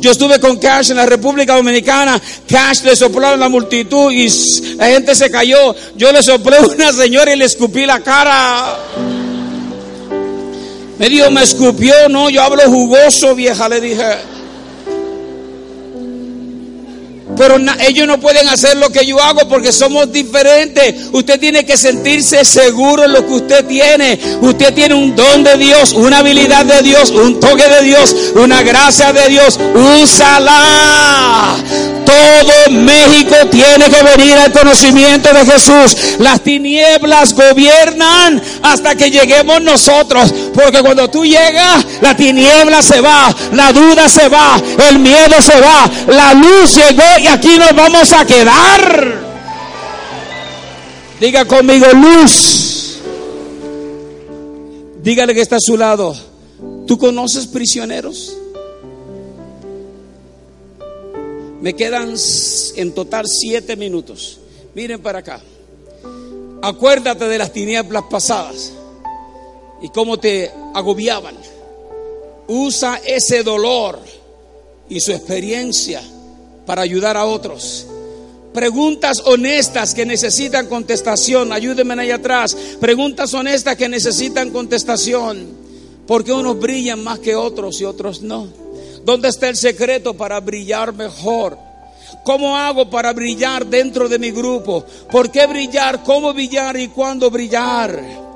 Yo 0.00 0.10
estuve 0.10 0.40
con 0.40 0.58
Cash 0.58 0.90
en 0.90 0.96
la 0.96 1.06
República 1.06 1.54
Dominicana. 1.54 2.20
Cash 2.48 2.82
le 2.82 2.96
sopló 2.96 3.28
a 3.28 3.36
la 3.36 3.48
multitud 3.48 4.10
y 4.10 4.26
la 4.74 4.86
gente 4.86 5.14
se 5.14 5.30
cayó. 5.30 5.72
Yo 5.96 6.10
le 6.10 6.24
soplé 6.24 6.56
a 6.56 6.62
una 6.62 6.92
señora 6.92 7.32
y 7.32 7.36
le 7.36 7.44
escupí 7.44 7.86
la 7.86 8.00
cara. 8.00 8.78
Me 10.98 11.08
dijo, 11.08 11.30
me 11.30 11.44
escupió, 11.44 12.08
no, 12.08 12.30
yo 12.30 12.42
hablo 12.42 12.64
jugoso, 12.64 13.36
vieja, 13.36 13.68
le 13.68 13.80
dije. 13.80 14.29
Pero 17.40 17.56
ellos 17.88 18.06
no 18.06 18.20
pueden 18.20 18.46
hacer 18.50 18.76
lo 18.76 18.90
que 18.90 19.06
yo 19.06 19.18
hago 19.18 19.48
porque 19.48 19.72
somos 19.72 20.12
diferentes. 20.12 20.94
Usted 21.10 21.40
tiene 21.40 21.64
que 21.64 21.78
sentirse 21.78 22.44
seguro 22.44 23.04
en 23.04 23.14
lo 23.14 23.26
que 23.26 23.32
usted 23.32 23.64
tiene. 23.64 24.20
Usted 24.42 24.74
tiene 24.74 24.94
un 24.94 25.16
don 25.16 25.42
de 25.42 25.56
Dios, 25.56 25.92
una 25.92 26.18
habilidad 26.18 26.66
de 26.66 26.82
Dios, 26.82 27.08
un 27.08 27.40
toque 27.40 27.66
de 27.66 27.82
Dios, 27.82 28.14
una 28.34 28.62
gracia 28.62 29.14
de 29.14 29.30
Dios. 29.30 29.58
Úsala. 30.02 31.56
Todo 32.04 32.72
México 32.72 33.36
tiene 33.50 33.88
que 33.88 34.02
venir 34.02 34.36
al 34.36 34.52
conocimiento 34.52 35.32
de 35.32 35.46
Jesús. 35.46 35.96
Las 36.18 36.42
tinieblas 36.42 37.32
gobiernan 37.32 38.42
hasta 38.62 38.96
que 38.96 39.10
lleguemos 39.10 39.62
nosotros. 39.62 40.34
Porque 40.62 40.82
cuando 40.82 41.08
tú 41.08 41.24
llegas, 41.24 41.86
la 42.02 42.14
tiniebla 42.14 42.82
se 42.82 43.00
va, 43.00 43.34
la 43.52 43.72
duda 43.72 44.08
se 44.08 44.28
va, 44.28 44.60
el 44.90 44.98
miedo 44.98 45.40
se 45.40 45.58
va, 45.60 45.90
la 46.08 46.34
luz 46.34 46.76
llegó 46.76 47.02
y 47.18 47.26
aquí 47.28 47.56
nos 47.58 47.74
vamos 47.74 48.12
a 48.12 48.26
quedar. 48.26 49.20
Diga 51.18 51.44
conmigo 51.46 51.86
luz. 51.94 52.98
Dígale 55.02 55.34
que 55.34 55.40
está 55.40 55.56
a 55.56 55.60
su 55.60 55.78
lado. 55.78 56.14
¿Tú 56.86 56.98
conoces 56.98 57.46
prisioneros? 57.46 58.36
Me 61.62 61.74
quedan 61.74 62.14
en 62.76 62.92
total 62.92 63.24
siete 63.26 63.76
minutos. 63.76 64.40
Miren 64.74 65.00
para 65.00 65.20
acá. 65.20 65.40
Acuérdate 66.62 67.28
de 67.28 67.38
las 67.38 67.52
tinieblas 67.52 68.04
pasadas 68.10 68.72
y 69.82 69.88
cómo 69.90 70.18
te 70.18 70.50
agobiaban. 70.74 71.36
Usa 72.48 73.00
ese 73.04 73.42
dolor 73.42 73.98
y 74.88 75.00
su 75.00 75.12
experiencia 75.12 76.02
para 76.66 76.82
ayudar 76.82 77.16
a 77.16 77.24
otros. 77.24 77.86
Preguntas 78.52 79.22
honestas 79.24 79.94
que 79.94 80.04
necesitan 80.04 80.66
contestación. 80.66 81.52
Ayúdenme 81.52 81.94
ahí 82.00 82.10
atrás. 82.10 82.56
Preguntas 82.80 83.32
honestas 83.32 83.76
que 83.76 83.88
necesitan 83.88 84.50
contestación. 84.50 85.60
Porque 86.06 86.32
unos 86.32 86.58
brillan 86.58 87.04
más 87.04 87.20
que 87.20 87.36
otros 87.36 87.80
y 87.80 87.84
otros 87.84 88.22
no? 88.22 88.48
¿Dónde 89.04 89.28
está 89.28 89.48
el 89.48 89.56
secreto 89.56 90.14
para 90.14 90.40
brillar 90.40 90.92
mejor? 90.92 91.56
¿Cómo 92.24 92.56
hago 92.56 92.90
para 92.90 93.12
brillar 93.12 93.64
dentro 93.66 94.08
de 94.08 94.18
mi 94.18 94.32
grupo? 94.32 94.84
¿Por 95.10 95.30
qué 95.30 95.46
brillar? 95.46 96.02
¿Cómo 96.02 96.34
brillar 96.34 96.76
y 96.76 96.88
cuándo 96.88 97.30
brillar? 97.30 98.29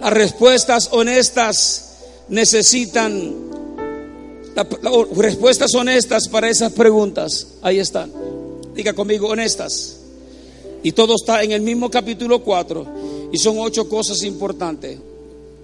Las 0.00 0.12
respuestas 0.12 0.88
honestas 0.92 1.90
necesitan 2.28 3.50
respuestas 5.14 5.74
honestas 5.74 6.28
para 6.28 6.48
esas 6.48 6.72
preguntas, 6.72 7.46
ahí 7.62 7.78
están. 7.78 8.12
Diga 8.74 8.92
conmigo, 8.92 9.28
honestas. 9.28 9.96
Y 10.82 10.92
todo 10.92 11.14
está 11.14 11.42
en 11.42 11.52
el 11.52 11.60
mismo 11.60 11.90
capítulo 11.90 12.42
4. 12.42 12.86
Y 13.32 13.38
son 13.38 13.58
ocho 13.58 13.88
cosas 13.88 14.22
importantes. 14.22 14.98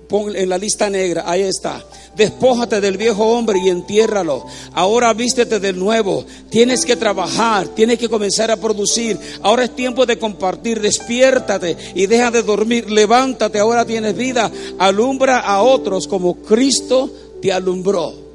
Pon 0.09 0.37
en 0.37 0.49
la 0.49 0.59
lista 0.59 0.89
negra, 0.89 1.25
ahí 1.27 1.43
está. 1.43 1.85
Despójate 2.17 2.81
del 2.81 2.97
viejo 2.97 3.25
hombre 3.25 3.59
y 3.63 3.69
entiérralo. 3.69 4.47
Ahora 4.73 5.13
vístete 5.13 5.61
del 5.61 5.79
nuevo. 5.79 6.25
Tienes 6.49 6.85
que 6.85 6.97
trabajar, 6.97 7.69
tienes 7.69 7.99
que 7.99 8.09
comenzar 8.09 8.51
a 8.51 8.57
producir. 8.57 9.19
Ahora 9.43 9.65
es 9.65 9.75
tiempo 9.75 10.07
de 10.07 10.19
compartir. 10.19 10.81
Despiértate 10.81 11.77
y 11.95 12.07
deja 12.07 12.31
de 12.31 12.43
dormir. 12.43 12.91
Levántate, 12.91 13.59
ahora 13.59 13.85
tienes 13.85 14.17
vida. 14.17 14.51
Alumbra 14.79 15.41
a 15.41 15.63
otros 15.63 16.07
como 16.07 16.37
Cristo 16.37 17.11
te 17.43 17.53
alumbró. 17.53 18.27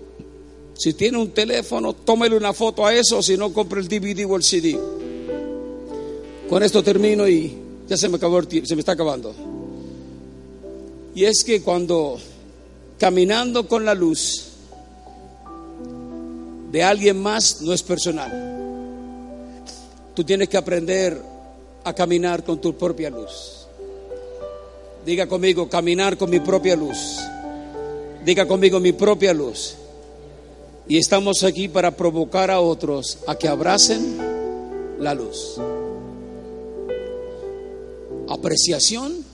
Si 0.74 0.93
tiene 0.93 1.17
un 1.17 1.32
teléfono, 1.32 1.93
tómale 1.93 2.36
una 2.36 2.53
foto 2.53 2.86
a 2.86 2.93
eso, 2.93 3.22
si 3.22 3.38
no, 3.38 3.53
compre 3.53 3.82
el 3.82 3.88
DVD 3.88 4.26
o 4.28 4.36
el 4.36 4.43
CD. 4.43 4.80
Con 6.49 6.63
esto 6.63 6.84
termino 6.84 7.28
y 7.28 7.55
ya 7.88 7.97
se 7.97 8.09
me 8.09 8.17
acabó 8.17 8.39
el 8.39 8.47
tiempo, 8.47 8.67
se 8.67 8.76
me 8.76 8.80
está 8.82 8.93
acabando. 8.93 9.61
Y 11.14 11.26
es 11.26 11.43
que 11.43 11.62
cuando 11.62 12.20
caminando 12.97 13.68
con 13.68 13.84
la 13.84 13.95
luz 13.95 14.51
de 16.72 16.84
alguien 16.84 17.20
más 17.20 17.62
no 17.62 17.74
es 17.74 17.84
personal. 17.84 18.32
Tú 20.14 20.24
tienes 20.24 20.47
que 20.49 20.57
aprender 20.57 21.22
a 21.84 21.93
caminar 21.93 22.43
con 22.43 22.62
tu 22.62 22.78
propia 22.78 23.09
luz. 23.09 23.66
Diga 25.05 25.28
conmigo, 25.28 25.68
caminar 25.68 26.18
con 26.18 26.30
mi 26.30 26.39
propia 26.39 26.76
luz. 26.76 27.18
Diga 28.24 28.47
conmigo, 28.47 28.80
mi 28.80 28.93
propia 28.93 29.34
luz. 29.34 29.76
Y 30.88 30.97
estamos 30.97 31.43
aquí 31.43 31.68
para 31.68 31.91
provocar 31.91 32.51
a 32.51 32.59
otros 32.59 33.18
a 33.28 33.36
que 33.36 33.47
abracen 33.47 34.18
la 34.99 35.14
luz. 35.14 35.55
Apreciación 38.30 39.30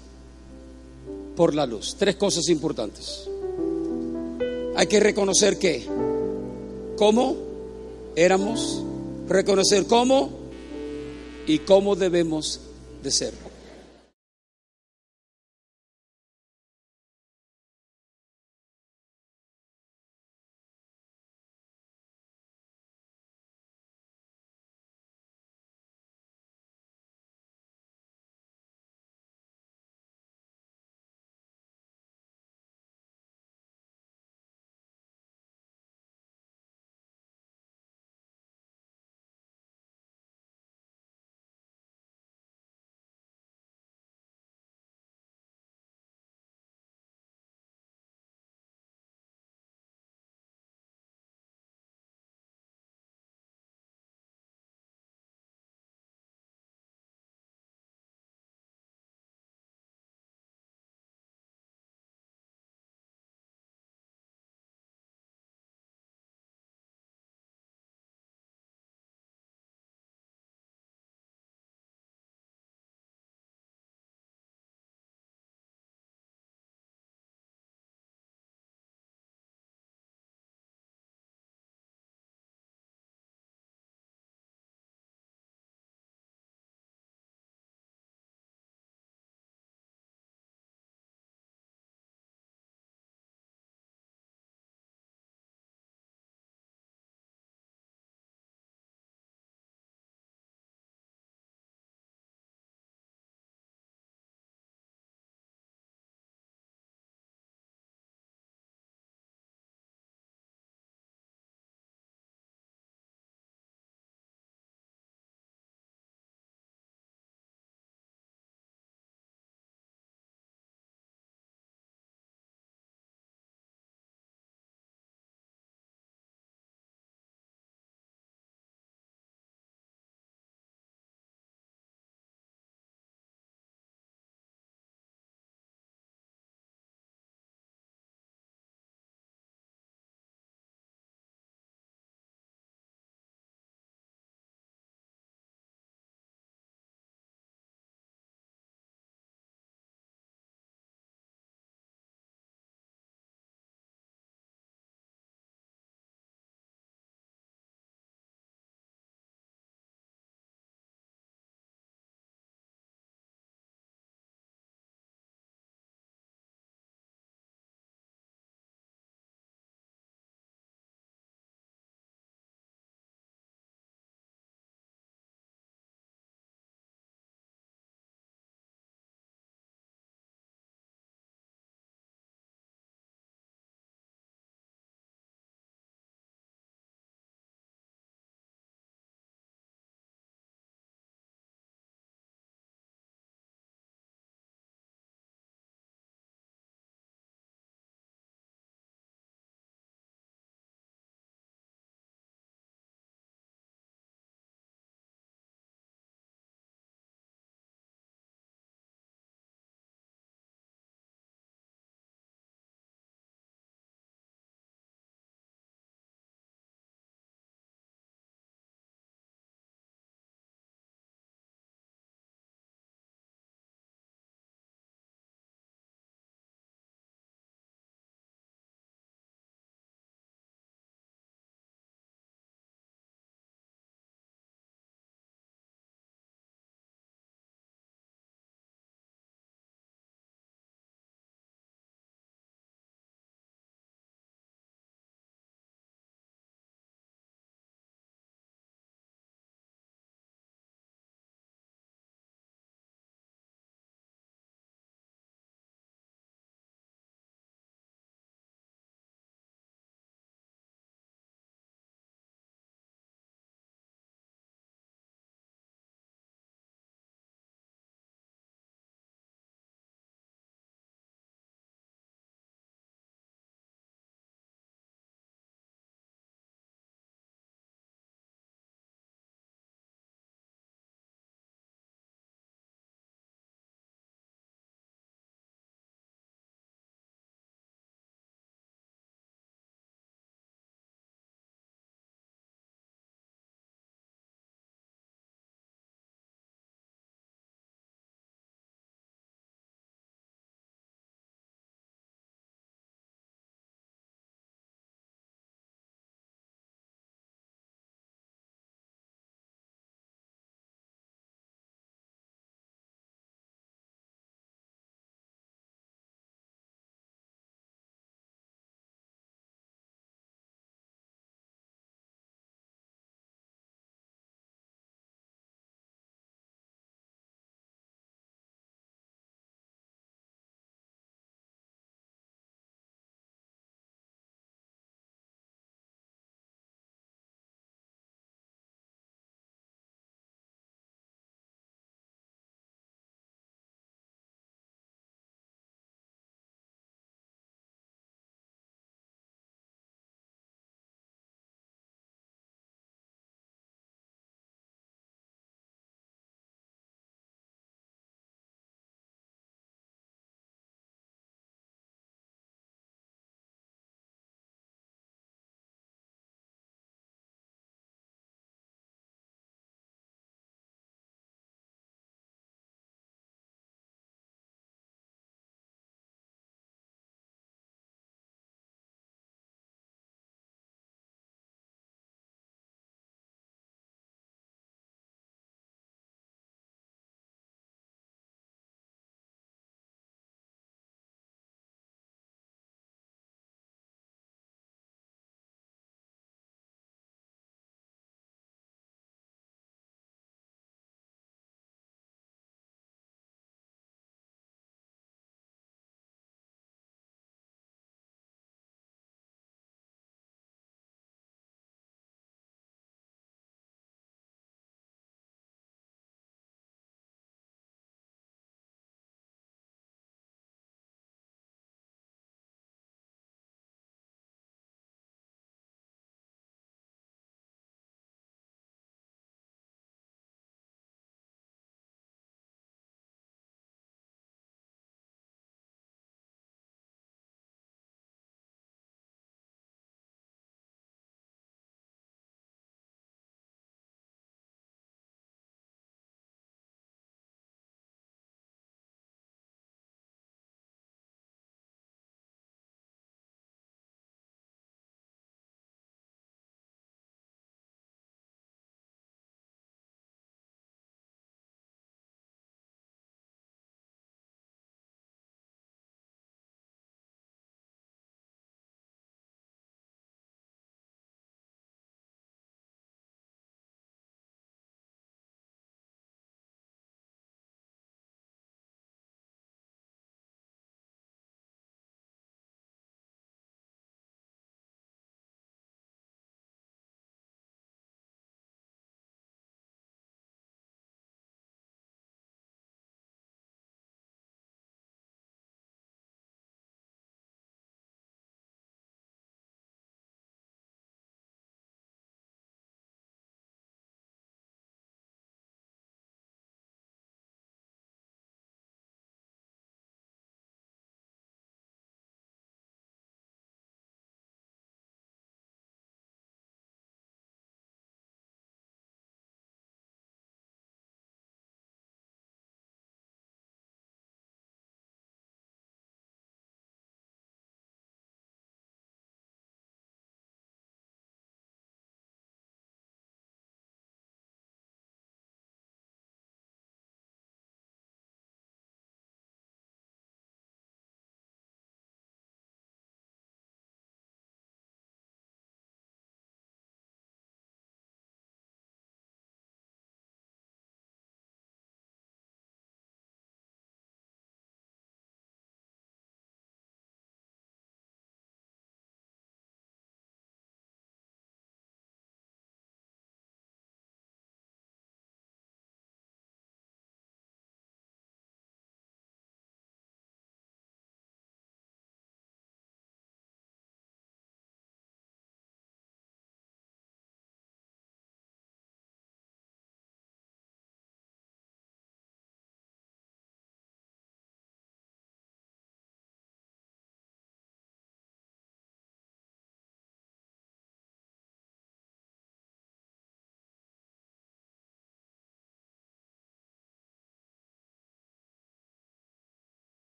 por 1.38 1.56
la 1.56 1.66
luz. 1.66 1.96
Tres 1.98 2.16
cosas 2.16 2.50
importantes. 2.50 3.30
Hay 4.76 4.88
que 4.88 5.00
reconocer 5.00 5.58
que, 5.58 5.86
cómo 6.98 7.38
éramos, 8.16 8.84
reconocer 9.30 9.86
cómo 9.86 10.32
y 11.46 11.60
cómo 11.60 11.96
debemos 11.96 12.60
de 13.04 13.12
ser. 13.12 13.47